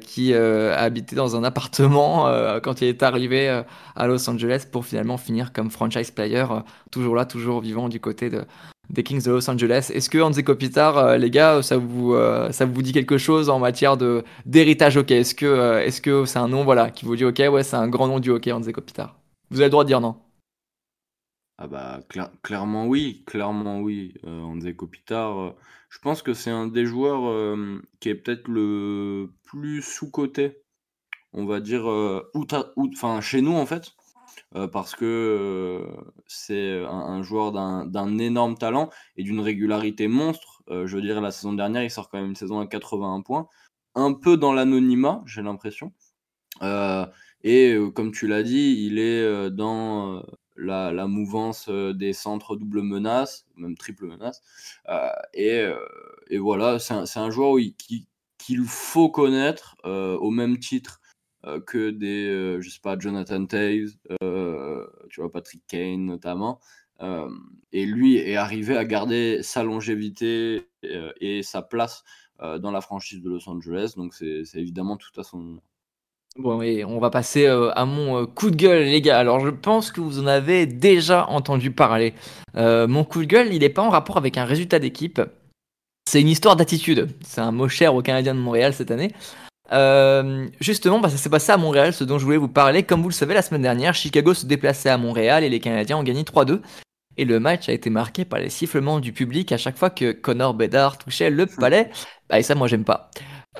Qui 0.00 0.32
a 0.32 0.78
habité 0.78 1.14
dans 1.16 1.36
un 1.36 1.44
appartement 1.44 2.24
quand 2.62 2.80
il 2.80 2.88
est 2.88 3.02
arrivé 3.02 3.62
à 3.94 4.06
Los 4.06 4.28
Angeles 4.30 4.64
pour 4.70 4.86
finalement 4.86 5.18
finir 5.18 5.52
comme 5.52 5.70
franchise 5.70 6.10
player, 6.10 6.46
toujours 6.90 7.14
là, 7.14 7.26
toujours 7.26 7.60
vivant 7.60 7.90
du 7.90 8.00
côté 8.00 8.30
de, 8.30 8.46
des 8.90 9.02
Kings 9.02 9.22
de 9.24 9.30
Los 9.30 9.48
Angeles. 9.48 9.90
Est-ce 9.94 10.10
que 10.10 10.18
Anze 10.18 10.42
Kopitar, 10.42 11.16
les 11.16 11.30
gars, 11.30 11.62
ça 11.62 11.76
vous, 11.78 12.14
ça 12.50 12.66
vous 12.66 12.82
dit 12.82 12.92
quelque 12.92 13.18
chose 13.18 13.48
en 13.48 13.58
matière 13.58 13.96
de 13.96 14.24
d'héritage 14.46 14.96
hockey? 14.96 15.20
Est-ce 15.20 15.34
que 15.34 15.78
est-ce 15.78 16.00
que 16.00 16.24
c'est 16.24 16.38
un 16.38 16.48
nom 16.48 16.64
voilà 16.64 16.90
qui 16.90 17.04
vous 17.04 17.16
dit 17.16 17.24
ok 17.24 17.42
ouais 17.50 17.62
c'est 17.62 17.76
un 17.76 17.88
grand 17.88 18.08
nom 18.08 18.20
du 18.20 18.30
hockey 18.30 18.52
Anze 18.52 18.70
Kopitar? 18.72 19.18
Vous 19.50 19.60
avez 19.60 19.66
le 19.66 19.70
droit 19.70 19.84
de 19.84 19.88
dire 19.88 20.00
non 20.00 20.16
ah 21.58 21.66
bah 21.66 22.00
clairement 22.42 22.86
oui, 22.86 23.22
clairement 23.26 23.80
oui. 23.80 24.14
Anze 24.26 24.66
Kopitar, 24.76 25.54
je 25.90 25.98
pense 25.98 26.22
que 26.22 26.32
c'est 26.32 26.50
un 26.50 26.66
des 26.66 26.86
joueurs 26.86 27.56
qui 28.00 28.08
est 28.08 28.14
peut-être 28.14 28.48
le 28.48 29.30
plus 29.44 29.82
sous-coté, 29.82 30.62
on 31.32 31.44
va 31.44 31.60
dire, 31.60 31.84
enfin, 31.84 33.20
chez 33.20 33.42
nous 33.42 33.52
en 33.52 33.66
fait, 33.66 33.92
parce 34.72 34.96
que 34.96 35.86
c'est 36.26 36.84
un, 36.84 37.22
joueur 37.22 37.52
d'un 37.52 38.18
énorme 38.18 38.56
talent 38.56 38.90
et 39.16 39.22
d'une 39.22 39.40
régularité 39.40 40.08
monstre. 40.08 40.62
je 40.68 40.96
veux 40.96 41.02
dire, 41.02 41.20
la 41.20 41.30
saison 41.30 41.52
dernière, 41.52 41.84
il 41.84 41.90
sort 41.90 42.08
quand 42.08 42.18
même 42.18 42.30
une 42.30 42.36
saison 42.36 42.58
à 42.60 42.66
81 42.66 43.20
points, 43.20 43.46
un 43.94 44.12
peu 44.12 44.36
dans 44.36 44.52
l'anonymat, 44.52 45.22
j'ai 45.26 45.42
l'impression. 45.42 45.92
et 47.44 47.76
comme 47.94 48.10
tu 48.10 48.26
l'as 48.26 48.42
dit, 48.42 48.86
il 48.86 48.98
est 48.98 49.50
dans 49.50 50.22
la, 50.60 51.06
mouvance 51.06 51.66
euh, 51.68 51.92
des 51.92 52.12
centres 52.12 52.56
double 52.56 52.82
menace, 52.82 53.46
même 53.56 53.76
triple 53.76 54.06
menace. 54.06 54.42
Euh, 54.88 55.08
euh, 55.38 55.76
et, 56.28 56.38
voilà, 56.38 56.78
c'est 56.78 57.18
un, 57.18 57.30
joueur 57.30 57.56
qu'il 57.78 58.64
faut 58.64 59.08
connaître 59.08 59.76
au 59.84 60.30
même 60.30 60.58
titre 60.58 61.00
que 61.66 61.90
des, 61.90 62.60
je 62.60 62.68
sais 62.68 62.80
pas, 62.82 62.98
Jonathan 62.98 63.46
Taves, 63.46 63.96
tu 65.10 65.20
vois, 65.20 65.30
Patrick 65.30 65.62
Kane 65.66 66.04
notamment. 66.04 66.60
et 67.72 67.86
lui 67.86 68.16
est 68.16 68.36
arrivé 68.36 68.76
à 68.76 68.84
garder 68.84 69.42
sa 69.42 69.62
longévité 69.62 70.68
et, 70.82 71.42
sa 71.42 71.62
place 71.62 72.04
dans 72.38 72.70
la 72.70 72.80
franchise 72.80 73.22
de 73.22 73.30
Los 73.30 73.48
Angeles. 73.48 73.94
Donc 73.96 74.14
c'est 74.14 74.44
évidemment 74.54 74.96
tout 74.96 75.18
à 75.18 75.24
son, 75.24 75.60
Bon, 76.36 76.62
et 76.62 76.84
on 76.84 77.00
va 77.00 77.10
passer 77.10 77.46
euh, 77.46 77.72
à 77.76 77.84
mon 77.84 78.22
euh, 78.22 78.26
coup 78.26 78.50
de 78.50 78.56
gueule, 78.56 78.84
les 78.84 79.00
gars. 79.00 79.18
Alors, 79.18 79.40
je 79.40 79.50
pense 79.50 79.90
que 79.90 80.00
vous 80.00 80.20
en 80.20 80.26
avez 80.26 80.64
déjà 80.64 81.26
entendu 81.26 81.72
parler. 81.72 82.14
Euh, 82.56 82.86
mon 82.86 83.02
coup 83.02 83.20
de 83.20 83.26
gueule, 83.26 83.52
il 83.52 83.60
n'est 83.60 83.68
pas 83.68 83.82
en 83.82 83.90
rapport 83.90 84.16
avec 84.16 84.38
un 84.38 84.44
résultat 84.44 84.78
d'équipe. 84.78 85.20
C'est 86.08 86.20
une 86.20 86.28
histoire 86.28 86.54
d'attitude. 86.54 87.08
C'est 87.22 87.40
un 87.40 87.50
mot 87.50 87.68
cher 87.68 87.94
aux 87.96 88.02
Canadiens 88.02 88.34
de 88.34 88.40
Montréal 88.40 88.72
cette 88.72 88.92
année. 88.92 89.12
Justement, 90.60 91.00
bah, 91.00 91.08
ça 91.08 91.16
s'est 91.16 91.30
passé 91.30 91.52
à 91.52 91.56
Montréal, 91.56 91.92
ce 91.92 92.04
dont 92.04 92.18
je 92.18 92.24
voulais 92.24 92.36
vous 92.36 92.48
parler. 92.48 92.82
Comme 92.82 93.02
vous 93.02 93.08
le 93.08 93.14
savez, 93.14 93.34
la 93.34 93.42
semaine 93.42 93.62
dernière, 93.62 93.94
Chicago 93.94 94.34
se 94.34 94.46
déplaçait 94.46 94.90
à 94.90 94.98
Montréal 94.98 95.44
et 95.44 95.48
les 95.48 95.60
Canadiens 95.60 95.98
ont 95.98 96.02
gagné 96.02 96.22
3-2. 96.22 96.60
Et 97.16 97.24
le 97.24 97.40
match 97.40 97.68
a 97.68 97.72
été 97.72 97.90
marqué 97.90 98.24
par 98.24 98.38
les 98.38 98.50
sifflements 98.50 99.00
du 99.00 99.12
public 99.12 99.52
à 99.52 99.58
chaque 99.58 99.76
fois 99.76 99.90
que 99.90 100.12
Connor 100.12 100.54
Bedard 100.54 100.98
touchait 100.98 101.30
le 101.30 101.46
palais. 101.46 101.90
Bah, 102.28 102.38
et 102.38 102.42
ça, 102.42 102.54
moi, 102.54 102.66
j'aime 102.66 102.84
pas. 102.84 103.10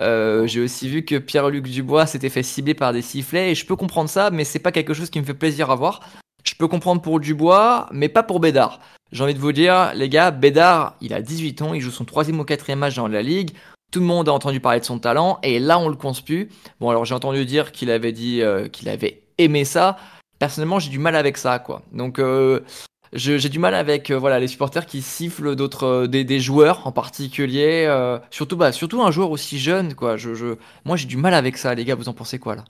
Euh, 0.00 0.46
j'ai 0.46 0.60
aussi 0.60 0.88
vu 0.88 1.04
que 1.04 1.16
Pierre-Luc 1.18 1.68
Dubois 1.68 2.06
s'était 2.06 2.28
fait 2.28 2.42
cibler 2.42 2.74
par 2.74 2.92
des 2.92 3.02
sifflets 3.02 3.50
et 3.50 3.54
je 3.54 3.66
peux 3.66 3.76
comprendre 3.76 4.08
ça, 4.08 4.30
mais 4.30 4.44
c'est 4.44 4.60
pas 4.60 4.72
quelque 4.72 4.94
chose 4.94 5.10
qui 5.10 5.20
me 5.20 5.24
fait 5.24 5.34
plaisir 5.34 5.70
à 5.70 5.74
voir. 5.74 6.00
Je 6.44 6.54
peux 6.54 6.68
comprendre 6.68 7.02
pour 7.02 7.20
Dubois, 7.20 7.88
mais 7.92 8.08
pas 8.08 8.22
pour 8.22 8.40
Bédard. 8.40 8.80
J'ai 9.12 9.24
envie 9.24 9.34
de 9.34 9.40
vous 9.40 9.52
dire, 9.52 9.92
les 9.94 10.08
gars, 10.08 10.30
Bédard, 10.30 10.96
il 11.00 11.12
a 11.12 11.20
18 11.20 11.62
ans, 11.62 11.74
il 11.74 11.80
joue 11.80 11.90
son 11.90 12.04
troisième 12.04 12.38
ou 12.40 12.44
quatrième 12.44 12.78
match 12.78 12.94
dans 12.94 13.08
la 13.08 13.22
ligue. 13.22 13.50
Tout 13.90 14.00
le 14.00 14.06
monde 14.06 14.28
a 14.28 14.32
entendu 14.32 14.60
parler 14.60 14.80
de 14.80 14.84
son 14.84 14.98
talent 14.98 15.38
et 15.42 15.58
là 15.58 15.78
on 15.78 15.88
le 15.88 15.96
conspue. 15.96 16.48
Bon 16.78 16.90
alors 16.90 17.04
j'ai 17.04 17.14
entendu 17.14 17.44
dire 17.44 17.72
qu'il 17.72 17.90
avait 17.90 18.12
dit 18.12 18.40
euh, 18.42 18.68
qu'il 18.68 18.88
avait 18.88 19.22
aimé 19.38 19.64
ça. 19.64 19.96
Personnellement 20.38 20.78
j'ai 20.78 20.90
du 20.90 20.98
mal 20.98 21.16
avec 21.16 21.36
ça 21.36 21.58
quoi. 21.58 21.82
Donc 21.92 22.18
euh, 22.18 22.60
j'ai 23.12 23.48
du 23.48 23.58
mal 23.58 23.74
avec 23.74 24.10
euh, 24.10 24.18
voilà 24.18 24.38
les 24.38 24.46
supporters 24.46 24.86
qui 24.86 25.02
sifflent 25.02 25.56
d'autres 25.56 25.84
euh, 25.84 26.06
des, 26.06 26.40
joueurs 26.40 26.86
en 26.86 26.92
particulier 26.92 27.86
surtout 28.30 28.56
bah 28.56 28.70
surtout 28.70 29.02
un 29.02 29.10
joueur 29.10 29.32
aussi 29.32 29.58
jeune 29.58 29.94
quoi 29.94 30.16
moi 30.84 30.96
j'ai 30.96 31.06
du 31.06 31.16
mal 31.16 31.34
avec 31.34 31.56
ça 31.56 31.74
les 31.74 31.84
gars 31.84 31.96
vous 31.96 32.08
en 32.08 32.14
pensez 32.14 32.38
quoi 32.38 32.54
là? 32.54 32.64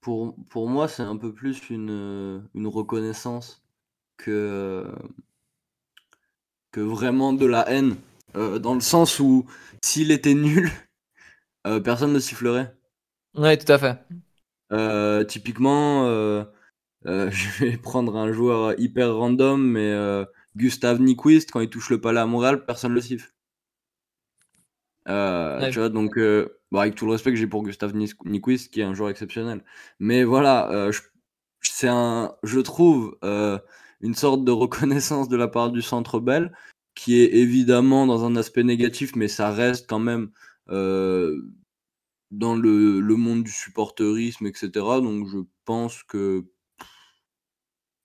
Pour, 0.00 0.68
moi 0.68 0.88
c'est 0.88 1.02
un 1.02 1.16
peu 1.16 1.32
plus 1.32 1.68
une, 1.68 2.48
reconnaissance 2.54 3.62
que 4.16 4.86
vraiment 6.74 7.32
de 7.32 7.46
la 7.46 7.68
haine 7.68 7.96
dans 8.36 8.74
le 8.74 8.80
sens 8.80 9.18
où 9.18 9.46
s'il 9.82 10.10
était 10.10 10.34
nul 10.34 10.70
personne 11.84 12.12
ne 12.12 12.18
sifflerait 12.18 12.74
ouais 13.34 13.56
tout 13.56 13.72
à 13.72 13.78
fait 13.78 15.26
typiquement 15.26 16.06
euh, 17.06 17.30
je 17.30 17.64
vais 17.64 17.76
prendre 17.76 18.16
un 18.16 18.32
joueur 18.32 18.78
hyper 18.78 19.14
random, 19.14 19.62
mais 19.62 19.90
euh, 19.92 20.24
Gustave 20.56 21.00
Nyquist, 21.00 21.50
quand 21.50 21.60
il 21.60 21.70
touche 21.70 21.90
le 21.90 22.00
palais 22.00 22.20
à 22.20 22.26
Montréal, 22.26 22.64
personne 22.64 22.92
le 22.92 23.00
siffle. 23.00 23.32
Euh, 25.08 25.70
tu 25.70 25.78
vois, 25.78 25.88
donc, 25.88 26.18
bon, 26.18 26.78
avec 26.78 26.96
tout 26.96 27.06
le 27.06 27.12
respect 27.12 27.30
que 27.30 27.36
j'ai 27.36 27.46
pour 27.46 27.62
Gustave 27.62 27.94
Nyquist, 27.94 28.72
qui 28.72 28.80
est 28.80 28.84
un 28.84 28.94
joueur 28.94 29.10
exceptionnel. 29.10 29.62
Mais 30.00 30.24
voilà, 30.24 30.90
c'est 31.60 31.88
un, 31.88 32.34
je 32.42 32.60
trouve, 32.60 33.16
une 34.00 34.14
sorte 34.14 34.44
de 34.44 34.50
reconnaissance 34.50 35.28
de 35.28 35.36
la 35.36 35.48
part 35.48 35.70
du 35.70 35.82
Centre 35.82 36.18
Bell, 36.18 36.52
qui 36.96 37.20
est 37.20 37.34
évidemment 37.34 38.06
dans 38.06 38.24
un 38.24 38.34
aspect 38.36 38.64
négatif, 38.64 39.14
mais 39.14 39.28
ça 39.28 39.52
reste 39.52 39.88
quand 39.88 40.00
même 40.00 40.30
dans 42.30 42.56
le, 42.56 43.16
monde 43.16 43.44
du 43.44 43.50
supporterisme, 43.50 44.46
etc. 44.46 44.70
Donc 44.74 45.28
je 45.28 45.38
pense 45.64 46.02
que 46.02 46.44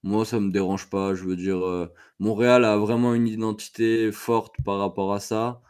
moi, 0.03 0.25
ça 0.25 0.39
me 0.39 0.51
dérange 0.51 0.89
pas. 0.89 1.13
Je 1.15 1.23
veux 1.23 1.35
dire, 1.35 1.65
euh, 1.65 1.87
Montréal 2.19 2.65
a 2.65 2.77
vraiment 2.77 3.13
une 3.13 3.27
identité 3.27 4.11
forte 4.11 4.55
par 4.65 4.79
rapport 4.79 5.13
à 5.13 5.19
ça. 5.19 5.61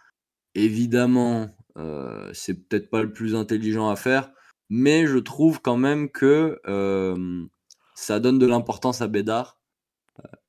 Évidemment, 0.55 1.49
euh, 1.77 2.31
c'est 2.33 2.55
peut-être 2.67 2.89
pas 2.89 3.03
le 3.03 3.13
plus 3.13 3.35
intelligent 3.35 3.89
à 3.89 3.95
faire, 3.95 4.31
mais 4.69 5.07
je 5.07 5.17
trouve 5.17 5.61
quand 5.61 5.77
même 5.77 6.09
que 6.11 6.59
euh, 6.67 7.45
ça 7.95 8.19
donne 8.19 8.39
de 8.39 8.47
l'importance 8.47 9.01
à 9.01 9.07
Bédard 9.07 9.59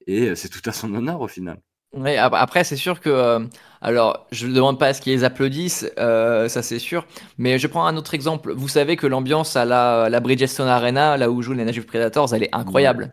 et 0.06 0.34
c'est 0.36 0.48
tout 0.48 0.62
à 0.68 0.72
son 0.72 0.94
honneur 0.94 1.20
au 1.20 1.28
final. 1.28 1.62
Ouais, 1.92 2.16
après, 2.16 2.64
c'est 2.64 2.76
sûr 2.76 3.00
que. 3.00 3.46
alors, 3.80 4.26
je 4.32 4.46
ne 4.46 4.54
demande 4.54 4.78
pas 4.78 4.88
à 4.88 4.94
ce 4.94 5.00
qu'ils 5.00 5.24
applaudissent, 5.24 5.90
ça 5.96 6.62
c'est 6.62 6.78
sûr. 6.78 7.06
Mais 7.38 7.58
je 7.58 7.66
prends 7.66 7.86
un 7.86 7.96
autre 7.96 8.14
exemple. 8.14 8.52
Vous 8.52 8.68
savez 8.68 8.96
que 8.96 9.06
l'ambiance 9.06 9.56
à 9.56 9.64
la, 9.64 10.08
la 10.08 10.20
Bridgestone 10.20 10.68
Arena, 10.68 11.16
là 11.16 11.30
où 11.30 11.42
jouent 11.42 11.52
les 11.52 11.64
Nashville 11.64 11.86
Predators, 11.86 12.34
elle 12.34 12.44
est 12.44 12.54
incroyable. 12.54 13.12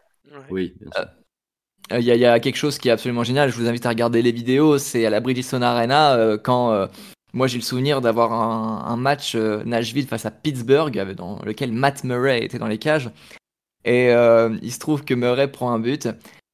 Oui, 0.49 0.73
euh, 1.91 1.99
Il 1.99 2.05
y, 2.05 2.25
a 2.25 2.39
quelque 2.39 2.55
chose 2.55 2.77
qui 2.77 2.89
est 2.89 2.91
absolument 2.91 3.23
génial. 3.23 3.49
Je 3.49 3.55
vous 3.55 3.67
invite 3.67 3.85
à 3.85 3.89
regarder 3.89 4.21
les 4.21 4.31
vidéos. 4.31 4.77
C'est 4.77 5.05
à 5.05 5.09
la 5.09 5.19
Bridgestone 5.19 5.63
Arena 5.63 6.15
euh, 6.15 6.37
quand 6.37 6.71
euh, 6.71 6.87
moi 7.33 7.47
j'ai 7.47 7.57
le 7.57 7.63
souvenir 7.63 8.01
d'avoir 8.01 8.33
un, 8.33 8.97
match 8.97 9.35
Nashville 9.35 10.07
face 10.07 10.25
à 10.25 10.31
Pittsburgh 10.31 11.13
dans 11.15 11.39
lequel 11.43 11.71
Matt 11.71 12.03
Murray 12.03 12.43
était 12.43 12.59
dans 12.59 12.67
les 12.67 12.79
cages. 12.79 13.09
Et 13.85 14.09
il 14.09 14.71
se 14.71 14.79
trouve 14.79 15.03
que 15.03 15.13
Murray 15.13 15.51
prend 15.51 15.71
un 15.71 15.79
but. 15.79 16.09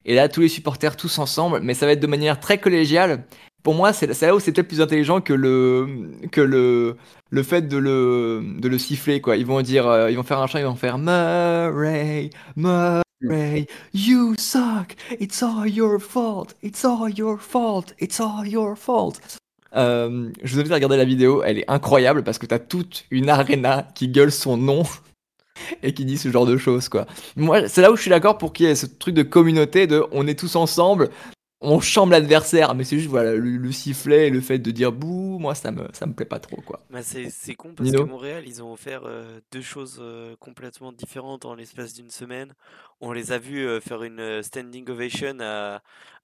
Et 0.06 0.14
là, 0.14 0.28
tous 0.28 0.40
les 0.40 0.48
supporters, 0.48 0.96
tous 0.96 1.18
ensemble, 1.18 1.60
mais 1.62 1.74
ça 1.74 1.84
va 1.84 1.92
être 1.92 2.00
de 2.00 2.06
manière 2.06 2.40
très 2.40 2.58
collégiale. 2.58 3.24
Pour 3.62 3.74
moi, 3.74 3.92
c'est 3.92 4.06
là 4.22 4.34
où 4.34 4.40
c'est 4.40 4.52
peut-être 4.52 4.68
plus 4.68 4.80
intelligent 4.80 5.20
que 5.20 5.34
le, 5.34 6.12
que 6.32 6.40
le, 6.40 6.96
le 7.30 7.42
fait 7.42 7.62
de 7.62 7.76
le, 7.76 8.42
de 8.58 8.68
le 8.68 8.78
siffler, 8.78 9.20
quoi. 9.20 9.36
Ils 9.36 9.44
vont 9.44 9.60
dire, 9.60 10.08
ils 10.08 10.16
vont 10.16 10.22
faire 10.22 10.38
un 10.38 10.46
chant, 10.46 10.58
ils 10.58 10.64
vont 10.64 10.76
faire 10.76 10.96
Murray, 10.98 12.30
Murray. 12.56 13.02
Ray, 13.22 13.66
you 13.94 14.34
suck. 14.38 14.94
It's 15.18 15.42
all 15.42 15.66
your 15.66 15.98
fault. 15.98 16.54
It's 16.62 16.84
all 16.84 17.10
your 17.10 17.40
fault. 17.40 17.94
It's 17.98 18.20
all 18.20 18.46
your 18.46 18.76
fault. 18.76 19.38
Euh, 19.74 20.30
je 20.42 20.54
vous 20.54 20.60
invite 20.60 20.72
à 20.72 20.74
regarder 20.76 20.96
la 20.96 21.04
vidéo, 21.04 21.42
elle 21.42 21.58
est 21.58 21.70
incroyable 21.70 22.22
parce 22.22 22.38
que 22.38 22.46
t'as 22.46 22.58
toute 22.58 23.04
une 23.10 23.28
arena 23.28 23.88
qui 23.94 24.08
gueule 24.08 24.32
son 24.32 24.56
nom 24.56 24.82
et 25.82 25.92
qui 25.94 26.04
dit 26.04 26.18
ce 26.18 26.30
genre 26.30 26.46
de 26.46 26.56
choses 26.56 26.88
quoi. 26.88 27.06
Moi, 27.36 27.68
c'est 27.68 27.82
là 27.82 27.92
où 27.92 27.96
je 27.96 28.02
suis 28.02 28.10
d'accord 28.10 28.38
pour 28.38 28.52
qu'il 28.52 28.66
y 28.66 28.68
ait 28.68 28.74
ce 28.74 28.86
truc 28.86 29.14
de 29.14 29.22
communauté 29.22 29.86
de 29.86 30.04
on 30.12 30.26
est 30.26 30.38
tous 30.38 30.56
ensemble 30.56 31.10
on 31.60 31.80
chambre 31.80 32.12
l'adversaire, 32.12 32.74
mais 32.74 32.84
c'est 32.84 32.98
juste 32.98 33.08
voilà 33.08 33.34
le, 33.34 33.56
le 33.56 33.72
sifflet 33.72 34.28
et 34.28 34.30
le 34.30 34.40
fait 34.40 34.58
de 34.58 34.70
dire 34.70 34.92
bouh, 34.92 35.38
moi 35.38 35.54
ça 35.54 35.70
me 35.70 35.88
ça 35.92 36.06
me 36.06 36.12
plaît 36.12 36.26
pas 36.26 36.38
trop 36.38 36.60
quoi. 36.60 36.84
Bah, 36.90 37.02
c'est 37.02 37.30
c'est 37.30 37.54
con 37.54 37.72
parce 37.74 37.88
Nino 37.88 38.04
que 38.04 38.10
Montréal, 38.10 38.44
ils 38.46 38.62
ont 38.62 38.72
offert 38.72 39.02
euh, 39.04 39.40
deux 39.52 39.62
choses 39.62 39.98
euh, 40.00 40.36
complètement 40.38 40.92
différentes 40.92 41.44
en 41.44 41.54
l'espace 41.54 41.94
d'une 41.94 42.10
semaine. 42.10 42.52
On 43.00 43.12
les 43.12 43.32
a 43.32 43.38
vus 43.38 43.66
euh, 43.66 43.80
faire 43.80 44.02
une 44.02 44.42
standing 44.42 44.88
ovation 44.90 45.38
à, 45.40 45.80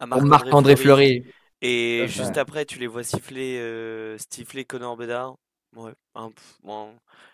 Marc-André 0.06 0.76
Fleury. 0.76 1.22
Fleury. 1.22 1.34
Et 1.62 2.06
juste 2.08 2.36
après, 2.36 2.64
tu 2.64 2.78
les 2.80 2.88
vois 2.88 3.04
siffler, 3.04 4.16
siffler 4.30 4.64
Connor 4.64 4.96
Bedard. 4.96 5.36
Ouais, 5.76 5.92
pff, 6.14 6.58
bon, 6.64 6.92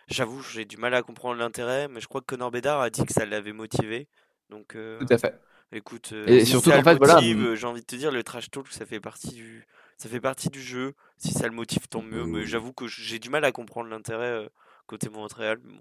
j'avoue, 0.09 0.43
j'ai 0.43 0.65
du 0.65 0.77
mal 0.77 0.95
à 0.95 1.03
comprendre 1.03 1.39
l'intérêt, 1.39 1.89
mais 1.89 2.01
je 2.01 2.09
crois 2.09 2.21
que 2.21 2.27
Connor 2.27 2.51
Bedard 2.51 2.81
a 2.81 2.91
dit 2.91 3.05
que 3.05 3.13
ça 3.13 3.27
l'avait 3.27 3.53
motivé. 3.53 4.09
Donc, 4.51 4.75
euh, 4.77 4.99
Tout 4.99 5.07
à 5.11 5.19
fait. 5.19 5.41
écoute, 5.73 6.11
euh, 6.13 6.27
Et 6.27 6.45
si 6.45 6.47
surtout 6.47 6.71
fait, 6.83 6.95
voilà, 6.97 7.15
motive, 7.15 7.55
j'ai 7.55 7.67
envie 7.67 7.81
de 7.83 7.87
te 7.87 7.97
dire, 7.97 8.11
le 8.13 8.23
trash 8.23 8.51
talk, 8.51 8.67
ça 8.71 8.87
fait 8.87 9.01
partie 9.01 9.33
du, 9.33 9.67
ça 9.97 10.09
fait 10.09 10.21
partie 10.21 10.49
du 10.51 10.61
jeu. 10.63 10.95
Si 11.19 11.33
ça 11.33 11.47
le 11.47 11.55
motive, 11.55 11.89
tant 11.89 12.03
mieux. 12.03 12.25
Mais 12.25 12.45
Euh, 12.45 12.45
j'avoue 12.45 12.73
que 12.73 12.87
j'ai 12.87 13.19
du 13.19 13.31
mal 13.31 13.45
à 13.45 13.53
comprendre 13.53 13.91
l'intérêt 13.91 14.27
euh, 14.45 14.49
côté 14.87 15.09
Montréal. 15.11 15.59
Bon, 15.63 15.79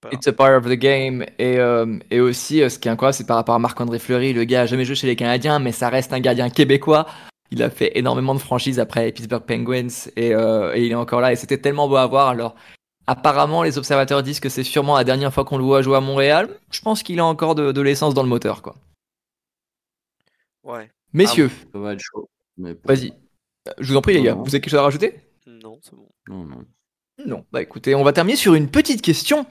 pas. 0.00 0.10
It's 0.10 0.26
a 0.26 0.32
part 0.32 0.56
of 0.56 0.64
the 0.64 0.74
game. 0.76 1.24
Et, 1.38 1.58
euh, 1.58 1.98
et 2.10 2.20
aussi, 2.20 2.58
ce 2.68 2.78
qui 2.78 2.88
est 2.88 2.90
incroyable, 2.90 3.14
c'est 3.14 3.26
par 3.26 3.36
rapport 3.36 3.54
à 3.54 3.58
Marc-André 3.58 3.98
Fleury. 3.98 4.32
Le 4.32 4.44
gars 4.44 4.62
a 4.62 4.66
jamais 4.66 4.84
joué 4.84 4.94
chez 4.94 5.06
les 5.06 5.16
Canadiens, 5.16 5.58
mais 5.58 5.72
ça 5.72 5.88
reste 5.88 6.12
un 6.12 6.20
gardien 6.20 6.50
québécois. 6.50 7.06
Il 7.50 7.62
a 7.62 7.70
fait 7.70 7.92
énormément 7.98 8.34
de 8.34 8.40
franchises 8.40 8.78
après 8.80 9.12
Pittsburgh 9.12 9.44
Penguins 9.44 9.88
et, 10.16 10.34
euh, 10.34 10.74
et 10.74 10.84
il 10.86 10.92
est 10.92 10.94
encore 10.96 11.20
là. 11.20 11.32
Et 11.32 11.36
c'était 11.36 11.58
tellement 11.58 11.88
beau 11.88 11.96
à 11.96 12.06
voir. 12.06 12.28
Alors, 12.28 12.54
apparemment, 13.06 13.62
les 13.62 13.78
observateurs 13.78 14.22
disent 14.22 14.40
que 14.40 14.48
c'est 14.48 14.62
sûrement 14.64 14.96
la 14.96 15.04
dernière 15.04 15.32
fois 15.32 15.44
qu'on 15.44 15.58
le 15.58 15.64
voit 15.64 15.82
jouer 15.82 15.96
à 15.96 16.00
Montréal. 16.00 16.48
Je 16.70 16.80
pense 16.80 17.02
qu'il 17.02 17.18
a 17.20 17.24
encore 17.24 17.54
de, 17.54 17.72
de 17.72 17.80
l'essence 17.80 18.14
dans 18.14 18.22
le 18.22 18.28
moteur, 18.28 18.62
quoi. 18.62 18.74
Ouais. 20.64 20.90
Messieurs, 21.12 21.50
Ça 21.72 21.78
va 21.78 21.92
être 21.94 22.00
chaud. 22.00 22.28
Mais 22.56 22.74
pour- 22.74 22.88
vas-y. 22.94 23.12
Je 23.78 23.88
vous 23.92 23.96
en 23.96 24.02
prie, 24.02 24.14
les 24.14 24.22
gars. 24.22 24.34
Non. 24.34 24.42
Vous 24.42 24.48
avez 24.50 24.60
quelque 24.60 24.70
chose 24.70 24.78
à 24.80 24.82
rajouter? 24.82 25.14
Non, 25.46 25.78
c'est 25.82 25.94
bon. 25.94 26.08
Non, 26.28 26.44
non. 26.44 26.64
Non. 27.26 27.44
Bah 27.52 27.62
écoutez, 27.62 27.94
on 27.94 28.02
va 28.02 28.12
terminer 28.12 28.36
sur 28.36 28.54
une 28.54 28.68
petite 28.68 29.02
question. 29.02 29.46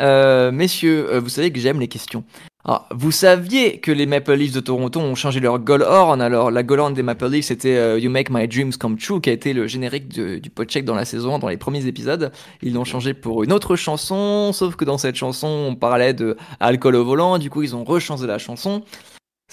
Euh, 0.00 0.50
messieurs, 0.50 1.08
euh, 1.10 1.20
vous 1.20 1.28
savez 1.28 1.50
que 1.52 1.58
j'aime 1.60 1.80
les 1.80 1.88
questions. 1.88 2.24
Alors, 2.68 2.88
vous 2.92 3.12
saviez 3.12 3.78
que 3.78 3.92
les 3.92 4.06
Maple 4.06 4.32
Leafs 4.32 4.52
de 4.52 4.58
Toronto 4.58 4.98
ont 4.98 5.14
changé 5.14 5.38
leur 5.38 5.60
goal 5.60 5.82
horn. 5.82 6.20
Alors, 6.20 6.50
la 6.50 6.64
goal 6.64 6.80
horn 6.80 6.94
des 6.94 7.04
Maple 7.04 7.28
Leafs, 7.28 7.44
c'était 7.46 7.76
euh, 7.76 7.96
You 7.98 8.10
Make 8.10 8.28
My 8.28 8.48
Dreams 8.48 8.72
Come 8.72 8.98
True, 8.98 9.20
qui 9.20 9.30
a 9.30 9.32
été 9.32 9.52
le 9.52 9.68
générique 9.68 10.08
de- 10.08 10.38
du 10.38 10.50
podcheck 10.50 10.84
dans 10.84 10.96
la 10.96 11.04
saison, 11.04 11.38
dans 11.38 11.46
les 11.48 11.58
premiers 11.58 11.86
épisodes. 11.86 12.32
Ils 12.62 12.74
l'ont 12.74 12.82
changé 12.84 13.14
pour 13.14 13.44
une 13.44 13.52
autre 13.52 13.76
chanson, 13.76 14.52
sauf 14.52 14.74
que 14.74 14.84
dans 14.84 14.98
cette 14.98 15.14
chanson, 15.14 15.46
on 15.46 15.76
parlait 15.76 16.12
de 16.12 16.36
alcool 16.58 16.96
au 16.96 17.04
volant. 17.04 17.38
Du 17.38 17.50
coup, 17.50 17.62
ils 17.62 17.76
ont 17.76 17.84
rechangé 17.84 18.26
la 18.26 18.38
chanson. 18.38 18.82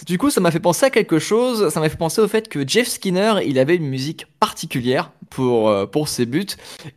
Du 0.07 0.17
coup, 0.17 0.31
ça 0.31 0.41
m'a 0.41 0.49
fait 0.49 0.59
penser 0.59 0.87
à 0.87 0.89
quelque 0.89 1.19
chose. 1.19 1.69
Ça 1.69 1.79
m'a 1.79 1.89
fait 1.89 1.97
penser 1.97 2.19
au 2.19 2.27
fait 2.27 2.49
que 2.49 2.67
Jeff 2.67 2.87
Skinner, 2.87 3.35
il 3.45 3.59
avait 3.59 3.75
une 3.75 3.87
musique 3.89 4.25
particulière 4.39 5.11
pour, 5.29 5.69
euh, 5.69 5.85
pour 5.85 6.07
ses 6.07 6.25
buts. 6.25 6.47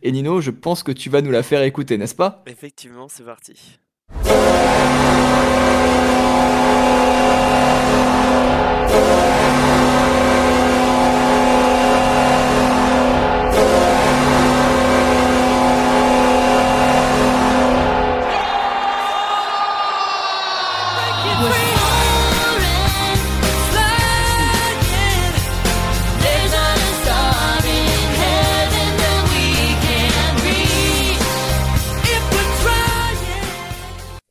Et 0.01 0.11
Nino, 0.11 0.41
je 0.41 0.49
pense 0.49 0.81
que 0.81 0.91
tu 0.91 1.11
vas 1.11 1.21
nous 1.21 1.29
la 1.29 1.43
faire 1.43 1.61
écouter, 1.61 1.99
n'est-ce 1.99 2.15
pas? 2.15 2.43
Effectivement, 2.47 3.05
c'est 3.07 3.23
parti. 3.23 3.53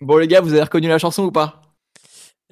Bon, 0.00 0.18
les 0.18 0.28
gars, 0.28 0.40
vous 0.40 0.52
avez 0.52 0.62
reconnu 0.62 0.88
la 0.88 0.98
chanson 0.98 1.24
ou 1.24 1.32
pas? 1.32 1.62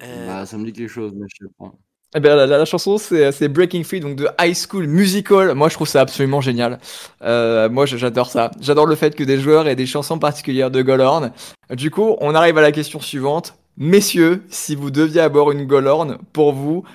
Euh, 0.01 0.27
Bah, 0.27 0.45
ça 0.45 0.57
me 0.57 0.65
dit 0.65 0.73
quelque 0.73 0.89
chose, 0.89 1.13
mais 1.15 1.25
je 1.29 1.45
sais 1.45 1.53
pas. 1.57 1.71
Eh 2.17 2.21
ben, 2.21 2.35
la, 2.35 2.45
la- 2.47 2.63
chanson, 2.65 2.97
c'est 2.97 3.47
Breaking 3.49 3.83
Free, 3.83 3.99
donc 3.99 4.15
de 4.15 4.29
High 4.39 4.55
School 4.55 4.87
Musical. 4.87 5.53
Moi, 5.53 5.67
je 5.67 5.73
trouve 5.73 5.87
ça 5.87 5.99
absolument 5.99 6.39
génial. 6.39 6.79
Euh, 7.21 7.67
moi, 7.67 7.85
j'adore 7.85 8.29
ça. 8.31 8.51
J'adore 8.61 8.85
le 8.85 8.95
fait 8.95 9.15
que 9.15 9.23
des 9.25 9.37
joueurs 9.37 9.67
aient 9.67 9.75
des 9.75 9.85
chansons 9.85 10.17
particulières 10.17 10.71
de 10.71 10.81
Goalhorn. 10.81 11.33
Du 11.71 11.91
coup, 11.91 12.15
on 12.21 12.33
arrive 12.33 12.57
à 12.57 12.61
la 12.61 12.71
question 12.71 13.01
suivante. 13.01 13.55
Messieurs, 13.77 14.43
si 14.49 14.75
vous 14.75 14.91
deviez 14.91 15.19
avoir 15.19 15.51
une 15.51 15.65
Goalhorn, 15.65 16.17
pour 16.31 16.53
vous, 16.53 16.85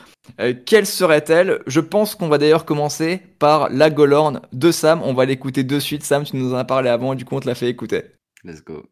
euh, 0.40 0.54
quelle 0.64 0.86
serait-elle? 0.86 1.60
Je 1.66 1.80
pense 1.80 2.14
qu'on 2.14 2.28
va 2.28 2.38
d'ailleurs 2.38 2.64
commencer 2.64 3.20
par 3.38 3.68
la 3.68 3.90
Goalhorn 3.90 4.40
de 4.54 4.70
Sam. 4.70 5.02
On 5.04 5.12
va 5.12 5.26
l'écouter 5.26 5.64
de 5.64 5.78
suite. 5.78 6.02
Sam, 6.02 6.24
tu 6.24 6.36
nous 6.36 6.54
en 6.54 6.56
as 6.56 6.64
parlé 6.64 6.88
avant, 6.88 7.14
du 7.14 7.26
coup, 7.26 7.36
on 7.36 7.40
te 7.40 7.46
l'a 7.46 7.54
fait 7.54 7.68
écouter. 7.68 8.04
Let's 8.42 8.64
go. 8.64 8.84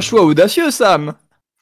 Un 0.00 0.02
choix 0.02 0.22
audacieux, 0.24 0.70
Sam 0.70 1.14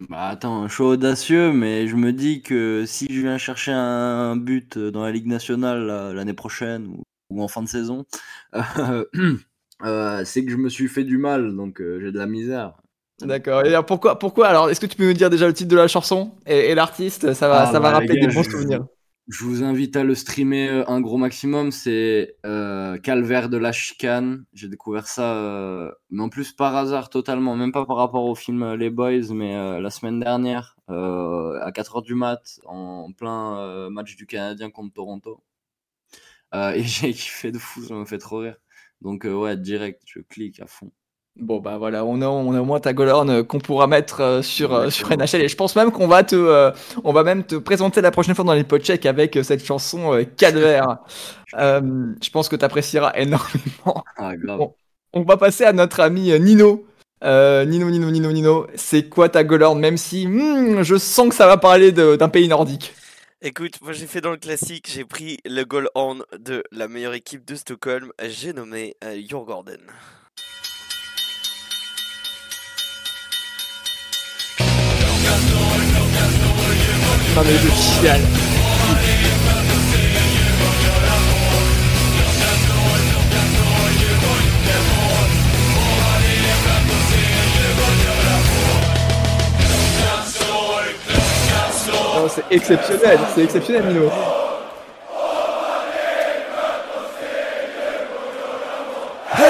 Bah 0.09 0.29
attends, 0.29 0.63
un 0.63 0.69
choix 0.69 0.91
audacieux, 0.91 1.53
mais 1.53 1.89
je 1.89 1.97
me 1.97 2.13
dis 2.13 2.41
que 2.43 2.85
si 2.87 3.07
je 3.11 3.21
viens 3.21 3.37
chercher 3.37 3.73
un 3.73 4.37
but 4.37 4.79
dans 4.79 5.03
la 5.03 5.11
Ligue 5.11 5.27
nationale 5.27 5.87
l'année 6.15 6.35
prochaine 6.35 6.87
ou, 6.87 7.03
ou 7.31 7.43
en 7.43 7.49
fin 7.49 7.63
de 7.63 7.69
saison, 7.69 8.07
euh, 8.55 9.05
euh, 9.83 10.25
c'est 10.25 10.45
que 10.45 10.53
je 10.53 10.57
me 10.57 10.69
suis 10.69 10.87
fait 10.89 11.03
du 11.05 11.19
mal, 11.19 11.57
donc 11.57 11.81
euh, 11.81 11.99
j'ai 12.01 12.13
de 12.13 12.19
la 12.19 12.27
misère. 12.27 12.75
D'accord. 13.21 13.65
Et 13.65 13.69
alors 13.69 13.85
pourquoi, 13.85 14.17
pourquoi 14.19 14.47
Alors, 14.49 14.71
est-ce 14.71 14.79
que 14.81 14.87
tu 14.87 14.97
peux 14.97 15.05
nous 15.07 15.13
dire 15.13 15.29
déjà 15.29 15.47
le 15.49 15.53
titre 15.53 15.69
de 15.71 15.77
la 15.77 15.89
chanson 15.89 16.33
et, 16.47 16.71
et 16.71 16.75
l'artiste? 16.77 17.35
Ça 17.35 17.49
va, 17.49 17.67
Ah, 17.67 17.67
ça 17.67 17.81
va 17.81 17.91
bah, 17.91 17.91
rappeler 17.91 18.17
gars, 18.17 18.29
des 18.29 18.29
bons 18.29 18.45
je- 18.45 18.49
souvenirs. 18.49 18.87
Je 19.29 19.45
vous 19.45 19.63
invite 19.63 19.95
à 19.97 20.05
le 20.05 20.15
streamer 20.15 20.69
euh, 20.71 20.85
un 20.89 21.03
gros 21.03 21.19
maximum. 21.19 21.71
C'est 21.71 22.37
euh, 22.47 22.97
Calvaire 22.99 23.51
de 23.51 23.59
la 23.59 23.73
chicane. 23.73 24.47
J'ai 24.55 24.69
découvert 24.69 25.07
ça, 25.07 25.35
euh, 25.37 25.93
mais 26.11 26.23
en 26.23 26.31
plus 26.31 26.53
par 26.53 26.75
hasard 26.75 27.11
totalement, 27.11 27.55
même 27.55 27.71
pas 27.73 27.85
par 27.85 27.97
rapport 27.97 28.25
au 28.25 28.35
film 28.35 28.63
euh, 28.63 28.77
Les 28.77 28.89
Boys, 28.89 29.33
mais 29.35 29.55
euh, 29.55 29.81
la 29.81 29.91
semaine 29.91 30.19
dernière, 30.21 30.77
à 30.89 31.71
4h 31.73 32.03
du 32.03 32.15
mat, 32.15 32.61
en 32.65 33.13
plein 33.13 33.91
match 33.91 34.17
du 34.17 34.27
Canadien 34.27 34.71
contre 34.71 34.95
Toronto. 34.95 35.43
Et 36.55 36.83
j'ai 36.83 37.13
kiffé 37.13 37.53
de 37.53 37.59
fou, 37.59 37.83
ça 37.83 37.95
m'a 37.95 38.07
fait 38.07 38.19
trop 38.19 38.39
rire. 38.39 38.57
Donc 39.03 39.25
ouais, 39.25 39.57
direct, 39.57 40.03
je 40.07 40.21
clique 40.21 40.61
à 40.61 40.67
fond. 40.67 40.91
Bon 41.39 41.61
bah 41.61 41.79
voilà, 41.79 42.05
on 42.05 42.21
a, 42.21 42.27
on 42.27 42.53
a 42.53 42.61
au 42.61 42.65
moins 42.65 42.81
ta 42.81 42.93
Golorn 42.93 43.31
euh, 43.31 43.43
qu'on 43.45 43.61
pourra 43.61 43.87
mettre 43.87 44.21
euh, 44.21 44.43
sur, 44.43 44.75
euh, 44.75 44.91
sur. 44.91 45.09
NHL 45.09 45.43
et 45.43 45.49
je 45.49 45.57
pense 45.57 45.77
même 45.77 45.93
qu'on 45.93 46.09
va 46.09 46.25
te, 46.25 46.35
euh, 46.35 46.73
on 47.05 47.13
va 47.13 47.23
même 47.23 47.45
te 47.45 47.55
présenter 47.55 48.01
la 48.01 48.11
prochaine 48.11 48.35
fois 48.35 48.45
dans 48.45 48.55
les 48.55 48.65
podchecks 48.65 49.07
avec 49.07 49.39
cette 49.43 49.65
chanson 49.65 50.15
euh, 50.15 50.25
Calvaire. 50.25 50.99
Euh, 51.57 51.81
je 52.23 52.29
pense 52.29 52.51
que 52.51 52.57
tu 52.57 52.65
apprécieras 52.67 53.13
énormément. 53.15 54.05
Ah 54.19 54.37
grave. 54.37 54.59
Bon. 54.59 54.75
On 55.15 55.23
va 55.23 55.39
passer 55.39 55.65
à 55.65 55.73
notre 55.73 56.01
ami 56.01 56.31
Nino. 56.39 56.85
Euh, 57.25 57.65
Nino, 57.65 57.89
Nino, 57.89 58.11
Nino, 58.11 58.31
Nino, 58.33 58.67
c'est 58.75 59.09
quoi 59.09 59.31
ta 59.31 59.45
Golorn 59.45 59.79
Même 59.81 59.97
si 59.97 60.27
hmm, 60.27 60.83
je 60.83 60.97
sens 60.97 61.31
que 61.31 61.35
ça 61.35 61.47
va 61.47 61.57
parler 61.57 61.91
de- 61.91 62.17
d'un 62.17 62.29
pays 62.29 62.49
nordique. 62.49 62.93
Écoute, 63.41 63.81
moi 63.81 63.93
j'ai 63.93 64.07
fait 64.07 64.21
dans 64.21 64.33
le 64.33 64.37
classique, 64.37 64.91
j'ai 64.93 65.07
pris 65.07 65.39
le 65.47 65.65
goal 65.65 65.89
horn 65.95 66.23
de 66.39 66.63
la 66.71 66.87
meilleure 66.87 67.15
équipe 67.15 67.47
de 67.47 67.55
Stockholm, 67.55 68.13
j'ai 68.23 68.53
nommé 68.53 68.95
euh, 69.05 69.17
Oh, 92.21 92.27
c'est 92.29 92.43
exceptionnel, 92.51 93.19
c'est 93.35 93.45
exceptionnel 93.45 93.85
Nino. 93.87 94.11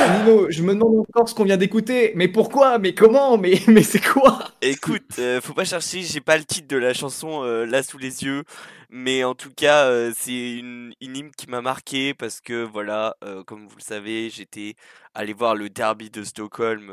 Nino, 0.07 0.51
je 0.51 0.63
me 0.63 0.75
demande 0.75 1.01
encore 1.01 1.29
ce 1.29 1.35
qu'on 1.35 1.45
vient 1.45 1.57
d'écouter. 1.57 2.13
Mais 2.15 2.29
pourquoi? 2.29 2.79
Mais 2.79 2.95
comment? 2.95 3.37
Mais, 3.37 3.61
mais 3.67 3.83
c'est 3.83 4.01
quoi? 4.01 4.39
Écoute, 4.63 5.19
euh, 5.19 5.41
faut 5.41 5.55
pas 5.55 5.65
chercher, 5.65 6.03
j'ai 6.03 6.21
pas 6.21 6.37
le 6.37 6.45
titre 6.45 6.69
de 6.69 6.77
la 6.77 6.95
chanson 6.95 7.43
euh, 7.43 7.65
là 7.65 7.83
sous 7.83 7.99
les 7.99 8.25
yeux, 8.25 8.45
mais 8.91 9.25
en 9.25 9.35
tout 9.35 9.51
cas, 9.55 9.87
euh, 9.87 10.13
c'est 10.17 10.53
une, 10.59 10.93
hymne 11.01 11.31
qui 11.37 11.49
m'a 11.49 11.61
marqué 11.61 12.15
parce 12.15 12.41
que 12.41 12.65
voilà, 12.65 13.17
comme 13.47 13.67
vous 13.67 13.77
le 13.77 13.83
savez, 13.83 14.31
j'étais 14.31 14.75
allé 15.15 15.33
voir 15.33 15.55
le 15.55 15.69
derby 15.69 16.11
de 16.11 16.23
Stockholm 16.23 16.93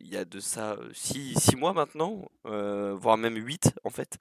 il 0.00 0.08
y 0.08 0.16
a 0.16 0.24
de 0.24 0.40
ça 0.40 0.76
6 0.92 1.34
six, 1.38 1.56
mois 1.56 1.72
maintenant, 1.72 2.22
voire 2.44 3.16
même 3.16 3.36
8 3.36 3.72
en 3.84 3.90
fait. 3.90 4.18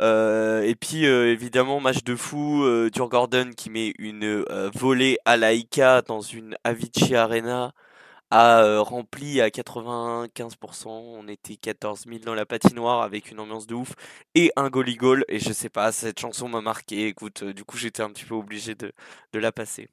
Euh, 0.00 0.62
et 0.62 0.74
puis 0.74 1.06
euh, 1.06 1.30
évidemment, 1.32 1.80
match 1.80 2.02
de 2.04 2.16
fou, 2.16 2.64
euh, 2.64 2.90
Dur 2.90 3.08
Gordon 3.08 3.50
qui 3.56 3.70
met 3.70 3.92
une 3.98 4.24
euh, 4.24 4.70
volée 4.74 5.18
à 5.24 5.36
Laika 5.36 6.02
dans 6.02 6.20
une 6.20 6.56
Avicii 6.64 7.14
Arena 7.16 7.72
a 8.30 8.80
rempli 8.80 9.40
à 9.42 9.48
95%. 9.50 10.88
On 10.88 11.28
était 11.28 11.56
14 11.56 12.06
000 12.06 12.20
dans 12.24 12.34
la 12.34 12.46
patinoire 12.46 13.02
avec 13.02 13.30
une 13.30 13.40
ambiance 13.40 13.66
de 13.66 13.74
ouf 13.74 13.92
et 14.34 14.52
un 14.56 14.70
goalie 14.70 14.96
goal. 14.96 15.24
Et 15.28 15.38
je 15.38 15.52
sais 15.52 15.68
pas, 15.70 15.92
cette 15.92 16.20
chanson 16.20 16.48
m'a 16.48 16.62
marqué. 16.62 17.08
Écoute, 17.08 17.44
du 17.44 17.64
coup, 17.64 17.76
j'étais 17.76 18.02
un 18.02 18.10
petit 18.10 18.24
peu 18.24 18.34
obligé 18.34 18.74
de 18.74 18.92
la 19.34 19.52
passer. 19.52 19.88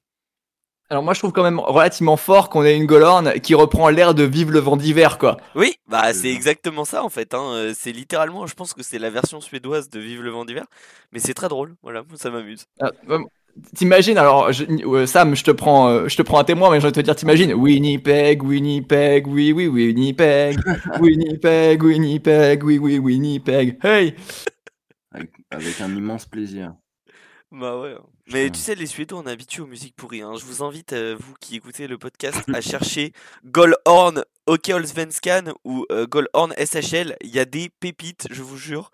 Alors 0.91 1.03
moi, 1.03 1.13
je 1.13 1.19
trouve 1.19 1.31
quand 1.31 1.43
même 1.43 1.59
relativement 1.59 2.17
fort 2.17 2.49
qu'on 2.49 2.63
ait 2.63 2.75
une 2.75 2.87
Golorne 2.87 3.33
qui 3.43 3.53
reprend 3.53 3.89
l'air 3.89 4.15
de 4.15 4.23
Vive 4.23 4.51
le 4.51 4.59
vent 4.59 4.75
d'hiver, 4.75 5.19
quoi. 5.19 5.37
Oui, 5.55 5.75
bah 5.87 6.05
C'est 6.13 6.21
c'est 6.21 6.31
exactement 6.31 6.83
ça 6.83 7.03
en 7.03 7.09
fait. 7.09 7.33
Hein. 7.35 7.51
euh, 7.53 7.73
C'est 7.75 7.91
littéralement, 7.91 8.47
je 8.47 8.55
pense 8.55 8.73
que 8.73 8.81
c'est 8.81 8.97
la 8.97 9.11
version 9.11 9.39
suédoise 9.39 9.89
de 9.89 9.99
Vive 9.99 10.23
le 10.23 10.31
vent 10.31 10.45
d'hiver. 10.45 10.65
Mais 11.11 11.19
c'est 11.19 11.35
très 11.35 11.47
drôle. 11.47 11.75
Voilà, 11.83 12.03
ça 12.15 12.31
m'amuse. 12.31 12.65
Ah, 12.79 12.89
euh, 13.09 13.19
T'imagines, 13.75 14.17
alors, 14.17 14.51
je- 14.53 14.63
euh, 14.63 15.05
Sam, 15.05 15.35
je 15.35 15.43
te 15.43 15.51
prends, 15.51 15.89
euh, 15.89 16.07
je 16.07 16.15
te 16.15 16.21
prends 16.21 16.39
un 16.39 16.43
témoin, 16.43 16.71
mais 16.71 16.79
je 16.79 16.85
vais 16.87 16.91
te 16.93 17.01
dire, 17.01 17.15
t'imagines, 17.15 17.53
Winnipeg, 17.53 18.41
Winnipeg, 18.41 19.27
oui, 19.27 19.51
oui, 19.51 19.67
Winnipeg, 19.67 20.57
Winnipeg, 21.01 21.83
Winnipeg, 21.83 22.63
oui, 22.63 22.77
oui, 22.77 22.99
Winnipeg, 22.99 23.77
hey! 23.83 24.15
Avec, 25.11 25.31
avec 25.51 25.81
un 25.81 25.93
immense 25.95 26.25
plaisir. 26.25 26.73
Bah 27.51 27.77
ouais. 27.79 27.95
Mais 28.31 28.51
tu 28.51 28.59
sais, 28.59 28.75
les 28.75 28.85
Suédois, 28.85 29.19
on 29.19 29.27
est 29.27 29.31
habitués 29.31 29.63
aux 29.63 29.67
musiques 29.67 29.95
pourries. 29.95 30.21
Hein. 30.21 30.35
Je 30.37 30.45
vous 30.45 30.63
invite, 30.63 30.93
euh, 30.93 31.15
vous 31.19 31.33
qui 31.39 31.55
écoutez 31.55 31.87
le 31.87 31.97
podcast, 31.97 32.45
à 32.53 32.61
chercher 32.61 33.11
Golhorn 33.45 34.23
Hockeyallsvenskan 34.45 35.53
ou 35.63 35.85
euh, 35.91 36.05
Golhorn 36.05 36.53
SHL. 36.57 37.15
Il 37.21 37.29
y 37.31 37.39
a 37.39 37.45
des 37.45 37.69
pépites, 37.79 38.27
je 38.29 38.43
vous 38.43 38.57
jure. 38.57 38.91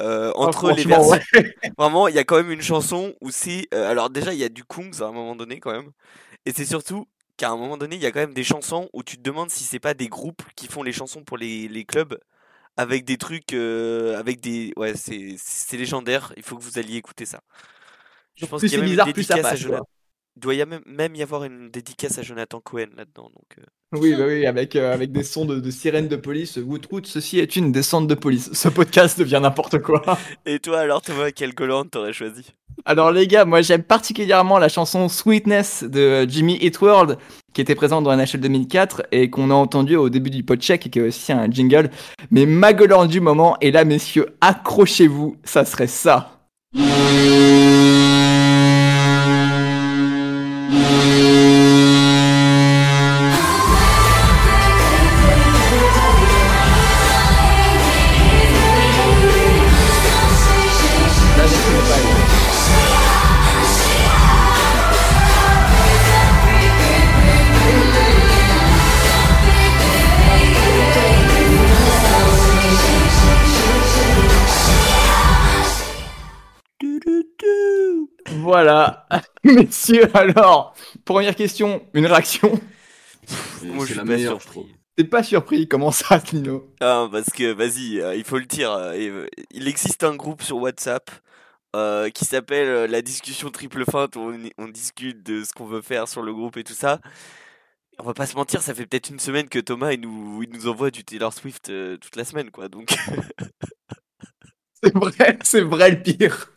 euh, 0.00 0.32
entre 0.36 0.72
les 0.72 0.84
versions. 0.84 1.10
ouais. 1.10 1.22
Vraiment, 1.78 2.08
il 2.08 2.14
y 2.14 2.18
a 2.18 2.24
quand 2.24 2.36
même 2.36 2.50
une 2.52 2.62
chanson 2.62 3.14
où 3.20 3.30
c'est. 3.30 3.68
euh, 3.74 3.90
alors, 3.90 4.10
déjà, 4.10 4.32
il 4.34 4.38
y 4.40 4.44
a 4.44 4.48
du 4.50 4.64
Kungs 4.64 5.00
à 5.02 5.06
un 5.06 5.12
moment 5.12 5.36
donné, 5.36 5.60
quand 5.60 5.72
même. 5.72 5.90
Et 6.46 6.52
c'est 6.52 6.66
surtout 6.66 7.08
qu'à 7.38 7.50
un 7.50 7.56
moment 7.56 7.78
donné, 7.78 7.96
il 7.96 8.02
y 8.02 8.06
a 8.06 8.12
quand 8.12 8.20
même 8.20 8.34
des 8.34 8.44
chansons 8.44 8.88
où 8.94 9.02
tu 9.04 9.16
te 9.18 9.22
demandes 9.22 9.50
si 9.50 9.64
c'est 9.64 9.80
pas 9.80 9.94
des 9.94 10.08
groupes 10.08 10.42
qui 10.56 10.68
font 10.68 10.82
les 10.84 10.92
chansons 10.92 11.24
pour 11.24 11.38
les, 11.38 11.68
les 11.68 11.84
clubs. 11.84 12.18
Avec 12.78 13.04
des 13.06 13.18
trucs. 13.18 13.52
avec 13.54 14.40
des. 14.40 14.72
Ouais, 14.76 14.94
c'est 14.96 15.36
légendaire. 15.78 16.32
Il 16.36 16.42
faut 16.44 16.56
que 16.58 16.62
vous 16.64 16.78
alliez 16.78 16.96
écouter 16.96 17.26
ça. 17.26 17.40
Je 18.36 18.46
pense 18.46 18.60
Plus 18.60 18.68
qu'il 18.68 18.78
y 18.78 18.82
a 18.82 18.84
c'est 18.84 18.84
même 18.84 18.86
une 18.86 18.92
bizarre, 18.92 19.12
plus 19.12 19.22
ça 19.24 19.34
dédicace 19.34 19.46
à 19.46 19.54
passe, 19.54 19.60
Jonathan. 19.60 19.88
Il 20.36 20.40
doit 20.40 20.54
y 20.54 20.62
a 20.62 20.66
même, 20.66 20.82
même 20.84 21.14
y 21.14 21.22
avoir 21.22 21.44
une 21.44 21.70
dédicace 21.70 22.18
à 22.18 22.22
Jonathan 22.22 22.60
Cohen 22.60 22.88
là-dedans. 22.96 23.30
Donc, 23.34 23.58
euh. 23.58 23.62
Oui, 23.92 24.14
bah 24.14 24.24
oui, 24.26 24.44
avec, 24.44 24.76
euh, 24.76 24.92
avec 24.92 25.10
des 25.10 25.22
sons 25.22 25.46
de, 25.46 25.60
de 25.60 25.70
sirènes 25.70 26.08
de 26.08 26.16
police. 26.16 26.58
Woodroot, 26.58 27.06
ceci 27.06 27.38
est 27.38 27.56
une 27.56 27.72
descente 27.72 28.06
de 28.06 28.14
police. 28.14 28.52
Ce 28.52 28.68
podcast 28.68 29.18
devient 29.18 29.40
n'importe 29.40 29.78
quoi. 29.78 30.02
Et 30.46 30.58
toi, 30.58 30.80
alors, 30.80 31.00
Thomas, 31.00 31.30
quel 31.30 31.54
Goland 31.54 31.86
t'aurais 31.86 32.12
choisi? 32.12 32.52
Alors 32.84 33.10
les 33.10 33.26
gars, 33.26 33.44
moi 33.44 33.62
j'aime 33.62 33.82
particulièrement 33.82 34.58
la 34.58 34.68
chanson 34.68 35.08
Sweetness 35.08 35.82
de 35.84 36.26
Jimmy 36.28 36.58
Eat 36.60 36.80
World 36.80 37.16
qui 37.54 37.62
était 37.62 37.74
présente 37.74 38.04
dans 38.04 38.14
NHL 38.14 38.38
2004 38.40 39.06
et 39.12 39.30
qu'on 39.30 39.50
a 39.50 39.54
entendu 39.54 39.96
au 39.96 40.10
début 40.10 40.28
du 40.28 40.42
podcheck 40.42 40.86
et 40.86 40.90
qui 40.90 40.98
est 40.98 41.02
aussi 41.02 41.32
un 41.32 41.50
jingle. 41.50 41.90
Mais 42.30 42.44
ma 42.44 42.74
gueulante 42.74 43.08
du 43.08 43.20
moment, 43.20 43.56
et 43.62 43.70
là 43.70 43.86
messieurs, 43.86 44.36
accrochez-vous, 44.42 45.36
ça 45.42 45.64
serait 45.64 45.86
ça. 45.86 46.32
Messieurs, 79.54 80.08
alors, 80.16 80.74
première 81.04 81.36
question, 81.36 81.86
une 81.94 82.06
réaction? 82.06 82.60
Moi, 83.60 83.86
je 83.86 83.92
suis 83.92 83.94
la 83.94 84.04
pas 84.04 84.16
meilleure, 84.16 84.40
surpris. 84.42 84.66
T'es 84.96 85.04
pas 85.04 85.22
surpris, 85.22 85.68
comment 85.68 85.90
ça, 85.92 86.22
Nino? 86.32 86.74
Ah, 86.80 87.08
parce 87.10 87.30
que, 87.32 87.52
vas-y, 87.52 88.00
euh, 88.00 88.14
il 88.16 88.24
faut 88.24 88.38
le 88.38 88.46
dire. 88.46 88.70
euh, 88.72 88.94
euh, 88.94 89.26
il 89.50 89.68
existe 89.68 90.04
un 90.04 90.14
groupe 90.14 90.42
sur 90.42 90.58
WhatsApp 90.58 91.10
euh, 91.76 92.10
qui 92.10 92.24
s'appelle 92.26 92.68
euh, 92.68 92.86
La 92.88 93.02
discussion 93.02 93.50
triple 93.50 93.84
feinte 93.86 94.16
où 94.16 94.32
on, 94.58 94.68
discute 94.68 95.22
de 95.24 95.44
ce 95.44 95.52
qu'on 95.54 95.66
veut 95.66 95.82
faire 95.82 96.08
sur 96.08 96.22
le 96.22 96.34
groupe 96.34 96.56
et 96.58 96.64
tout 96.64 96.74
ça. 96.74 97.00
On 97.98 98.04
va 98.04 98.14
pas 98.14 98.26
se 98.26 98.36
mentir, 98.36 98.62
ça 98.62 98.74
fait 98.74 98.86
peut-être 98.86 99.10
une 99.10 99.18
semaine 99.20 99.48
que 99.48 99.58
Thomas 99.58 99.92
il 99.92 100.00
nous, 100.02 100.42
il 100.42 100.50
nous 100.50 100.68
envoie 100.68 100.90
du 100.90 101.04
Taylor 101.04 101.32
Swift 101.32 101.70
euh, 101.70 101.96
toute 101.98 102.16
la 102.16 102.24
semaine, 102.24 102.50
quoi. 102.50 102.68
Donc, 102.68 102.94
C'est 104.82 104.94
vrai, 104.94 105.38
c'est 105.42 105.60
vrai 105.62 105.90
le 105.90 106.02
pire. 106.02 106.50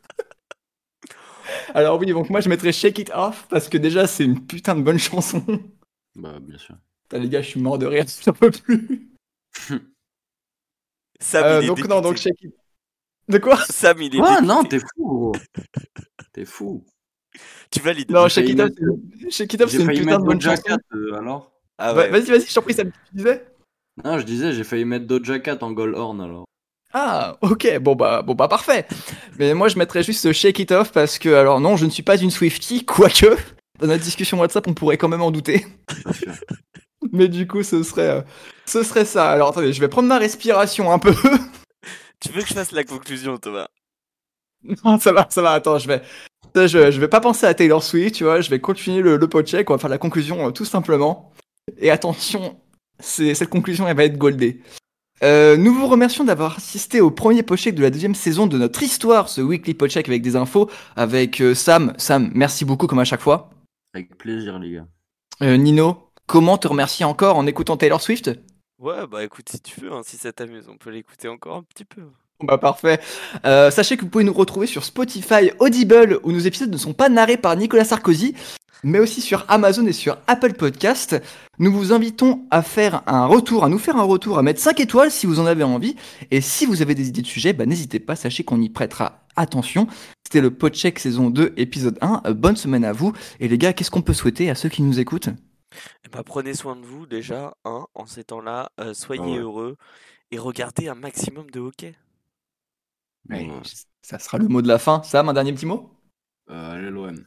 Alors 1.73 1.99
oui, 1.99 2.07
donc 2.07 2.29
moi 2.29 2.41
je 2.41 2.49
mettrais 2.49 2.71
Shake 2.71 2.99
It 2.99 3.11
Off 3.13 3.47
parce 3.49 3.69
que 3.69 3.77
déjà 3.77 4.07
c'est 4.07 4.25
une 4.25 4.45
putain 4.45 4.75
de 4.75 4.81
bonne 4.81 4.99
chanson. 4.99 5.43
Bah, 6.15 6.39
bien 6.41 6.57
sûr. 6.57 6.75
Putain, 7.07 7.21
les 7.23 7.29
gars, 7.29 7.41
je 7.41 7.49
suis 7.49 7.59
mort 7.61 7.77
de 7.79 7.85
rire, 7.85 8.05
j'en 8.25 8.33
peux 8.33 8.51
plus. 8.51 9.09
Sam, 11.21 11.43
Euh, 11.45 11.59
il 11.61 11.63
est 11.65 11.67
donc 11.67 11.87
non, 11.87 12.01
donc. 12.01 12.17
Shake 12.17 12.41
It. 12.43 12.53
De 13.27 13.37
quoi 13.37 13.57
Sam, 13.57 14.01
il 14.01 14.15
est 14.15 14.19
Ah 14.23 14.41
non, 14.41 14.63
t'es 14.63 14.79
fou, 14.79 14.85
gros. 14.97 15.31
T'es 16.33 16.45
fou. 16.45 16.85
Tu 17.71 17.79
valides. 17.79 18.09
Non, 18.11 18.27
Shake 18.27 18.49
It 18.49 18.59
Off, 18.59 18.69
c'est- 19.21 19.29
Shake 19.29 19.53
It 19.53 19.61
Off, 19.61 19.71
J'ai 19.71 19.77
c'est 19.77 19.83
une 19.83 19.89
putain 19.99 20.19
de 20.19 20.23
bonne 20.25 20.41
chanson. 20.41 20.63
Euh, 20.93 21.13
alors 21.13 21.51
Ah 21.77 21.93
ouais. 21.95 22.09
Vas-y, 22.09 22.25
vas-y, 22.31 22.47
je 22.47 22.53
t'en 22.53 22.61
prie, 22.61 22.73
ça 22.73 22.83
me 22.83 22.91
tu 22.91 22.97
disais? 23.15 23.45
Non, 24.03 24.17
je 24.17 24.23
disais, 24.23 24.53
j'ai 24.53 24.63
failli 24.63 24.85
mettre 24.85 25.05
Doja 25.05 25.39
Cat 25.39 25.57
en 25.61 25.71
goal 25.71 25.93
horn, 25.93 26.21
alors. 26.21 26.45
Ah, 26.93 27.37
ok, 27.41 27.77
bon 27.79 27.95
bah, 27.95 28.23
bon 28.23 28.33
bah 28.33 28.47
parfait. 28.47 28.87
Mais 29.37 29.53
moi 29.53 29.67
je 29.67 29.77
mettrais 29.77 30.03
juste 30.03 30.21
ce 30.21 30.33
Shake 30.33 30.59
It 30.59 30.71
Off 30.71 30.91
parce 30.91 31.19
que, 31.19 31.29
alors 31.29 31.59
non, 31.59 31.77
je 31.77 31.85
ne 31.85 31.91
suis 31.91 32.03
pas 32.03 32.17
une 32.17 32.31
Swiftie, 32.31 32.83
quoique, 32.85 33.37
dans 33.79 33.87
notre 33.87 34.03
discussion 34.03 34.39
WhatsApp, 34.39 34.67
on 34.67 34.73
pourrait 34.73 34.97
quand 34.97 35.07
même 35.07 35.21
en 35.21 35.31
douter. 35.31 35.65
Mais 37.11 37.27
du 37.27 37.47
coup, 37.47 37.63
ce 37.63 37.83
serait, 37.83 38.09
euh, 38.09 38.21
ce 38.65 38.83
serait 38.83 39.05
ça. 39.05 39.29
Alors 39.31 39.49
attendez, 39.49 39.71
je 39.71 39.79
vais 39.79 39.87
prendre 39.87 40.07
ma 40.07 40.17
respiration 40.17 40.91
un 40.91 40.99
peu. 40.99 41.13
Tu 42.21 42.33
veux 42.33 42.41
que 42.41 42.49
je 42.49 42.53
fasse 42.53 42.73
la 42.73 42.83
conclusion, 42.83 43.37
Thomas? 43.37 43.69
Non, 44.83 44.99
ça 44.99 45.13
va, 45.13 45.25
ça 45.29 45.41
va, 45.41 45.51
attends, 45.53 45.79
je 45.79 45.87
vais. 45.87 46.01
Je, 46.53 46.67
je 46.91 46.99
vais 46.99 47.07
pas 47.07 47.21
penser 47.21 47.45
à 47.45 47.53
Taylor 47.53 47.81
Swift, 47.81 48.15
tu 48.15 48.25
vois, 48.25 48.41
je 48.41 48.49
vais 48.49 48.59
continuer 48.59 49.01
le, 49.01 49.15
le 49.15 49.27
podcheck, 49.29 49.69
on 49.69 49.75
va 49.75 49.79
faire 49.79 49.89
la 49.89 49.97
conclusion 49.97 50.47
euh, 50.47 50.51
tout 50.51 50.65
simplement. 50.65 51.31
Et 51.77 51.91
attention, 51.91 52.59
cette 52.99 53.49
conclusion, 53.49 53.87
elle 53.87 53.95
va 53.95 54.03
être 54.03 54.17
goldée. 54.17 54.61
Euh, 55.23 55.57
nous 55.57 55.73
vous 55.73 55.87
remercions 55.87 56.23
d'avoir 56.23 56.57
assisté 56.57 57.01
au 57.01 57.11
premier 57.11 57.43
podcheck 57.43 57.75
de 57.75 57.81
la 57.81 57.89
deuxième 57.89 58.15
saison 58.15 58.47
de 58.47 58.57
notre 58.57 58.81
histoire, 58.83 59.27
ce 59.27 59.41
weekly 59.41 59.73
podcheck 59.73 60.07
avec 60.07 60.21
des 60.21 60.35
infos, 60.35 60.69
avec 60.95 61.41
euh, 61.41 61.53
Sam. 61.53 61.93
Sam, 61.97 62.31
merci 62.33 62.63
beaucoup 62.63 62.87
comme 62.87 62.99
à 62.99 63.05
chaque 63.05 63.21
fois. 63.21 63.49
Avec 63.93 64.17
plaisir, 64.17 64.59
les 64.59 64.71
gars. 64.71 64.87
Euh, 65.41 65.57
Nino, 65.57 66.09
comment 66.25 66.57
te 66.57 66.67
remercier 66.67 67.05
encore 67.05 67.35
en 67.35 67.47
écoutant 67.47 67.75
Taylor 67.75 68.01
Swift? 68.01 68.31
Ouais, 68.79 69.07
bah 69.07 69.23
écoute, 69.23 69.49
si 69.49 69.59
tu 69.59 69.81
veux, 69.81 69.91
hein, 69.91 70.01
si 70.03 70.15
ça 70.15 70.31
t'amuse, 70.31 70.69
on 70.69 70.77
peut 70.77 70.89
l'écouter 70.89 71.27
encore 71.27 71.57
un 71.57 71.63
petit 71.63 71.85
peu. 71.85 72.03
Bah 72.41 72.57
parfait. 72.57 73.01
Euh, 73.45 73.69
sachez 73.69 73.97
que 73.97 74.03
vous 74.03 74.09
pouvez 74.09 74.23
nous 74.23 74.31
retrouver 74.31 74.65
sur 74.65 74.85
Spotify, 74.85 75.51
Audible, 75.59 76.21
où 76.23 76.31
nos 76.31 76.39
épisodes 76.39 76.71
ne 76.71 76.77
sont 76.77 76.93
pas 76.93 77.09
narrés 77.09 77.35
par 77.35 77.57
Nicolas 77.57 77.83
Sarkozy, 77.83 78.33
mais 78.83 78.99
aussi 78.99 79.21
sur 79.21 79.45
Amazon 79.47 79.85
et 79.85 79.93
sur 79.93 80.17
Apple 80.27 80.53
Podcast. 80.53 81.21
Nous 81.57 81.71
vous 81.71 81.93
invitons 81.93 82.45
à 82.51 82.61
faire 82.61 83.03
un 83.07 83.25
retour, 83.25 83.63
à 83.63 83.69
nous 83.69 83.79
faire 83.79 83.97
un 83.97 84.03
retour, 84.03 84.37
à 84.37 84.43
mettre 84.43 84.61
5 84.61 84.79
étoiles 84.79 85.11
si 85.11 85.25
vous 85.25 85.39
en 85.39 85.45
avez 85.45 85.63
envie. 85.63 85.95
Et 86.31 86.41
si 86.41 86.65
vous 86.65 86.81
avez 86.81 86.95
des 86.95 87.09
idées 87.09 87.21
de 87.21 87.27
sujets, 87.27 87.53
bah, 87.53 87.65
n'hésitez 87.65 87.99
pas, 87.99 88.15
sachez 88.15 88.43
qu'on 88.43 88.61
y 88.61 88.69
prêtera 88.69 89.25
attention. 89.35 89.87
C'était 90.23 90.41
le 90.41 90.51
Podcheck 90.51 90.99
saison 90.99 91.29
2, 91.29 91.53
épisode 91.57 91.97
1. 92.01 92.21
Euh, 92.25 92.33
bonne 92.33 92.55
semaine 92.55 92.85
à 92.85 92.93
vous. 92.93 93.13
Et 93.39 93.47
les 93.47 93.57
gars, 93.57 93.73
qu'est-ce 93.73 93.91
qu'on 93.91 94.01
peut 94.01 94.13
souhaiter 94.13 94.49
à 94.49 94.55
ceux 94.55 94.69
qui 94.69 94.81
nous 94.81 94.99
écoutent? 94.99 95.29
Eh 96.05 96.09
bah, 96.09 96.23
prenez 96.23 96.53
soin 96.53 96.75
de 96.75 96.85
vous 96.85 97.05
déjà, 97.05 97.55
hein, 97.65 97.85
en 97.93 98.05
ces 98.05 98.23
temps-là, 98.23 98.71
euh, 98.79 98.93
soyez 98.93 99.21
ouais. 99.21 99.37
heureux 99.37 99.77
et 100.31 100.37
regardez 100.37 100.87
un 100.87 100.95
maximum 100.95 101.49
de 101.51 101.59
hockey. 101.59 101.95
Ouais. 103.29 103.47
Ça 104.01 104.17
sera 104.17 104.37
le 104.37 104.47
mot 104.47 104.61
de 104.61 104.67
la 104.67 104.79
fin. 104.79 105.03
Sam, 105.03 105.29
un 105.29 105.33
dernier 105.33 105.53
petit 105.53 105.65
mot? 105.65 105.91
Euh, 106.49 106.71
allez, 106.71 106.89
l'OM. 106.89 107.25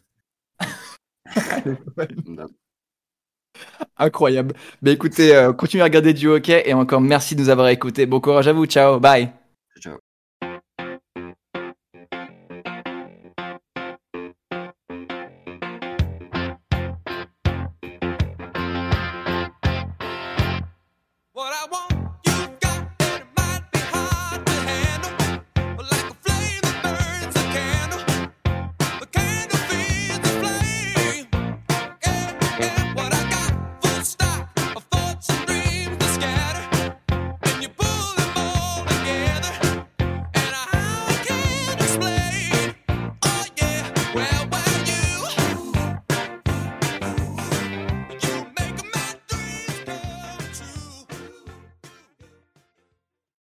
Incroyable. 3.99 4.55
Bah 4.83 4.91
écoutez, 4.91 5.35
euh, 5.35 5.53
continuez 5.53 5.83
à 5.83 5.85
regarder 5.85 6.13
du 6.15 6.27
hockey 6.29 6.63
et 6.67 6.75
encore 6.75 7.01
merci 7.01 7.35
de 7.37 7.41
nous 7.43 7.49
avoir 7.49 7.69
écoutés. 7.69 8.07
Bon 8.07 8.21
courage 8.21 8.49
à 8.49 8.53
vous, 8.53 8.67
ciao, 8.67 8.99
bye. 9.01 9.33